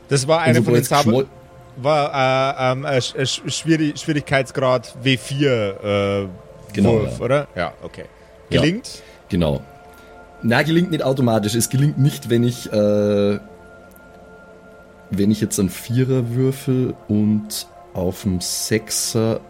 Das 0.08 0.28
war 0.28 0.40
eine 0.42 0.64
von 0.64 0.74
den 0.74 0.84
Zauber... 0.84 1.26
War 1.80 2.72
äh, 2.72 2.72
ähm, 2.72 2.86
äh, 2.86 2.98
Sch- 2.98 3.16
Sch- 3.18 3.52
Schwierig 3.52 4.00
Schwierigkeitsgrad 4.00 4.98
W4 5.04 6.24
äh, 6.24 6.28
Genau, 6.78 7.02
Wurf, 7.02 7.20
ja. 7.20 7.26
oder? 7.26 7.48
Ja, 7.56 7.74
okay. 7.84 8.06
Ja. 8.50 8.62
Gelingt? 8.62 9.02
Genau. 9.30 9.62
Na, 10.42 10.62
gelingt 10.62 10.92
nicht 10.92 11.04
automatisch. 11.04 11.56
Es 11.56 11.70
gelingt 11.70 11.98
nicht, 11.98 12.30
wenn 12.30 12.44
ich, 12.44 12.72
äh, 12.72 13.40
wenn 15.10 15.32
ich 15.32 15.42
jetzt 15.42 15.60
einen 15.60 15.70
Vierer 15.70 16.30
würfel 16.36 16.94
und 17.08 17.68
auf 17.94 18.22
dem 18.24 18.40
Sechser 18.42 19.42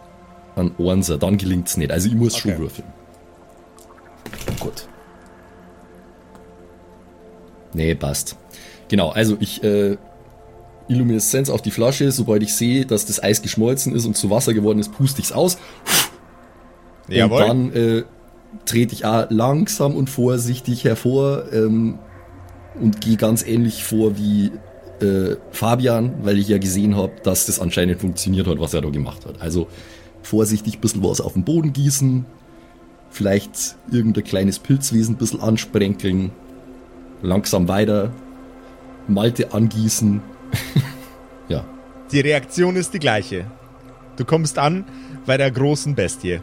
einen 0.56 0.74
Ornser, 0.78 1.18
dann 1.18 1.38
gelingt's 1.38 1.78
nicht. 1.78 1.92
Also 1.92 2.08
ich 2.08 2.16
muss 2.16 2.38
schon 2.38 2.52
Okay. 2.52 2.62
würfeln. 2.62 2.88
Gut. 4.60 4.88
Nee, 7.74 7.94
passt. 7.96 8.36
Genau, 8.88 9.10
also 9.10 9.38
ich, 9.40 9.64
äh, 9.64 9.98
Illumineszenz 10.88 11.50
auf 11.50 11.62
die 11.62 11.72
Flasche, 11.72 12.12
sobald 12.12 12.42
ich 12.44 12.56
sehe, 12.56 12.86
dass 12.86 13.06
das 13.06 13.22
Eis 13.22 13.42
geschmolzen 13.42 13.94
ist 13.94 14.06
und 14.06 14.16
zu 14.16 14.30
Wasser 14.30 14.54
geworden 14.54 14.80
ist, 14.80 14.94
puste 14.94 15.20
ich's 15.22 15.34
aus. 15.34 15.58
Jawohl. 17.08 17.42
Und 17.42 17.48
dann 17.48 17.74
äh, 17.74 18.04
trete 18.66 18.94
ich 18.94 19.06
auch 19.06 19.28
langsam 19.30 19.96
und 19.96 20.10
vorsichtig 20.10 20.84
hervor 20.84 21.52
ähm, 21.52 22.00
und 22.80 23.02
gehe 23.02 23.18
ganz 23.18 23.46
ähnlich 23.46 23.84
vor 23.84 24.18
wie 24.18 24.52
äh, 25.02 25.36
Fabian, 25.52 26.16
weil 26.24 26.38
ich 26.38 26.48
ja 26.48 26.58
gesehen 26.58 26.96
habe, 26.96 27.14
dass 27.24 27.46
das 27.46 27.60
anscheinend 27.60 28.00
funktioniert 28.00 28.48
hat, 28.48 28.60
was 28.60 28.74
er 28.74 28.82
da 28.82 28.90
gemacht 28.90 29.26
hat. 29.26 29.42
Also 29.42 29.68
vorsichtig 30.22 30.78
ein 30.78 30.82
bisschen 30.82 31.04
was 31.04 31.22
auf 31.22 31.34
den 31.34 31.44
Boden 31.44 31.74
gießen, 31.74 32.26
vielleicht 33.10 33.78
irgendein 33.92 34.24
kleines 34.24 34.60
Pilzwesen 34.60 35.16
ein 35.16 35.18
bisschen 35.18 35.42
ansprenkeln, 35.42 36.32
langsam 37.22 37.68
weiter, 37.68 38.12
Malte 39.08 39.54
angießen. 39.54 40.22
ja, 41.48 41.64
Die 42.12 42.20
Reaktion 42.20 42.76
ist 42.76 42.94
die 42.94 43.00
gleiche. 43.00 43.46
Du 44.18 44.26
kommst 44.26 44.58
an 44.58 44.86
bei 45.26 45.38
der 45.38 45.52
großen 45.52 45.96
Bestie. 45.96 46.42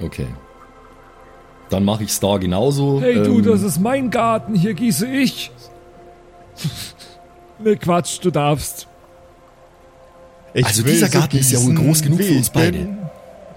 Okay. 0.00 0.26
Dann 1.70 1.84
mache 1.84 2.04
ich's 2.04 2.20
da 2.20 2.36
genauso. 2.36 3.00
Hey 3.00 3.14
du, 3.14 3.38
ähm, 3.38 3.42
das 3.44 3.62
ist 3.62 3.80
mein 3.80 4.10
Garten, 4.10 4.54
hier 4.54 4.74
gieße 4.74 5.06
ich. 5.06 5.50
ne, 7.58 7.76
Quatsch, 7.76 8.18
du 8.22 8.30
darfst. 8.30 8.86
Ich 10.54 10.66
Also 10.66 10.82
dieser 10.82 11.08
Garten 11.08 11.38
ist 11.38 11.50
ja 11.50 11.62
wohl 11.62 11.74
groß 11.74 12.02
genug 12.02 12.20
für 12.22 12.32
uns 12.36 12.48
ich 12.48 12.52
bin. 12.52 12.62
beide. 12.62 12.88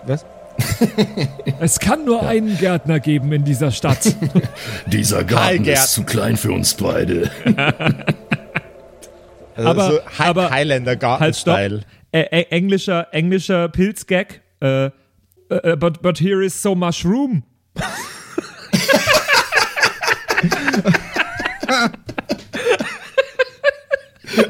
Was? 0.06 0.26
Es 1.60 1.80
kann 1.80 2.06
nur 2.06 2.26
einen 2.26 2.58
Gärtner 2.58 3.02
geben 3.02 3.32
in 3.34 3.44
dieser 3.44 3.72
Stadt. 3.72 4.16
Dieser 4.88 5.26
Garten 5.26 5.66
ist 5.66 5.92
zu 5.92 6.04
klein 6.06 6.38
für 6.38 6.52
uns 6.54 6.74
beide. 6.76 7.30
Also 9.56 9.70
Aber- 9.70 9.92
so 9.92 10.00
Hi 10.20 10.28
aber- 10.30 10.50
Highlander 10.52 10.96
Garten 10.96 11.24
Halt, 11.24 11.36
stopp. 11.36 11.56
Style. 11.58 11.82
Ä 12.14 12.22
Ä 12.32 12.46
englischer, 12.52 13.08
englischer 13.14 13.68
Pilzgag. 13.68 14.42
Äh, 14.62 14.92
äh, 15.50 15.76
but, 15.76 16.02
but 16.02 16.20
here 16.20 16.42
is 16.42 16.54
so 16.54 16.76
much 16.76 17.06
room. 17.06 17.44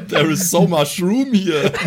There 0.08 0.30
is 0.30 0.50
so 0.50 0.66
much 0.66 1.00
room 1.00 1.32
here. 1.32 1.70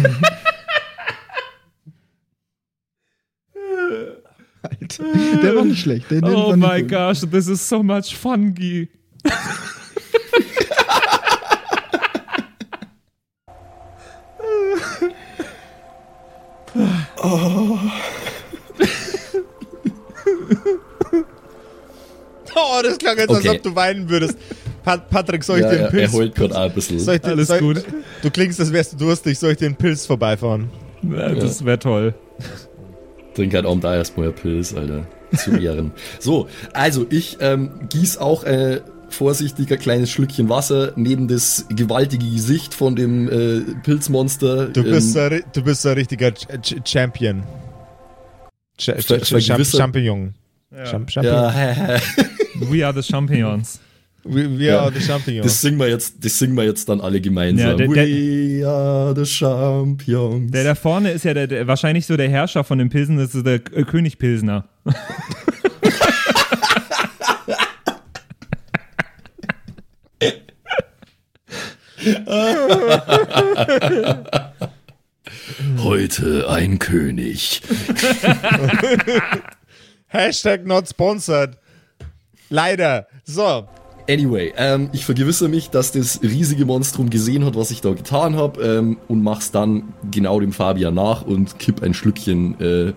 Der 4.99 5.55
war 5.55 5.66
nicht 5.66 5.82
schlecht. 5.82 6.10
Der, 6.12 6.22
der 6.22 6.36
Oh 6.36 6.55
my 6.55 6.82
gut. 6.82 6.89
gosh, 6.89 7.22
this 7.22 7.47
is 7.47 7.62
so 7.62 7.82
much 7.82 8.16
fungi. 8.16 8.88
Oh, 17.22 17.80
das 22.84 22.97
klang 22.97 23.18
jetzt, 23.18 23.30
als 23.30 23.39
Okay. 23.39 23.49
ob 23.57 23.64
du 23.64 23.76
weinen 23.76 24.10
würdest. 24.10 24.38
Pat 24.84 25.10
Patrick, 25.10 25.43
soll 25.43 25.57
ich 25.60 25.64
Ja, 25.66 25.70
dir 25.72 25.76
einen 25.78 25.86
er, 25.86 25.93
er 25.93 25.99
Pilz... 25.99 26.14
heult 26.14 26.36
gerade 26.36 26.57
ein 26.57 26.74
bisschen. 26.74 26.99
soll 26.99 27.16
ich 27.16 27.22
dir, 27.22 27.28
Alles 27.30 27.47
soll, 27.49 27.60
gut. 27.60 27.84
Du 28.22 28.30
klingst, 28.32 28.60
als 28.60 28.72
wärst 28.72 28.93
du 28.93 28.97
durstig. 28.97 29.38
Soll 29.38 29.51
ich 29.51 29.57
dir 29.57 29.66
einen 29.66 29.76
Pilz 29.76 30.05
vorbeifahren? 30.05 30.70
Ja, 31.03 31.34
das 31.36 31.64
wäre 31.66 31.80
toll. 31.80 32.14
Trink 33.36 33.53
halt 33.53 33.66
auch 33.66 33.80
da 33.80 33.95
erstmal 33.95 34.28
ein 34.30 34.34
Pilz, 34.36 34.74
Alter. 34.74 35.05
Zu 35.36 35.57
Ehren. 35.57 35.91
so, 36.20 36.47
also 36.74 37.05
ich 37.10 37.38
ähm, 37.39 37.72
gieß 37.89 38.18
auch 38.18 38.43
äh, 38.45 38.82
vorsichtig 39.10 39.72
ein 39.72 39.80
kleines 39.80 40.10
Schlückchen 40.10 40.49
Wasser 40.49 40.93
neben 40.95 41.28
das 41.28 41.66
gewaltige 41.70 42.26
Gesicht 42.28 42.74
von 42.74 42.95
dem 42.95 43.30
äh, 43.30 43.62
Pilzmonster. 43.84 44.68
Du 44.70 44.84
bist, 44.84 45.16
ähm, 45.16 45.34
ein, 45.34 45.43
du 45.53 45.62
bist 45.64 45.86
ein 45.86 45.93
richtiger 45.93 46.32
Ch 46.32 46.47
Ch 46.64 46.76
Champion. 46.86 47.43
Ch 48.78 48.91
Ch 48.97 49.24
Ch 49.24 49.45
Champion. 49.76 50.34
ja, 50.72 51.51
hä, 51.51 51.74
hä. 51.76 52.24
We 52.62 52.86
are 52.86 52.93
the 52.93 53.01
Champions. 53.01 53.80
We, 54.26 54.60
we 54.60 54.66
Ja. 54.66 54.82
are 54.82 54.91
the 54.93 54.99
Champions. 54.99 55.45
das 55.45 55.62
singen 55.62 55.80
wir 55.80 55.88
jetzt, 55.88 56.16
das 56.24 56.38
singen 56.38 56.55
wir 56.57 56.66
jetzt 56.66 56.89
dann 56.89 56.99
alle 56.99 57.22
gemeinsam. 57.22 57.70
Ja, 57.70 57.74
der- 57.76 57.89
We 57.89 58.68
are 58.68 59.16
the 59.16 59.26
champions. 59.26 60.51
Der 60.51 60.66
da 60.66 60.76
vorne 60.76 61.12
ist 61.12 61.24
ja 61.24 61.34
der, 61.34 61.47
der, 61.47 61.68
wahrscheinlich 61.68 62.05
so 62.05 62.18
der 62.18 62.30
Herrscher 62.30 62.66
von 62.66 62.80
den 62.80 62.89
Pilsen, 62.89 63.18
das 63.18 63.34
ist 63.34 63.45
der 63.45 63.55
äh, 63.55 63.84
König 63.84 64.18
Pilsner. 64.20 64.66
Heute 75.84 76.47
ein 76.49 76.80
König. 76.80 77.62
Hashtag 80.07 80.66
not 80.66 80.88
sponsored. 80.88 81.57
Leider. 82.50 83.08
So. 83.24 83.68
Anyway, 84.10 84.54
ähm, 84.58 84.89
ich 84.91 85.06
vergewissere 85.06 85.50
mich, 85.50 85.70
dass 85.70 85.91
das 85.91 86.22
riesige 86.24 86.66
Monstrum 86.66 87.12
gesehen 87.12 87.45
hat, 87.45 87.56
was 87.56 87.70
ich 87.70 87.82
da 87.82 87.91
getan 87.93 88.36
habe 88.36 88.62
ähm, 88.62 88.97
und 89.08 89.22
mach's 89.22 89.52
dann 89.52 89.93
genau 90.10 90.39
dem 90.39 90.52
Fabian 90.52 90.95
nach 90.95 91.22
und 91.22 91.60
kipp 91.60 91.84
ein 91.84 91.93
Schlückchen 91.93 92.60
äh, 92.60 92.93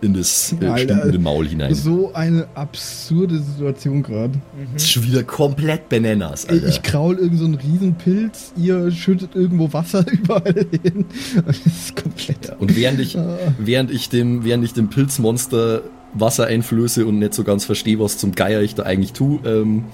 in 0.00 0.14
das 0.14 0.54
äh, 0.60 0.66
Alter, 0.66 0.94
stinkende 0.94 1.18
Maul 1.20 1.46
hinein. 1.46 1.74
So 1.74 2.12
eine 2.12 2.48
absurde 2.54 3.38
Situation 3.38 4.02
gerade. 4.02 4.34
Das 4.72 4.82
ist 4.82 4.90
schon 4.90 5.04
wieder 5.04 5.22
komplett 5.22 5.88
bananas, 5.88 6.48
Alter. 6.48 6.66
Ich 6.66 6.82
kraul 6.82 7.18
irgend 7.18 7.38
so 7.38 7.44
einen 7.44 7.54
Riesenpilz, 7.54 8.52
ihr 8.56 8.90
schüttet 8.90 9.34
irgendwo 9.34 9.72
Wasser 9.72 10.04
überall 10.10 10.66
hin. 10.82 11.04
Das 11.46 11.58
ist 11.64 11.94
komplett. 11.96 12.56
und 12.58 12.74
während 12.76 13.00
ich, 13.00 13.16
während 13.58 13.92
ich 13.92 14.08
dem, 14.08 14.44
während 14.44 14.64
ich 14.64 14.72
dem 14.72 14.88
Pilzmonster 14.88 15.82
Wasser 16.14 16.46
einflöße 16.46 17.06
und 17.06 17.18
nicht 17.18 17.34
so 17.34 17.44
ganz 17.44 17.64
verstehe, 17.64 17.98
was 17.98 18.18
zum 18.18 18.34
Geier 18.34 18.62
ich 18.62 18.74
da 18.74 18.84
eigentlich 18.84 19.12
tue, 19.12 19.40
ähm, 19.44 19.84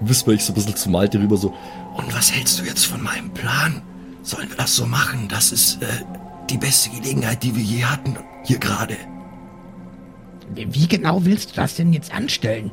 whisper 0.00 0.32
ich 0.32 0.44
so 0.44 0.52
ein 0.52 0.54
bisschen 0.54 0.76
zu 0.76 0.90
Malte 0.90 1.18
rüber 1.18 1.36
so, 1.36 1.54
und 1.94 2.14
was 2.14 2.32
hältst 2.32 2.60
du 2.60 2.64
jetzt 2.64 2.86
von 2.86 3.02
meinem 3.02 3.30
Plan? 3.30 3.82
Sollen 4.22 4.48
wir 4.48 4.56
das 4.56 4.76
so 4.76 4.86
machen? 4.86 5.28
Das 5.28 5.52
ist 5.52 5.82
äh, 5.82 5.86
die 6.48 6.56
beste 6.56 6.90
Gelegenheit, 6.90 7.42
die 7.42 7.54
wir 7.54 7.62
je 7.62 7.84
hatten, 7.84 8.16
hier 8.44 8.58
gerade. 8.58 8.96
Wie 10.54 10.86
genau 10.86 11.24
willst 11.24 11.50
du 11.50 11.54
das 11.56 11.76
denn 11.76 11.92
jetzt 11.92 12.12
anstellen? 12.12 12.70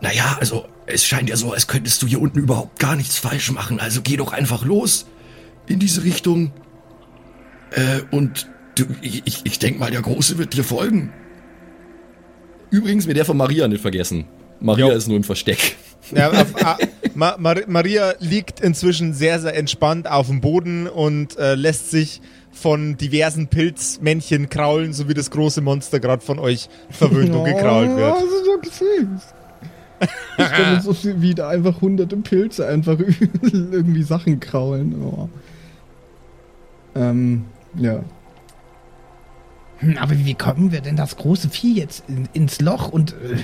Naja, 0.00 0.36
also 0.40 0.66
es 0.86 1.04
scheint 1.04 1.28
ja 1.28 1.36
so, 1.36 1.52
als 1.52 1.66
könntest 1.66 2.02
du 2.02 2.06
hier 2.06 2.20
unten 2.20 2.38
überhaupt 2.38 2.78
gar 2.78 2.96
nichts 2.96 3.18
falsch 3.18 3.50
machen. 3.50 3.80
Also 3.80 4.02
geh 4.02 4.16
doch 4.16 4.32
einfach 4.32 4.64
los 4.64 5.06
in 5.66 5.78
diese 5.78 6.04
Richtung. 6.04 6.52
Äh, 7.70 8.02
und 8.10 8.48
du, 8.76 8.84
ich, 9.02 9.22
ich, 9.26 9.40
ich 9.44 9.58
denke 9.58 9.80
mal, 9.80 9.90
der 9.90 10.02
Große 10.02 10.38
wird 10.38 10.54
dir 10.54 10.64
folgen. 10.64 11.12
Übrigens, 12.70 13.06
mir 13.06 13.14
der 13.14 13.24
von 13.24 13.36
Maria 13.36 13.68
nicht 13.68 13.80
vergessen. 13.82 14.24
Maria 14.60 14.86
Jo. 14.88 14.92
ist 14.92 15.08
nur 15.08 15.16
im 15.16 15.24
Versteck. 15.24 15.76
Ja, 16.12 16.30
auf, 16.42 16.64
ah, 16.64 16.76
Ma 17.14 17.36
Mar 17.38 17.56
Maria 17.66 18.14
liegt 18.20 18.60
inzwischen 18.60 19.12
sehr, 19.14 19.40
sehr 19.40 19.56
entspannt 19.56 20.08
auf 20.10 20.28
dem 20.28 20.40
Boden 20.40 20.86
und 20.86 21.36
äh, 21.38 21.54
lässt 21.54 21.90
sich 21.90 22.20
von 22.52 22.96
diversen 22.96 23.48
Pilzmännchen 23.48 24.48
kraulen, 24.48 24.92
so 24.94 25.08
wie 25.08 25.14
das 25.14 25.30
große 25.30 25.60
Monster 25.60 26.00
gerade 26.00 26.22
von 26.24 26.38
euch 26.38 26.68
verwöhnt 26.90 27.34
und 27.34 27.44
gekrault 27.44 27.90
Oh, 27.92 27.96
wird. 27.96 28.14
das 28.16 28.22
ist 28.24 28.46
doch 28.46 28.72
süß. 28.72 29.34
Ich 30.38 30.58
mir 30.58 30.80
so 30.82 30.92
viel 30.94 31.20
wie 31.22 31.34
da 31.34 31.48
einfach 31.48 31.80
hunderte 31.80 32.16
Pilze 32.16 32.66
einfach 32.66 32.98
irgendwie 33.42 34.02
Sachen 34.02 34.40
kraulen. 34.40 34.94
Oh. 35.02 35.28
Ähm, 36.94 37.44
ja. 37.78 38.00
Hm, 39.78 39.98
aber 39.98 40.16
wie 40.16 40.34
kommen 40.34 40.72
wir 40.72 40.80
denn 40.80 40.96
das 40.96 41.16
große 41.16 41.50
Vieh 41.50 41.74
jetzt 41.74 42.04
in, 42.08 42.28
ins 42.32 42.60
Loch 42.60 42.88
und... 42.88 43.12
Äh, 43.12 43.38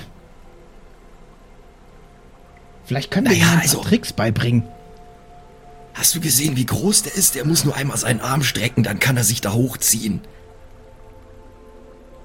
vielleicht 2.85 3.11
können 3.11 3.27
wir 3.27 3.33
Naja, 3.33 3.45
ihm 3.45 3.49
ein 3.51 3.55
paar 3.55 3.63
also- 3.63 3.83
Tricks 3.83 4.13
beibringen. 4.13 4.65
Hast 5.95 6.15
du 6.15 6.21
gesehen, 6.21 6.57
wie 6.57 6.65
groß 6.65 7.03
der 7.03 7.15
ist? 7.15 7.35
Der 7.35 7.45
muss 7.45 7.67
nur 7.67 7.77
einmal 7.77 7.99
seinen 7.99 8.21
Arm 8.21 8.43
strecken, 8.43 8.83
dann 8.83 8.99
kann 8.99 9.19
er 9.19 9.25
sich 9.25 9.43
da 9.43 9.53
hochziehen. 9.53 10.23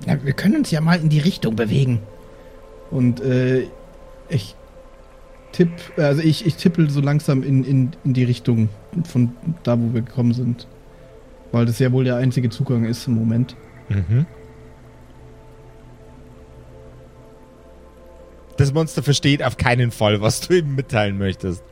Ja, 0.06 0.24
wir 0.24 0.32
können 0.32 0.56
uns 0.56 0.72
ja 0.72 0.80
mal 0.80 1.00
in 1.00 1.10
die 1.10 1.20
Richtung 1.20 1.58
bewegen. 1.58 2.00
Und 2.92 3.20
äh, 3.20 3.68
ich 4.30 4.56
tipp, 5.52 5.70
also 5.98 6.22
ich, 6.22 6.46
ich 6.46 6.56
tippel 6.56 6.90
so 6.90 7.02
langsam 7.02 7.44
in, 7.44 7.66
in, 7.66 7.92
in 8.06 8.14
die 8.14 8.24
Richtung 8.24 8.70
von 9.04 9.36
da, 9.64 9.78
wo 9.78 9.94
wir 9.94 10.02
gekommen 10.02 10.34
sind. 10.34 10.66
Weil 11.52 11.66
das 11.66 11.80
ja 11.80 11.92
wohl 11.92 12.06
der 12.06 12.16
einzige 12.16 12.50
Zugang 12.50 12.86
ist 12.86 13.06
im 13.08 13.16
Moment. 13.16 13.58
Mhm. 13.90 14.26
Das 18.58 18.74
Monster 18.74 19.04
versteht 19.04 19.44
auf 19.44 19.58
keinen 19.58 19.92
Fall, 19.92 20.22
was 20.22 20.42
du 20.42 20.58
ihm 20.58 20.76
mitteilen 20.76 21.18
möchtest. 21.18 21.64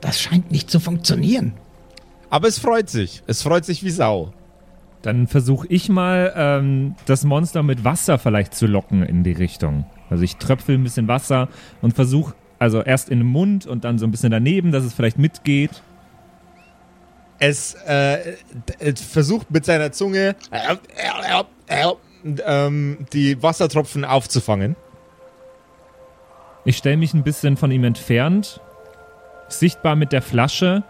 Das 0.00 0.20
scheint 0.20 0.50
nicht 0.50 0.70
zu 0.70 0.80
funktionieren. 0.80 1.54
Aber 2.30 2.48
es 2.48 2.58
freut 2.58 2.90
sich. 2.90 3.22
Es 3.26 3.42
freut 3.42 3.64
sich 3.64 3.84
wie 3.84 3.90
Sau. 3.90 4.32
Dann 5.02 5.26
versuche 5.26 5.66
ich 5.68 5.88
mal, 5.88 6.32
ähm, 6.36 6.94
das 7.06 7.24
Monster 7.24 7.62
mit 7.62 7.84
Wasser 7.84 8.18
vielleicht 8.18 8.54
zu 8.54 8.66
locken 8.66 9.02
in 9.02 9.24
die 9.24 9.32
Richtung. 9.32 9.86
Also 10.10 10.24
ich 10.24 10.36
tröpfel 10.36 10.76
ein 10.76 10.82
bisschen 10.82 11.08
Wasser 11.08 11.48
und 11.80 11.94
versuche, 11.94 12.34
also 12.60 12.82
erst 12.82 13.08
in 13.08 13.18
den 13.18 13.26
Mund 13.26 13.66
und 13.66 13.84
dann 13.84 13.98
so 13.98 14.06
ein 14.06 14.10
bisschen 14.10 14.30
daneben, 14.30 14.70
dass 14.70 14.84
es 14.84 14.92
vielleicht 14.92 15.18
mitgeht. 15.18 15.82
Es 17.38 17.74
äh, 17.86 18.36
versucht 18.94 19.50
mit 19.50 19.64
seiner 19.64 19.92
Zunge 19.92 20.36
äh, 20.50 20.76
äh, 20.76 21.44
äh, 21.66 21.94
ähm, 22.44 23.06
die 23.14 23.42
Wassertropfen 23.42 24.04
aufzufangen. 24.04 24.76
Ich 26.66 26.76
stelle 26.76 26.98
mich 26.98 27.14
ein 27.14 27.22
bisschen 27.22 27.56
von 27.56 27.70
ihm 27.70 27.82
entfernt, 27.82 28.60
sichtbar 29.48 29.96
mit 29.96 30.12
der 30.12 30.20
Flasche 30.20 30.84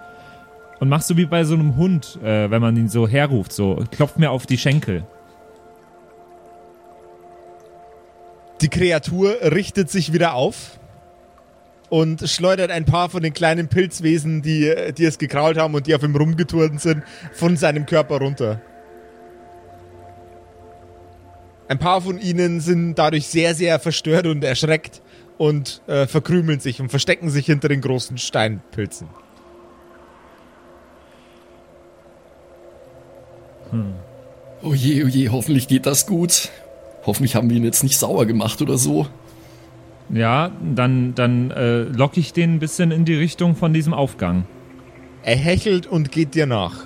und 0.81 0.89
mach 0.89 1.03
so 1.03 1.17
wie 1.17 1.27
bei 1.27 1.45
so 1.45 1.55
einem 1.55 1.77
Hund, 1.77 2.19
äh, 2.25 2.51
wenn 2.51 2.61
man 2.61 2.77
ihn 2.77 2.89
so 2.89 3.07
herruft, 3.07 3.53
so 3.53 3.85
klopft 3.93 4.19
mir 4.19 4.33
auf 4.33 4.45
die 4.45 4.59
Schenkel. 4.59 5.07
Die 8.61 8.69
Kreatur 8.69 9.37
richtet 9.43 9.89
sich 9.89 10.13
wieder 10.13 10.35
auf 10.35 10.80
und 11.91 12.27
schleudert 12.29 12.71
ein 12.71 12.85
paar 12.87 13.11
von 13.11 13.23
den 13.23 13.35
kleinen 13.35 13.69
Pilzwesen, 13.69 14.43
die, 14.43 14.73
die 14.97 15.05
es 15.05 15.19
gekrault 15.19 15.59
haben 15.59 15.75
und 15.75 15.87
die 15.87 15.95
auf 15.95 16.03
ihm 16.03 16.17
rumgeturnt 16.17 16.81
sind, 16.81 17.03
von 17.33 17.57
seinem 17.57 17.85
Körper 17.85 18.19
runter. 18.19 18.61
Ein 21.69 21.79
paar 21.79 22.01
von 22.01 22.19
ihnen 22.19 22.61
sind 22.61 22.95
dadurch 22.95 23.27
sehr, 23.27 23.55
sehr 23.55 23.79
verstört 23.79 24.27
und 24.27 24.43
erschreckt 24.43 25.03
und 25.39 25.83
äh, 25.87 26.07
verkrümeln 26.07 26.61
sich 26.61 26.81
und 26.81 26.89
verstecken 26.89 27.31
sich 27.31 27.47
hinter 27.47 27.69
den 27.69 27.81
großen 27.81 28.19
Steinpilzen. 28.19 29.09
Oh 34.63 34.75
je, 34.75 35.05
oh 35.05 35.07
je, 35.07 35.29
hoffentlich 35.29 35.69
geht 35.69 35.87
das 35.87 36.07
gut. 36.07 36.51
Hoffentlich 37.07 37.35
haben 37.35 37.49
wir 37.49 37.57
ihn 37.57 37.65
jetzt 37.65 37.83
nicht 37.83 37.99
sauer 37.99 38.27
gemacht 38.27 38.61
oder 38.61 38.77
so. 38.77 39.07
Ja, 40.13 40.51
dann, 40.75 41.15
dann 41.15 41.51
äh, 41.51 41.83
locke 41.83 42.19
ich 42.19 42.33
den 42.33 42.55
ein 42.55 42.59
bisschen 42.59 42.91
in 42.91 43.05
die 43.05 43.15
Richtung 43.15 43.55
von 43.55 43.73
diesem 43.73 43.95
Aufgang. 43.95 44.45
Er 45.23 45.37
hechelt 45.37 45.87
und 45.87 46.11
geht 46.11 46.35
dir 46.35 46.47
nach. 46.47 46.85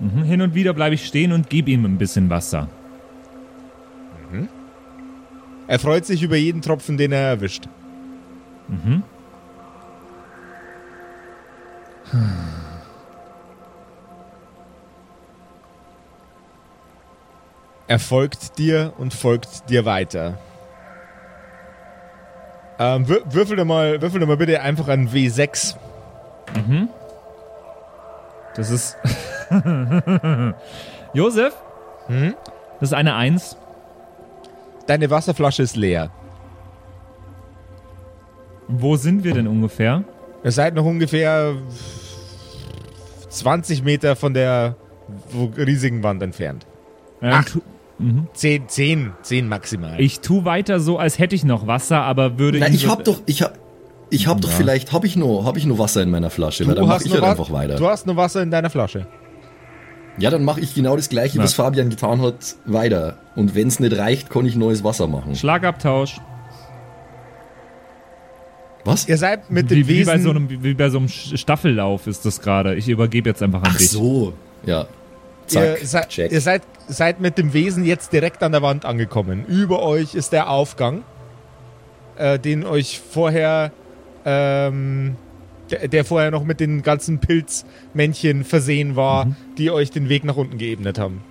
Mhm. 0.00 0.22
Hin 0.24 0.42
und 0.42 0.54
wieder 0.54 0.72
bleibe 0.72 0.94
ich 0.94 1.06
stehen 1.06 1.32
und 1.32 1.50
gebe 1.50 1.70
ihm 1.70 1.84
ein 1.84 1.98
bisschen 1.98 2.30
Wasser. 2.30 2.68
Er 5.70 5.78
freut 5.78 6.04
sich 6.04 6.24
über 6.24 6.34
jeden 6.34 6.62
Tropfen, 6.62 6.96
den 6.96 7.12
er 7.12 7.28
erwischt. 7.28 7.68
Mhm. 8.66 9.04
Er 17.86 17.98
folgt 18.00 18.58
dir 18.58 18.94
und 18.98 19.14
folgt 19.14 19.70
dir 19.70 19.84
weiter. 19.84 20.38
Ähm, 22.80 23.06
wür 23.06 23.20
würfel, 23.26 23.56
doch 23.58 23.66
mal, 23.66 24.00
würfel 24.00 24.20
doch 24.20 24.26
mal 24.26 24.38
bitte 24.38 24.62
einfach 24.62 24.88
ein 24.88 25.10
W6. 25.10 25.76
Das 28.56 28.70
ist. 28.70 28.96
Josef? 31.12 31.54
Hm? 32.06 32.34
Das 32.80 32.88
ist 32.88 32.94
eine 32.94 33.14
Eins. 33.16 33.56
Deine 34.86 35.10
Wasserflasche 35.10 35.62
ist 35.62 35.76
leer. 35.76 36.10
Wo 38.66 38.96
sind 38.96 39.24
wir 39.24 39.34
denn 39.34 39.46
ungefähr? 39.46 40.04
Ihr 40.42 40.52
seid 40.52 40.74
noch 40.74 40.86
ungefähr 40.86 41.54
20 43.28 43.84
Meter 43.84 44.16
von 44.16 44.32
der 44.32 44.76
riesigen 45.56 46.02
Wand 46.02 46.22
entfernt. 46.22 46.66
Ähm, 47.20 47.32
Ach. 47.34 47.56
Mhm. 48.00 48.28
10, 48.32 48.68
10, 48.68 49.12
10 49.22 49.48
maximal. 49.48 50.00
Ich 50.00 50.20
tu 50.20 50.44
weiter 50.44 50.80
so, 50.80 50.98
als 50.98 51.18
hätte 51.18 51.34
ich 51.34 51.44
noch 51.44 51.66
Wasser, 51.66 52.02
aber 52.02 52.38
würde 52.38 52.58
Na, 52.58 52.68
ihn 52.68 52.74
ich 52.74 52.88
hab 52.88 53.04
doch, 53.04 53.20
ich 53.26 53.42
hab, 53.42 53.58
ich 54.10 54.26
hab 54.26 54.40
doch 54.40 54.50
vielleicht, 54.50 54.92
hab 54.92 55.04
ich 55.04 55.16
nur, 55.16 55.44
hab 55.44 55.56
ich 55.56 55.66
nur 55.66 55.78
Wasser 55.78 56.02
in 56.02 56.10
meiner 56.10 56.30
Flasche, 56.30 56.66
weil 56.66 56.74
dann 56.74 56.88
mach 56.88 57.00
ich 57.00 57.12
halt 57.12 57.22
einfach 57.22 57.50
weiter. 57.50 57.76
Du 57.76 57.86
hast 57.86 58.06
nur 58.06 58.16
Wasser 58.16 58.42
in 58.42 58.50
deiner 58.50 58.70
Flasche. 58.70 59.06
Ja, 60.18 60.30
dann 60.30 60.44
mache 60.44 60.60
ich 60.60 60.74
genau 60.74 60.96
das 60.96 61.08
gleiche, 61.08 61.38
Na. 61.38 61.44
was 61.44 61.54
Fabian 61.54 61.88
getan 61.88 62.20
hat, 62.20 62.56
weiter. 62.66 63.18
Und 63.36 63.54
wenn's 63.54 63.80
nicht 63.80 63.96
reicht, 63.96 64.28
kann 64.28 64.44
ich 64.44 64.56
neues 64.56 64.84
Wasser 64.84 65.06
machen. 65.06 65.34
Schlagabtausch. 65.34 66.20
Was? 68.84 69.08
Ihr 69.08 69.18
seid 69.18 69.50
mit 69.50 69.70
Wie, 69.70 69.76
den 69.76 69.88
wie, 69.88 70.04
bei 70.04 70.14
Wesen... 70.14 70.22
so 70.22 70.30
einem, 70.30 70.48
wie 70.62 70.74
bei 70.74 70.90
so 70.90 70.98
einem 70.98 71.08
Staffellauf 71.08 72.06
ist 72.06 72.24
das 72.24 72.40
gerade. 72.40 72.74
Ich 72.74 72.88
übergebe 72.88 73.28
jetzt 73.28 73.42
einfach 73.42 73.62
an 73.62 73.70
Ach 73.72 73.76
dich. 73.76 73.90
so, 73.90 74.32
ja. 74.64 74.86
Zack, 75.50 75.80
ihr, 75.80 75.86
seid, 75.86 76.08
check. 76.08 76.32
ihr 76.32 76.40
seid, 76.40 76.62
seid 76.88 77.20
mit 77.20 77.38
dem 77.38 77.52
Wesen 77.52 77.84
jetzt 77.84 78.12
direkt 78.12 78.42
an 78.42 78.52
der 78.52 78.62
Wand 78.62 78.84
angekommen. 78.84 79.44
Über 79.46 79.82
euch 79.82 80.14
ist 80.14 80.32
der 80.32 80.50
Aufgang, 80.50 81.02
äh, 82.16 82.38
den 82.38 82.64
euch 82.64 83.00
vorher, 83.00 83.72
ähm, 84.24 85.16
der, 85.70 85.88
der 85.88 86.04
vorher 86.04 86.30
noch 86.30 86.44
mit 86.44 86.60
den 86.60 86.82
ganzen 86.82 87.18
Pilzmännchen 87.18 88.44
versehen 88.44 88.96
war, 88.96 89.26
Mhm. 89.26 89.36
die 89.58 89.70
euch 89.70 89.90
den 89.90 90.08
Weg 90.08 90.24
nach 90.24 90.36
unten 90.36 90.58
geebnet 90.58 90.98
haben. 90.98 91.22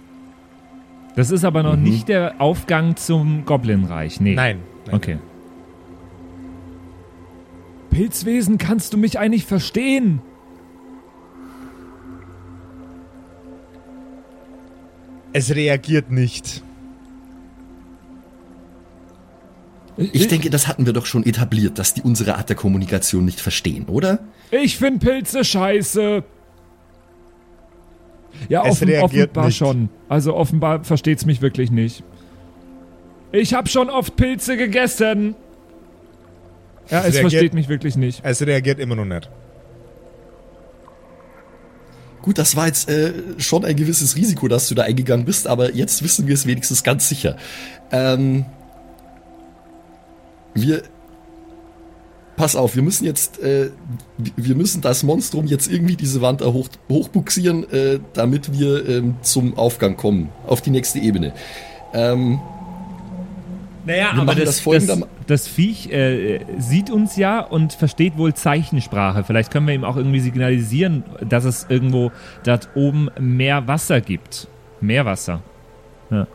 Das 1.16 1.32
ist 1.32 1.44
aber 1.44 1.64
noch 1.64 1.76
Mhm. 1.76 1.84
nicht 1.84 2.08
der 2.10 2.40
Aufgang 2.40 2.96
zum 2.96 3.46
Goblinreich. 3.46 4.22
Nee. 4.22 4.36
Nein. 4.36 4.60
nein. 4.86 4.96
Okay. 4.96 5.18
Pilzwesen, 7.92 8.58
kannst 8.58 8.94
du 8.94 8.98
mich 8.98 9.18
eigentlich 9.20 9.46
verstehen? 9.46 10.22
Es 15.40 15.56
reagiert 15.56 16.12
nicht. 16.12 16.64
Ich 19.98 20.28
denke, 20.28 20.50
das 20.50 20.68
hatten 20.68 20.86
wir 20.86 20.92
doch 20.94 21.06
schon 21.06 21.26
etabliert, 21.26 21.80
dass 21.80 21.94
die 21.94 22.02
unsere 22.02 22.36
Art 22.36 22.50
der 22.50 22.56
Kommunikation 22.58 23.24
nicht 23.26 23.40
verstehen, 23.40 23.86
oder? 23.88 24.20
Ich 24.52 24.78
find 24.78 25.00
Pilze 25.02 25.44
scheiße. 25.46 26.24
Ja, 28.48 28.64
Es 28.66 28.72
offen, 28.74 28.88
reagiert 28.90 29.30
offenbar 29.32 29.46
nicht. 29.48 29.58
schon. 29.58 29.90
Also 30.10 30.36
offenbar 30.36 30.84
versteht's 30.84 31.26
mich 31.26 31.42
wirklich 31.42 31.72
nicht. 31.72 32.04
Ich 33.32 33.54
hab 33.54 33.70
schon 33.70 33.90
oft 33.90 34.16
Pilze 34.16 34.58
gegessen. 34.58 35.36
Ja, 36.90 37.00
Es 37.02 37.08
es 37.10 37.14
reagiert- 37.16 37.22
versteht 37.22 37.54
mich 37.54 37.68
wirklich 37.70 37.96
nicht. 37.98 38.22
Es 38.24 38.46
reagiert 38.46 38.80
immer 38.80 38.96
noch 38.96 39.06
nicht. 39.06 39.30
Gut, 42.22 42.38
das 42.38 42.56
war 42.56 42.68
jetzt 42.68 42.90
äh, 42.90 43.14
schon 43.38 43.64
ein 43.66 43.76
gewisses 43.76 44.16
Risiko, 44.16 44.48
dass 44.48 44.68
du 44.68 44.76
da 44.76 44.84
eingegangen 44.84 45.26
bist, 45.26 45.48
aber 45.48 45.74
jetzt 45.74 46.04
wissen 46.04 46.28
wir 46.28 46.34
es 46.34 46.46
wenigstens 46.46 46.84
ganz 46.84 47.08
sicher. 47.10 47.38
Ähm, 47.92 48.46
wir. 50.54 50.84
Pass 52.36 52.56
auf, 52.56 52.76
wir 52.78 52.84
müssen 52.84 53.04
jetzt, 53.04 53.40
äh, 53.42 53.70
wir- 54.38 54.56
müssen 54.56 54.82
das 54.82 55.04
Monstrum 55.04 55.46
jetzt 55.46 55.70
irgendwie 55.70 55.98
diese 55.98 56.22
Wand 56.22 56.40
da 56.40 56.46
hoch, 56.54 56.70
hochbuxieren, 56.88 57.70
äh, 57.70 58.00
damit 58.14 58.58
wir 58.58 58.88
ähm, 58.88 59.16
zum 59.22 59.58
Aufgang 59.58 59.98
kommen, 59.98 60.30
auf 60.48 60.62
die 60.62 60.70
nächste 60.70 61.00
Ebene. 61.00 61.34
Ähm, 61.94 62.40
Naja, 63.86 64.12
Wir 64.14 64.22
aber 64.22 64.36
das, 64.36 64.46
das 64.46 64.60
das, 64.64 65.00
das, 65.30 65.48
Viech 65.48 65.92
äh, 65.92 66.40
sieht 66.58 66.90
uns 66.90 67.16
ja 67.16 67.40
und 67.40 67.74
versteht 67.74 68.18
wohl 68.18 68.34
Zeichensprache. 68.34 69.24
Vielleicht 69.24 69.52
können 69.52 69.68
wir 69.68 69.76
ihm 69.76 69.84
auch 69.84 69.96
irgendwie 69.96 70.20
signalisieren, 70.20 71.04
dass 71.22 71.44
es 71.44 71.68
irgendwo 71.70 72.12
dort 72.44 72.70
oben 72.74 73.10
mehr 73.20 73.68
Wasser 73.68 74.02
gibt. 74.02 74.48
Mehr 74.82 75.06
Wasser. 75.06 75.42
Ja. 76.10 76.26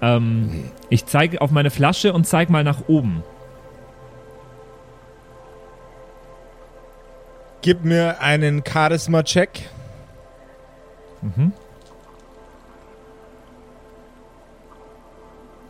Ähm, 0.00 0.70
ich 0.90 1.06
zeige 1.06 1.40
auf 1.40 1.50
meine 1.50 1.70
Flasche 1.70 2.12
und 2.12 2.24
zeige 2.26 2.52
mal 2.52 2.62
nach 2.62 2.88
oben. 2.88 3.24
Gib 7.62 7.84
mir 7.84 8.20
einen 8.20 8.62
Charisma-Check. 8.64 9.68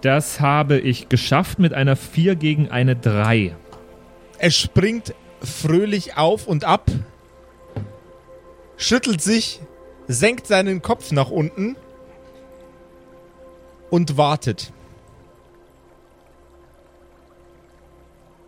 Das 0.02 0.40
habe 0.40 0.78
ich 0.78 1.08
geschafft 1.08 1.58
mit 1.58 1.74
einer 1.74 1.96
4 1.96 2.34
gegen 2.36 2.70
eine 2.70 2.96
3. 2.96 3.54
Er 4.38 4.50
springt 4.50 5.14
fröhlich 5.42 6.16
auf 6.16 6.46
und 6.46 6.64
ab, 6.64 6.90
schüttelt 8.76 9.20
sich, 9.20 9.60
senkt 10.08 10.46
seinen 10.46 10.80
Kopf 10.80 11.12
nach 11.12 11.30
unten 11.30 11.76
und 13.90 14.16
wartet. 14.16 14.72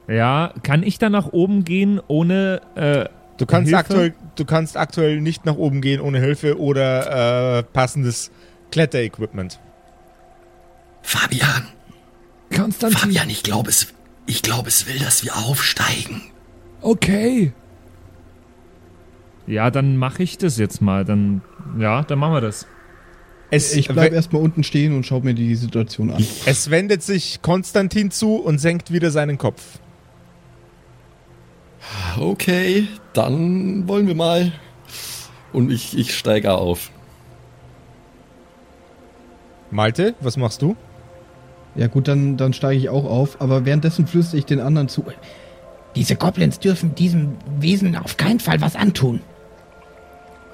Ja, 0.09 0.55
kann 0.63 0.83
ich 0.83 0.99
dann 0.99 1.13
nach 1.13 1.33
oben 1.33 1.65
gehen 1.65 2.01
ohne 2.09 2.61
äh, 2.75 3.09
Du 3.39 3.47
kannst, 3.47 3.69
Hilfe? 3.69 3.79
aktuell, 3.79 4.15
du 4.37 4.45
kannst 4.45 4.77
aktuell 4.77 5.21
nicht 5.21 5.47
nach 5.47 5.57
oben 5.57 5.81
gehen 5.81 6.01
ohne 6.01 6.19
Hilfe 6.21 6.59
oder 6.59 7.59
äh, 7.59 7.63
passendes 7.63 8.31
Kletterequipment. 8.71 9.59
Fabian, 11.13 11.67
Konstantin. 12.55 12.99
Fabian, 12.99 13.29
ich 13.29 13.43
glaube 13.43 13.69
es, 13.69 13.89
ich 14.27 14.41
glaube 14.41 14.69
es 14.69 14.87
will, 14.87 14.99
dass 14.99 15.23
wir 15.23 15.37
aufsteigen. 15.37 16.23
Okay. 16.81 17.53
Ja, 19.47 19.71
dann 19.71 19.99
mache 19.99 20.23
ich 20.23 20.39
das 20.39 20.57
jetzt 20.57 20.81
mal. 20.81 21.05
Dann, 21.05 21.43
ja, 21.79 22.03
dann 22.03 22.19
machen 22.19 22.33
wir 22.33 22.41
das. 22.41 22.67
Es, 23.51 23.75
Ich 23.77 23.89
bleib 23.89 24.13
we- 24.13 24.15
erstmal 24.17 24.41
unten 24.41 24.65
stehen 24.65 24.95
und 24.97 25.05
schau 25.05 25.21
mir 25.21 25.35
die 25.35 25.55
Situation 25.55 26.11
an. 26.11 26.25
es 26.47 26.71
wendet 26.71 27.03
sich 27.03 27.43
Konstantin 27.43 28.11
zu 28.11 28.37
und 28.37 28.59
senkt 28.59 28.91
wieder 28.91 29.11
seinen 29.11 29.37
Kopf. 29.37 29.63
Okay, 32.19 32.89
dann 33.13 33.87
wollen 33.87 34.07
wir 34.07 34.15
mal. 34.15 34.53
Und 35.53 35.71
ich, 35.71 35.99
ich 35.99 36.17
steige 36.17 36.53
auf. 36.53 36.91
Malte, 39.71 40.15
was 40.21 40.39
machst 40.39 40.63
du? 40.63 40.75
Ja 41.75 41.87
gut, 41.87 42.09
dann, 42.09 42.37
dann 42.37 42.53
steige 42.53 42.79
ich 42.79 42.89
auch 42.89 43.05
auf, 43.05 43.41
aber 43.41 43.65
währenddessen 43.65 44.07
flüstere 44.07 44.39
ich 44.39 44.45
den 44.45 44.61
anderen 44.61 44.89
zu. 44.89 45.05
Diese 45.95 46.17
Goblins 46.17 46.59
dürfen 46.59 46.95
diesem 46.95 47.37
Wesen 47.59 47.97
auf 47.97 48.17
keinen 48.17 48.41
Fall 48.41 48.61
was 48.61 48.77
antun. 48.77 49.21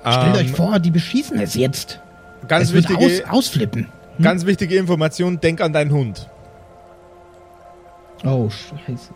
Stellt 0.01 0.37
Ähm, 0.37 0.47
euch 0.47 0.51
vor, 0.53 0.79
die 0.79 0.91
beschießen 0.91 1.39
es 1.41 1.55
jetzt. 1.55 2.01
Ganz 2.47 2.69
es 2.69 2.73
wird 2.73 2.89
wichtige, 2.89 3.25
aus, 3.25 3.35
ausflippen. 3.39 3.89
ganz 4.23 4.47
wichtige 4.47 4.77
Information, 4.77 5.41
denk 5.41 5.61
an 5.61 5.73
deinen 5.73 5.91
Hund. 5.91 6.29
Oh, 8.25 8.49
scheiße. 8.49 9.11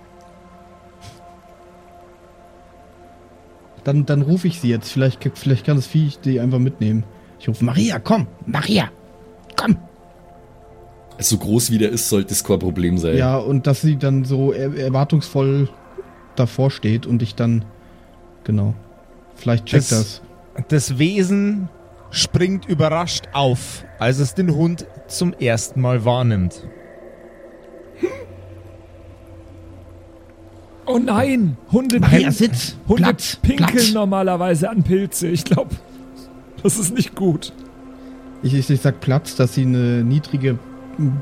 Dann, 3.84 4.06
dann 4.06 4.22
rufe 4.22 4.46
ich 4.46 4.60
sie 4.60 4.68
jetzt. 4.68 4.92
Vielleicht, 4.92 5.28
vielleicht 5.34 5.66
kann 5.66 5.76
das 5.76 5.86
Viech 5.86 6.20
die 6.20 6.38
einfach 6.40 6.58
mitnehmen. 6.60 7.04
Ich 7.40 7.48
rufe 7.48 7.64
Maria, 7.64 7.98
komm, 7.98 8.28
Maria, 8.46 8.90
komm. 9.56 9.76
So 11.22 11.38
groß 11.38 11.70
wie 11.70 11.78
der 11.78 11.90
ist, 11.90 12.08
sollte 12.08 12.32
es 12.32 12.44
kein 12.44 12.58
Problem 12.58 12.98
sein. 12.98 13.16
Ja, 13.16 13.36
und 13.38 13.66
dass 13.66 13.80
sie 13.82 13.96
dann 13.96 14.24
so 14.24 14.52
er 14.52 14.74
erwartungsvoll 14.76 15.68
davor 16.36 16.70
steht 16.70 17.06
und 17.06 17.22
ich 17.22 17.34
dann. 17.34 17.64
Genau. 18.44 18.74
Vielleicht 19.34 19.66
checkt 19.66 19.90
Das- 19.92 20.20
das. 20.54 20.66
Das 20.68 20.98
Wesen 20.98 21.68
springt 22.10 22.66
überrascht 22.66 23.24
auf, 23.32 23.84
als 23.98 24.18
es 24.18 24.34
den 24.34 24.54
Hund 24.54 24.86
zum 25.08 25.32
ersten 25.32 25.80
Mal 25.80 26.04
wahrnimmt. 26.04 26.66
Oh 30.86 30.98
nein, 30.98 31.56
Hunde, 31.70 32.00
pin 32.00 32.30
sitz. 32.32 32.76
Hunde 32.88 33.02
Platz, 33.04 33.36
pinkeln 33.36 33.70
Platz. 33.70 33.92
normalerweise 33.92 34.68
an 34.68 34.82
Pilze. 34.82 35.28
Ich 35.28 35.44
glaube, 35.44 35.70
das 36.62 36.76
ist 36.78 36.92
nicht 36.94 37.14
gut. 37.14 37.52
Ich, 38.42 38.52
ich, 38.54 38.68
ich 38.68 38.80
sag 38.80 39.00
Platz, 39.00 39.36
dass 39.36 39.54
sie 39.54 39.62
eine 39.62 40.02
niedrige 40.02 40.58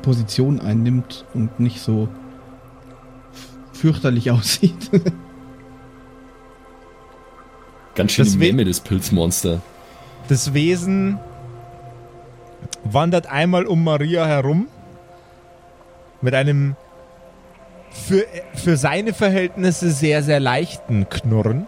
Position 0.01 0.59
einnimmt 0.59 1.25
und 1.33 1.59
nicht 1.59 1.81
so 1.81 2.07
fürchterlich 3.73 4.31
aussieht. 4.31 4.91
Ganz 7.95 8.13
schön 8.13 8.25
Das 8.25 8.35
Memme 8.35 8.65
des 8.65 8.79
Pilzmonster. 8.79 9.61
Das 10.27 10.53
Wesen 10.53 11.19
wandert 12.83 13.27
einmal 13.27 13.65
um 13.65 13.83
Maria 13.83 14.25
herum 14.25 14.67
mit 16.21 16.33
einem 16.33 16.75
für, 17.89 18.25
für 18.53 18.77
seine 18.77 19.13
Verhältnisse 19.13 19.91
sehr, 19.91 20.23
sehr 20.23 20.39
leichten 20.39 21.09
Knurren. 21.09 21.67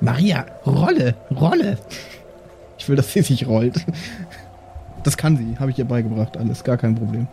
Maria, 0.00 0.46
Rolle, 0.64 1.14
Rolle. 1.34 1.78
Ich 2.88 2.90
will, 2.90 2.96
dass 2.96 3.12
sie 3.12 3.20
sich 3.20 3.46
rollt. 3.46 3.84
Das 5.04 5.18
kann 5.18 5.36
sie, 5.36 5.58
habe 5.58 5.70
ich 5.70 5.78
ihr 5.78 5.84
beigebracht, 5.84 6.38
alles, 6.38 6.64
gar 6.64 6.78
kein 6.78 6.94
Problem. 6.94 7.28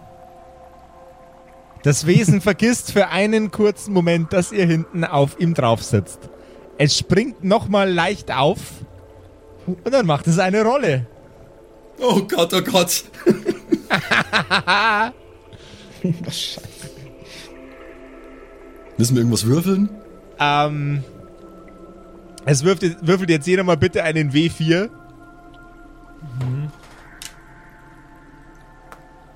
Das 1.82 2.06
Wesen 2.06 2.41
vergisst 2.41 2.91
für 2.91 3.08
einen 3.08 3.51
kurzen 3.51 3.93
Moment, 3.93 4.34
dass 4.34 4.51
ihr 4.51 4.66
hinten 4.66 5.06
auf 5.06 5.39
ihm 5.39 5.53
drauf 5.53 5.82
sitzt. 5.82 6.20
Es 6.78 6.97
springt 6.97 7.45
nochmal 7.45 7.89
leicht 7.89 8.34
auf 8.34 8.60
und 9.66 9.93
dann 9.93 10.06
macht 10.06 10.28
es 10.28 10.39
eine 10.39 10.62
Rolle. 10.62 11.08
Oh 12.01 12.20
Gott, 12.24 12.53
oh 12.53 12.62
Gott. 12.62 13.06
Müssen 18.97 19.16
wir 19.16 19.22
irgendwas 19.22 19.45
würfeln? 19.45 19.89
Ähm, 20.38 21.01
es 22.43 22.66
würfelt, 22.66 22.97
würfelt 23.08 23.30
jetzt 23.30 23.47
jeder 23.47 23.64
mal 23.64 23.78
bitte 23.78 24.03
einen 24.03 24.34
W4. 24.34 24.89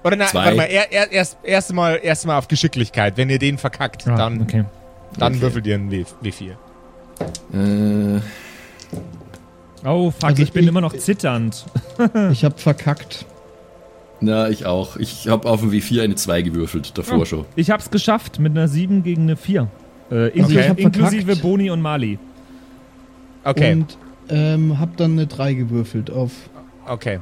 Oder 0.04 0.16
nein, 0.16 0.30
warte 0.32 0.56
mal, 0.56 0.64
er, 0.64 0.92
er, 0.92 1.12
erst, 1.12 1.38
erst, 1.44 1.74
mal, 1.74 2.00
erst 2.02 2.26
mal 2.26 2.38
auf 2.38 2.48
Geschicklichkeit. 2.48 3.18
Wenn 3.18 3.30
ihr 3.30 3.40
den 3.40 3.58
verkackt, 3.58 4.08
Ah, 4.08 4.16
dann, 4.16 4.42
okay. 4.42 4.64
dann 5.18 5.34
Okay. 5.34 5.42
würfelt 5.42 5.68
ihr 5.68 5.76
einen 5.76 5.92
w, 5.92 6.06
W4. 6.24 6.52
Äh, 7.54 8.22
Oh, 9.86 10.12
fuck, 10.12 10.24
Also 10.26 10.44
ich 10.44 10.52
bin 10.52 10.64
ich- 10.64 10.70
immer 10.70 10.82
noch 10.82 10.94
zitternd. 10.94 11.66
Ich 12.32 12.44
habe 12.44 12.58
verkackt. 12.58 13.26
na, 14.20 14.50
ich 14.50 14.66
auch. 14.66 14.98
Ich 14.98 15.28
habe 15.30 15.48
auf 15.50 15.62
dem 15.62 15.72
W4 15.72 16.02
eine 16.04 16.16
2 16.16 16.42
gewürfelt, 16.42 16.98
davor 16.98 17.20
Oh. 17.20 17.26
schon. 17.26 17.46
Ich 17.56 17.70
hab's 17.72 17.90
geschafft 17.90 18.40
mit 18.40 18.52
einer 18.52 18.68
7 18.68 19.04
gegen 19.04 19.22
eine 19.24 19.38
4. 19.38 19.68
Äh, 20.12 20.28
inklu 20.30 20.44
Okay. 20.46 20.60
Ich 20.62 20.70
hab 20.70 20.80
inklusive 20.80 21.24
verkackt. 21.28 21.42
Boni 21.44 21.70
und 21.70 21.82
Mali. 21.82 22.20
Okay, 23.46 23.72
Und 23.74 23.98
ähm, 24.30 24.80
hab 24.80 24.98
dann 24.98 25.14
eine 25.14 25.28
3 25.28 25.54
gewürfelt 25.54 26.10
auf. 26.12 26.32
Okay. 26.90 27.20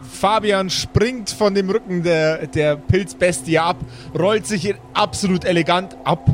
Fabian 0.00 0.70
springt 0.70 1.30
von 1.30 1.54
dem 1.54 1.68
Rücken 1.68 2.02
der, 2.02 2.46
der 2.46 2.76
Pilzbestie 2.76 3.58
ab, 3.58 3.76
rollt 4.18 4.46
sich 4.46 4.74
absolut 4.94 5.44
elegant 5.44 5.96
ab, 6.04 6.28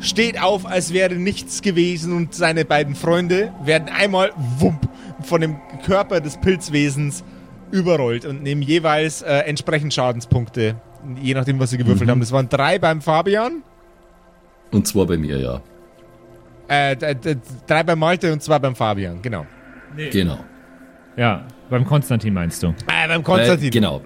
steht 0.00 0.40
auf, 0.40 0.66
als 0.66 0.92
wäre 0.92 1.14
nichts 1.14 1.62
gewesen 1.62 2.12
und 2.12 2.34
seine 2.34 2.64
beiden 2.64 2.94
Freunde 2.94 3.52
werden 3.64 3.88
einmal 3.88 4.32
wump 4.58 4.88
von 5.22 5.40
dem 5.40 5.56
Körper 5.84 6.20
des 6.20 6.36
Pilzwesens 6.40 7.24
überrollt 7.70 8.24
und 8.24 8.42
nehmen 8.42 8.62
jeweils 8.62 9.22
äh, 9.22 9.32
entsprechend 9.40 9.94
Schadenspunkte, 9.94 10.76
je 11.20 11.34
nachdem, 11.34 11.58
was 11.58 11.70
sie 11.70 11.78
gewürfelt 11.78 12.08
haben. 12.10 12.20
Das 12.20 12.32
waren 12.32 12.48
drei 12.48 12.78
beim 12.78 13.00
Fabian, 13.00 13.62
Und 14.70 14.86
zwar 14.86 15.06
bei 15.06 15.16
mir, 15.16 15.38
ja. 15.38 15.60
äh, 16.68 16.96
drei 17.66 17.82
beim 17.82 17.98
Malte 17.98 18.32
und 18.32 18.42
zwei 18.42 18.58
beim 18.58 18.74
Fabian, 18.76 19.22
genau. 19.22 19.46
Genau. 20.10 20.38
Ja, 21.16 21.44
beim 21.70 21.84
Konstantin 21.84 22.34
meinst 22.34 22.62
du. 22.62 22.68
Äh, 22.88 23.08
beim 23.08 23.22
Konstantin. 23.22 23.66
Äh, 23.68 23.70
genau. 23.70 24.00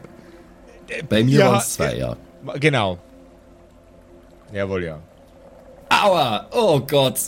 Bei 1.08 1.22
mir 1.24 1.38
Ja, 1.40 1.46
waren 1.50 1.58
es 1.58 1.74
zwei, 1.74 1.96
ja. 1.96 2.16
Genau. 2.60 2.98
Jawohl, 4.52 4.84
ja. 4.84 4.98
Aua! 5.88 6.46
Oh 6.52 6.80
Gott! 6.80 7.18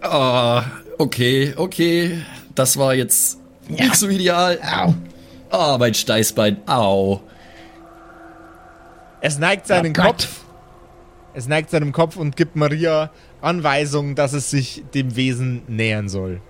Ah, 0.00 0.64
okay, 0.98 1.52
okay. 1.56 2.22
Das 2.54 2.76
war 2.76 2.94
jetzt 2.94 3.38
nicht 3.68 3.94
so 3.96 4.08
ideal. 4.08 4.58
Au. 4.62 4.94
Ah, 5.50 5.76
mein 5.78 5.94
Steißbein. 5.94 6.58
Au. 6.66 7.20
Es 9.20 9.38
neigt 9.38 9.66
seinen 9.66 9.92
Oh. 9.98 10.02
Kopf. 10.02 10.44
Es 11.34 11.46
neigt 11.46 11.70
seinem 11.70 11.92
Kopf 11.92 12.16
und 12.16 12.36
gibt 12.36 12.56
Maria 12.56 13.10
Anweisung, 13.40 14.14
dass 14.14 14.32
es 14.32 14.50
sich 14.50 14.84
dem 14.94 15.14
Wesen 15.16 15.62
nähern 15.68 16.08
soll. 16.08 16.40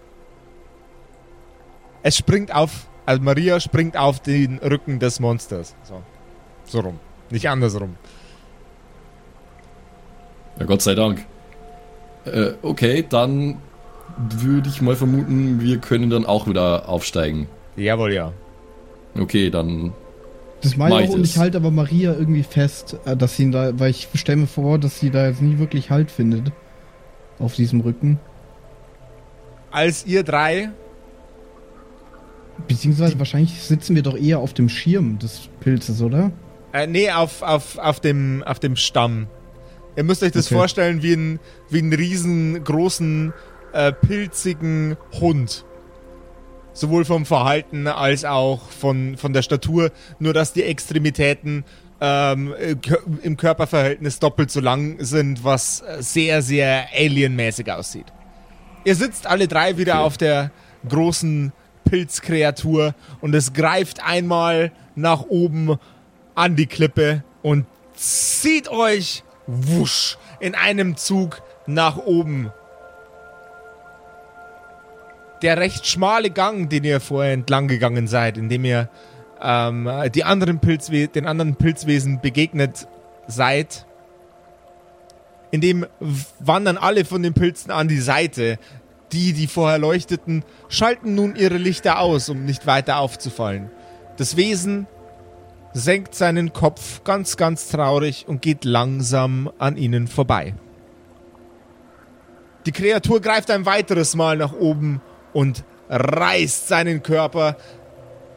Es 2.03 2.17
springt 2.17 2.55
auf, 2.55 2.89
also 3.07 3.23
Maria 3.23 3.61
springt 3.61 3.97
auf 3.97 4.21
den 4.21 4.59
Rücken 4.59 4.99
des 4.99 5.21
Monsters. 5.21 5.75
So, 5.83 6.03
so 6.65 6.81
rum. 6.81 6.99
Nicht 7.31 7.49
andersrum. 7.49 7.97
Ja, 10.59 10.67
Gott 10.67 10.83
sei 10.83 10.95
Dank. 10.95 11.25
Äh, 12.25 12.53
okay, 12.63 13.05
dann 13.09 13.57
würde 14.19 14.69
ich 14.69 14.83
mal 14.83 14.97
vermuten, 14.97 15.61
wir 15.61 15.79
können 15.79 16.11
dann 16.11 16.27
auch 16.27 16.47
wieder 16.47 16.89
aufsteigen. 16.89 17.49
Jawohl, 17.77 18.13
ja. 18.13 18.33
Okay, 19.19 19.51
dann. 19.51 19.93
Das 20.63 20.77
meine 20.77 21.03
ich 21.03 21.11
auch 21.11 21.15
und 21.15 21.25
ich 21.25 21.39
halte 21.39 21.57
aber 21.57 21.71
Maria 21.71 22.13
irgendwie 22.13 22.43
fest, 22.43 22.99
äh, 23.07 23.17
dass 23.17 23.37
sie 23.37 23.51
da, 23.51 23.79
weil 23.79 23.91
ich 23.91 24.09
stelle 24.15 24.43
mir 24.43 24.47
vor, 24.47 24.79
dass 24.79 25.01
sie 25.01 25.11
da 25.11 25.27
jetzt 25.27 25.41
nie 25.41 25.59
wirklich 25.59 25.91
Halt 25.91 26.11
findet. 26.11 26.53
Auf 27.39 27.55
diesem 27.55 27.81
Rücken. 27.81 28.21
Als 29.71 30.05
ihr 30.05 30.25
drei, 30.25 30.71
Beziehungsweise 32.69 33.19
wahrscheinlich 33.19 33.61
sitzen 33.63 33.95
wir 33.95 34.03
doch 34.03 34.17
eher 34.17 34.39
auf 34.39 34.55
dem 34.55 34.69
Schirm 34.69 35.19
des 35.19 35.49
Pilzes, 35.61 36.01
oder? 36.03 36.33
äh, 36.73 36.87
nee, 36.87 37.11
auf, 37.11 37.43
auf, 37.43 37.79
auf, 37.79 38.01
dem, 38.01 38.43
auf 38.45 38.59
dem 38.61 38.77
Stamm. 38.77 39.27
Ihr 39.97 40.05
müsst 40.05 40.23
euch 40.23 40.33
das 40.33 40.47
Okay. 40.47 40.55
vorstellen 40.55 41.03
wie 41.03 41.13
einen 41.15 41.41
wie 41.69 41.79
einen 41.79 41.93
riesengroßen, 41.93 43.33
äh, 43.73 43.93
pilzigen 43.93 44.97
Hund. 45.21 45.65
Sowohl 46.73 47.05
vom 47.05 47.27
Verhalten 47.27 47.89
als 47.89 48.25
auch 48.25 48.71
von, 48.71 49.17
von 49.17 49.33
der 49.33 49.43
Statur. 49.43 49.91
Nur, 50.21 50.33
dass 50.33 50.53
die 50.53 50.63
Extremitäten 50.63 51.65
ähm, 52.01 52.55
äh, 52.59 52.77
im 53.23 53.37
Körperverhältnis 53.37 54.21
doppelt 54.21 54.51
so 54.51 54.61
lang 54.61 54.97
sind, 55.05 55.43
was 55.45 55.83
äh, 55.83 56.01
sehr, 56.03 56.41
sehr 56.43 56.87
alienmäßig 56.97 57.71
aussieht. 57.71 58.07
Ihr 58.85 58.95
sitzt 58.95 59.27
alle 59.27 59.49
drei 59.49 59.77
wieder 59.77 60.01
auf 60.01 60.17
der 60.17 60.53
großen 60.89 61.53
Pilzkreatur 61.91 62.95
und 63.21 63.35
es 63.35 63.53
greift 63.53 64.05
einmal 64.05 64.71
nach 64.95 65.23
oben 65.23 65.77
an 66.37 66.55
die 66.55 66.67
Klippe 66.67 67.25
und 67.43 67.67
zieht 67.95 68.69
euch 68.69 69.25
wusch 69.49 70.17
in 70.39 70.55
einem 70.55 70.97
Zug 70.97 71.43
nach 71.67 71.97
oben. 71.97 72.53
Der 75.43 75.57
recht 75.57 75.87
schmale 75.87 76.31
Gang, 76.31 76.71
den 76.71 76.85
ihr 76.85 77.01
vorher 77.01 77.33
entlang 77.33 77.67
gegangen 77.67 78.07
seid, 78.07 78.39
in 78.39 78.49
dem 78.49 78.65
ihr 78.65 78.89
ähm, 79.43 79.91
die 80.15 80.23
anderen 80.23 80.61
Pilzwe 80.61 81.09
den 81.09 81.27
anderen 81.27 81.57
Pilzwesen 81.57 82.21
begegnet 82.21 82.87
seid, 83.27 83.85
in 85.51 85.61
dem 85.61 85.87
wandern 86.39 86.77
alle 86.77 87.05
von 87.05 87.23
den 87.25 87.35
Pilzen 87.35 87.73
an 87.73 87.89
die 87.89 87.99
Seite. 87.99 88.59
Die, 89.13 89.33
die 89.33 89.47
vorher 89.47 89.79
leuchteten, 89.79 90.45
schalten 90.69 91.15
nun 91.15 91.35
ihre 91.35 91.57
Lichter 91.57 91.99
aus, 91.99 92.29
um 92.29 92.45
nicht 92.45 92.67
weiter 92.67 92.99
aufzufallen. 92.99 93.71
Das 94.17 94.37
Wesen 94.37 94.87
senkt 95.73 96.15
seinen 96.15 96.53
Kopf 96.53 97.03
ganz, 97.05 97.37
ganz 97.37 97.69
traurig 97.69 98.27
und 98.29 98.43
geht 98.43 98.65
langsam 98.65 99.51
an 99.59 99.77
ihnen 99.77 100.09
vorbei. 100.09 100.55
Die 102.67 102.73
Kreatur 102.73 103.21
greift 103.21 103.51
ein 103.51 103.67
weiteres 103.67 104.15
Mal 104.15 104.37
nach 104.37 104.53
oben 104.53 105.01
und 105.33 105.65
reißt 105.89 106.69
seinen 106.69 107.03
Körper 107.03 107.57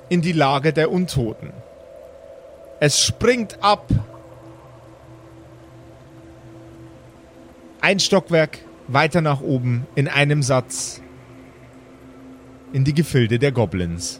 in 0.10 0.22
die 0.22 0.32
Lage 0.32 0.74
der 0.74 0.92
Untoten. 0.92 1.52
Es 2.80 3.00
springt 3.00 3.64
ab. 3.64 3.88
Ein 7.82 8.00
Stockwerk 8.00 8.60
weiter 8.94 9.22
nach 9.22 9.42
oben 9.42 9.86
in 9.96 10.08
einem 10.08 10.44
Satz 10.44 11.02
in 12.72 12.84
die 12.84 12.94
Gefilde 12.94 13.40
der 13.40 13.52
Goblins. 13.52 14.20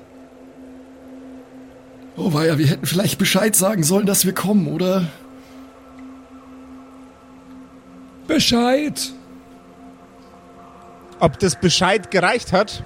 Oh 2.16 2.34
weia, 2.34 2.58
wir 2.58 2.68
hätten 2.68 2.86
vielleicht 2.86 3.18
Bescheid 3.18 3.56
sagen 3.56 3.84
sollen, 3.84 4.06
dass 4.06 4.26
wir 4.26 4.34
kommen, 4.34 4.68
oder? 4.68 5.08
Bescheid! 8.28 9.12
Ob 11.20 11.40
das 11.40 11.60
Bescheid 11.60 12.12
gereicht 12.12 12.54
hat 12.54 12.84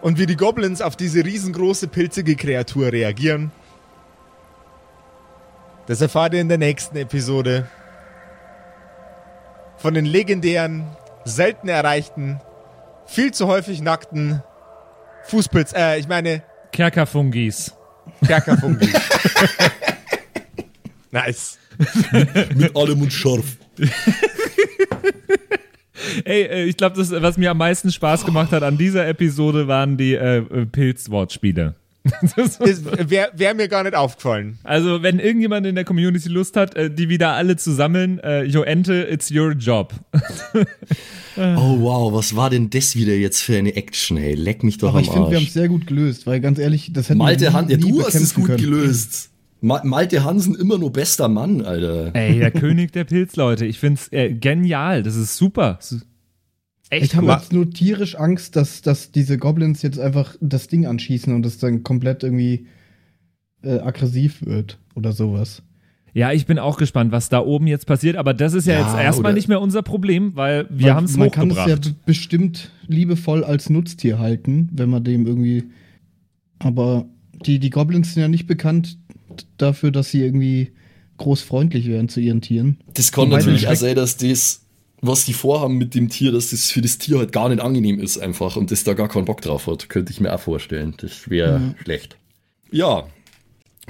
und 0.00 0.18
wie 0.18 0.26
die 0.26 0.36
Goblins 0.36 0.80
auf 0.80 0.96
diese 0.96 1.24
riesengroße 1.24 1.88
pilzige 1.88 2.36
Kreatur 2.36 2.92
reagieren, 2.92 3.50
das 5.86 6.00
erfahrt 6.00 6.34
ihr 6.34 6.40
in 6.40 6.48
der 6.48 6.58
nächsten 6.58 6.96
Episode 6.96 7.68
von 9.86 9.94
den 9.94 10.04
legendären, 10.04 10.84
selten 11.24 11.68
erreichten, 11.68 12.40
viel 13.06 13.30
zu 13.30 13.46
häufig 13.46 13.80
nackten 13.80 14.42
Fußpilz, 15.26 15.74
äh, 15.76 16.00
ich 16.00 16.08
meine 16.08 16.42
Kerkerfungis. 16.72 17.72
Kerkerfungi. 18.26 18.88
nice. 21.12 21.60
Mit 22.56 22.74
allem 22.74 23.00
und 23.00 23.12
scharf. 23.12 23.58
Ey, 26.24 26.42
äh, 26.42 26.64
ich 26.64 26.76
glaube, 26.76 26.96
das, 26.96 27.12
was 27.12 27.38
mir 27.38 27.52
am 27.52 27.58
meisten 27.58 27.92
Spaß 27.92 28.24
gemacht 28.24 28.50
hat 28.50 28.64
an 28.64 28.76
dieser 28.76 29.06
Episode, 29.06 29.68
waren 29.68 29.96
die 29.96 30.14
äh, 30.14 30.66
Pilzwortspiele. 30.66 31.76
Das- 32.36 32.58
Wäre 32.60 33.30
wär 33.34 33.54
mir 33.54 33.68
gar 33.68 33.82
nicht 33.82 33.94
aufgefallen. 33.94 34.58
also, 34.64 35.02
wenn 35.02 35.18
irgendjemand 35.18 35.66
in 35.66 35.74
der 35.74 35.84
Community 35.84 36.28
Lust 36.28 36.56
hat, 36.56 36.74
äh, 36.76 36.90
die 36.90 37.08
wieder 37.08 37.32
alle 37.32 37.56
zu 37.56 37.72
sammeln, 37.72 38.18
äh, 38.20 38.42
Joente, 38.44 39.06
it's 39.10 39.30
your 39.30 39.52
job. 39.52 39.94
Oh 41.38 41.78
wow, 41.80 42.12
was 42.14 42.34
war 42.34 42.48
denn 42.48 42.70
das 42.70 42.96
wieder 42.96 43.14
jetzt 43.14 43.42
für 43.42 43.58
eine 43.58 43.76
Action, 43.76 44.16
ey? 44.16 44.34
Leck 44.34 44.62
mich 44.64 44.78
doch 44.78 44.88
Aber 44.88 44.98
am 44.98 45.04
ich 45.04 45.10
finde, 45.10 45.30
wir 45.30 45.36
haben 45.36 45.44
es 45.44 45.52
sehr 45.52 45.68
gut 45.68 45.86
gelöst, 45.86 46.26
weil 46.26 46.40
ganz 46.40 46.58
ehrlich, 46.58 46.90
das 46.94 47.10
hätten 47.10 47.18
Malte 47.18 47.42
wir 47.42 47.52
Han, 47.52 47.68
ja, 47.68 47.76
nie, 47.76 47.84
nie 47.84 47.90
du 47.92 47.98
hast 48.06 48.14
es 48.14 48.32
bekämpfen 48.32 48.40
gut 48.40 48.46
können. 48.46 48.62
gelöst. 48.62 49.30
Ma 49.60 49.82
Malte 49.84 50.24
Hansen 50.24 50.54
immer 50.54 50.78
nur 50.78 50.92
bester 50.92 51.28
Mann, 51.28 51.60
Alter. 51.62 52.14
Ey, 52.14 52.38
der 52.38 52.50
König 52.52 52.92
der 52.92 53.04
Pilzleute. 53.04 53.66
Ich 53.66 53.78
find's 53.78 54.08
äh, 54.12 54.32
genial. 54.32 55.02
Das 55.02 55.14
ist 55.16 55.36
super. 55.36 55.74
Das 55.78 55.92
ist 55.92 56.06
echt 56.90 57.06
Ich 57.06 57.16
habe 57.16 57.26
jetzt 57.32 57.52
nur 57.52 57.70
tierisch 57.70 58.16
Angst, 58.16 58.56
dass, 58.56 58.82
dass 58.82 59.10
diese 59.12 59.38
Goblins 59.38 59.82
jetzt 59.82 59.98
einfach 59.98 60.36
das 60.40 60.68
Ding 60.68 60.86
anschießen 60.86 61.34
und 61.34 61.44
es 61.46 61.58
dann 61.58 61.82
komplett 61.82 62.22
irgendwie 62.22 62.66
äh, 63.62 63.78
aggressiv 63.78 64.44
wird 64.44 64.78
oder 64.94 65.12
sowas. 65.12 65.62
Ja, 66.12 66.32
ich 66.32 66.46
bin 66.46 66.58
auch 66.58 66.78
gespannt, 66.78 67.12
was 67.12 67.28
da 67.28 67.40
oben 67.40 67.66
jetzt 67.66 67.86
passiert. 67.86 68.16
Aber 68.16 68.32
das 68.32 68.54
ist 68.54 68.66
ja, 68.66 68.80
Ja, 68.80 68.86
jetzt 68.86 69.04
erstmal 69.04 69.34
nicht 69.34 69.48
mehr 69.48 69.60
unser 69.60 69.82
Problem, 69.82 70.34
weil 70.34 70.66
wir 70.70 70.94
haben 70.94 71.04
es 71.04 71.16
Man 71.18 71.30
kann 71.30 71.50
es 71.50 71.58
hochgebracht. 71.58 71.86
ja 71.86 71.92
bestimmt 72.06 72.70
liebevoll 72.86 73.44
als 73.44 73.68
Nutztier 73.68 74.18
halten, 74.18 74.70
wenn 74.72 74.88
man 74.88 75.04
dem 75.04 75.26
irgendwie. 75.26 75.64
Aber 76.58 77.04
die, 77.44 77.58
die 77.58 77.68
Goblins 77.68 78.14
sind 78.14 78.22
ja 78.22 78.28
nicht 78.28 78.46
bekannt 78.46 78.96
dafür, 79.58 79.90
dass 79.90 80.10
sie 80.10 80.22
irgendwie 80.22 80.72
groß 81.18 81.42
freundlich 81.42 81.86
wären 81.86 82.08
zu 82.08 82.20
ihren 82.20 82.40
Tieren. 82.40 82.78
Das 82.94 83.12
kann 83.12 83.26
Wobei 83.26 83.36
natürlich 83.38 83.68
auch 83.68 83.74
sein, 83.74 83.94
dass 83.94 84.16
das, 84.16 84.65
was 85.06 85.24
die 85.24 85.32
vorhaben 85.32 85.78
mit 85.78 85.94
dem 85.94 86.08
Tier, 86.08 86.32
dass 86.32 86.50
das 86.50 86.70
für 86.70 86.82
das 86.82 86.98
Tier 86.98 87.18
halt 87.18 87.32
gar 87.32 87.48
nicht 87.48 87.60
angenehm 87.60 87.98
ist 88.00 88.18
einfach 88.18 88.56
und 88.56 88.70
das 88.70 88.84
da 88.84 88.94
gar 88.94 89.08
keinen 89.08 89.24
Bock 89.24 89.40
drauf 89.40 89.66
hat. 89.66 89.88
Könnte 89.88 90.12
ich 90.12 90.20
mir 90.20 90.34
auch 90.34 90.40
vorstellen. 90.40 90.94
Das 90.98 91.28
wäre 91.30 91.74
schlecht. 91.82 92.16
Ja. 92.70 93.06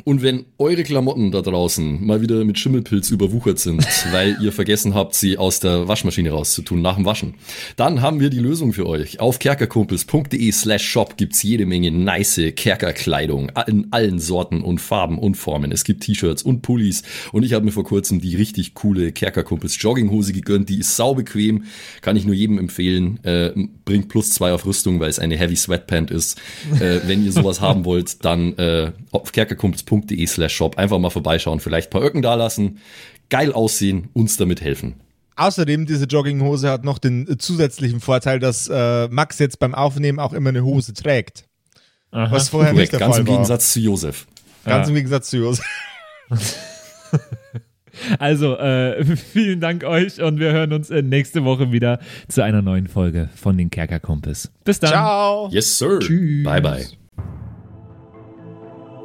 Und 0.05 0.23
wenn 0.23 0.45
eure 0.59 0.83
Klamotten 0.83 1.33
da 1.33 1.41
draußen 1.41 2.05
mal 2.05 2.21
wieder 2.21 2.45
mit 2.45 2.59
Schimmelpilz 2.59 3.11
überwuchert 3.11 3.59
sind, 3.59 3.87
weil 4.13 4.37
ihr 4.43 4.53
vergessen 4.53 4.95
habt, 4.95 5.15
sie 5.15 5.39
aus 5.39 5.59
der 5.61 5.89
Waschmaschine 5.89 6.31
rauszutun 6.31 6.83
nach 6.83 6.97
dem 6.97 7.07
Waschen, 7.07 7.35
dann 7.77 8.03
haben 8.03 8.21
wir 8.21 8.29
die 8.29 8.39
Lösung 8.39 8.73
für 8.73 8.87
euch. 8.87 9.21
Auf 9.21 9.39
kerkerkumpels.de 9.39 10.53
slash 10.53 10.85
shop 10.85 11.17
gibt's 11.17 11.43
jede 11.43 11.67
Menge 11.67 11.91
nice 11.91 12.41
Kerkerkleidung 12.55 13.51
in 13.67 13.89
allen 13.91 14.19
Sorten 14.19 14.61
und 14.61 14.81
Farben 14.81 15.19
und 15.19 15.37
Formen. 15.37 15.73
Es 15.73 15.85
gibt 15.85 16.03
T-Shirts 16.03 16.43
und 16.43 16.61
Pullis 16.61 17.03
und 17.33 17.43
ich 17.43 17.55
habe 17.55 17.65
mir 17.65 17.73
vor 17.73 17.85
kurzem 17.85 18.21
die 18.21 18.37
richtig 18.37 18.75
coole 18.75 19.13
Kerkerkumpels 19.13 19.81
Jogginghose 19.81 20.33
gegönnt. 20.33 20.69
Die 20.69 20.79
ist 20.79 20.97
sau 20.97 21.15
bequem, 21.15 21.65
kann 22.03 22.17
ich 22.17 22.27
nur 22.27 22.35
jedem 22.35 22.59
empfehlen. 22.59 23.19
Äh, 23.25 23.53
bringt 23.85 24.09
plus 24.09 24.31
zwei 24.31 24.53
auf 24.53 24.67
Rüstung, 24.67 25.01
weil 25.01 25.09
es 25.09 25.19
eine 25.19 25.39
Heavy 25.39 25.57
Sweatpant 25.57 26.11
ist. 26.11 26.39
Äh, 26.81 27.01
wenn 27.07 27.25
ihr 27.25 27.33
sowas 27.33 27.61
haben 27.63 27.85
wollt, 27.85 28.25
dann 28.25 28.53
äh, 28.59 28.93
auf 29.11 29.33
kerkerkumpels.de 29.87 30.27
slash 30.27 30.55
shop 30.55 30.79
einfach 30.79 30.99
mal 30.99 31.11
vorbeischauen, 31.11 31.61
vielleicht 31.61 31.89
ein 31.89 31.91
paar 31.91 32.03
Öcken 32.03 32.23
dalassen, 32.23 32.79
geil 33.31 33.53
aussehen, 33.53 34.09
uns 34.13 34.37
damit 34.37 34.61
helfen. 34.61 34.97
Außerdem, 35.37 35.87
diese 35.87 36.07
Jogginghose 36.07 36.71
hat 36.71 36.85
noch 36.85 36.99
den 36.99 37.39
zusätzlichen 37.39 38.01
Vorteil, 38.01 38.39
dass 38.39 38.69
äh, 38.73 39.09
Max 39.09 39.39
jetzt 39.39 39.59
beim 39.59 39.75
Aufnehmen 39.75 40.19
auch 40.19 40.33
immer 40.33 40.49
eine 40.49 40.65
Hose 40.65 40.95
trägt. 40.95 41.45
Aha. 42.11 42.31
Was 42.33 42.49
vorher 42.49 42.73
Korrekt, 42.73 42.93
nicht 42.93 42.93
der 42.93 43.01
ganz 43.01 43.15
Fall 43.17 43.21
im 43.21 43.27
war. 43.27 43.35
Gegensatz 43.35 43.73
zu 43.73 43.81
Josef. 43.81 44.27
Ganz 44.65 44.87
Ja. 44.87 44.89
im 44.89 44.95
Gegensatz 44.95 45.31
zu 45.31 45.37
Josef. 45.39 45.65
Also, 48.19 48.59
äh, 48.59 49.05
vielen 49.33 49.59
Dank 49.61 49.83
euch 49.85 50.21
und 50.21 50.39
wir 50.39 50.53
hören 50.53 50.75
uns 50.75 50.91
äh, 50.91 51.01
nächste 51.01 51.45
Woche 51.45 51.73
wieder 51.73 51.99
zu 52.29 52.43
einer 52.45 52.61
neuen 52.61 52.89
Folge 52.89 53.31
von 53.35 53.57
den 53.57 53.71
Kerkerkumpels. 53.71 54.53
Bis 54.65 54.81
dann. 54.81 54.91
Ciao. 54.91 55.49
Yes, 55.51 55.79
sir. 55.79 55.99
Tschüss. 56.01 56.45
Bye, 56.45 56.61
bye. 56.61 56.87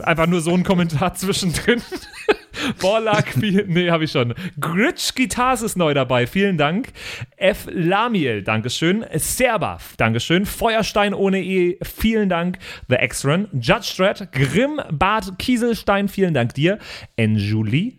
einfach 0.00 0.26
nur 0.26 0.40
so 0.40 0.52
ein 0.52 0.64
Kommentar 0.64 1.14
zwischendrin. 1.14 1.82
Borlak, 2.80 3.36
nee, 3.36 3.90
habe 3.90 4.04
ich 4.04 4.10
schon. 4.10 4.34
Gritsch 4.58 5.14
Guitars 5.14 5.62
ist 5.62 5.76
neu 5.76 5.94
dabei, 5.94 6.26
vielen 6.26 6.56
Dank. 6.56 6.88
F. 7.36 7.66
Lamiel, 7.70 8.42
Dankeschön. 8.42 9.04
Serbath, 9.14 9.82
Dankeschön. 9.98 10.46
Feuerstein 10.46 11.14
ohne 11.14 11.42
E, 11.42 11.78
vielen 11.82 12.28
Dank. 12.28 12.58
The 12.88 12.96
X-Run. 12.96 13.48
Judge 13.52 13.84
Strat, 13.92 14.32
Grimm, 14.32 14.80
Bart 14.90 15.38
Kieselstein, 15.38 16.08
vielen 16.08 16.34
Dank 16.34 16.54
dir. 16.54 16.78
Enjuli, 17.16 17.98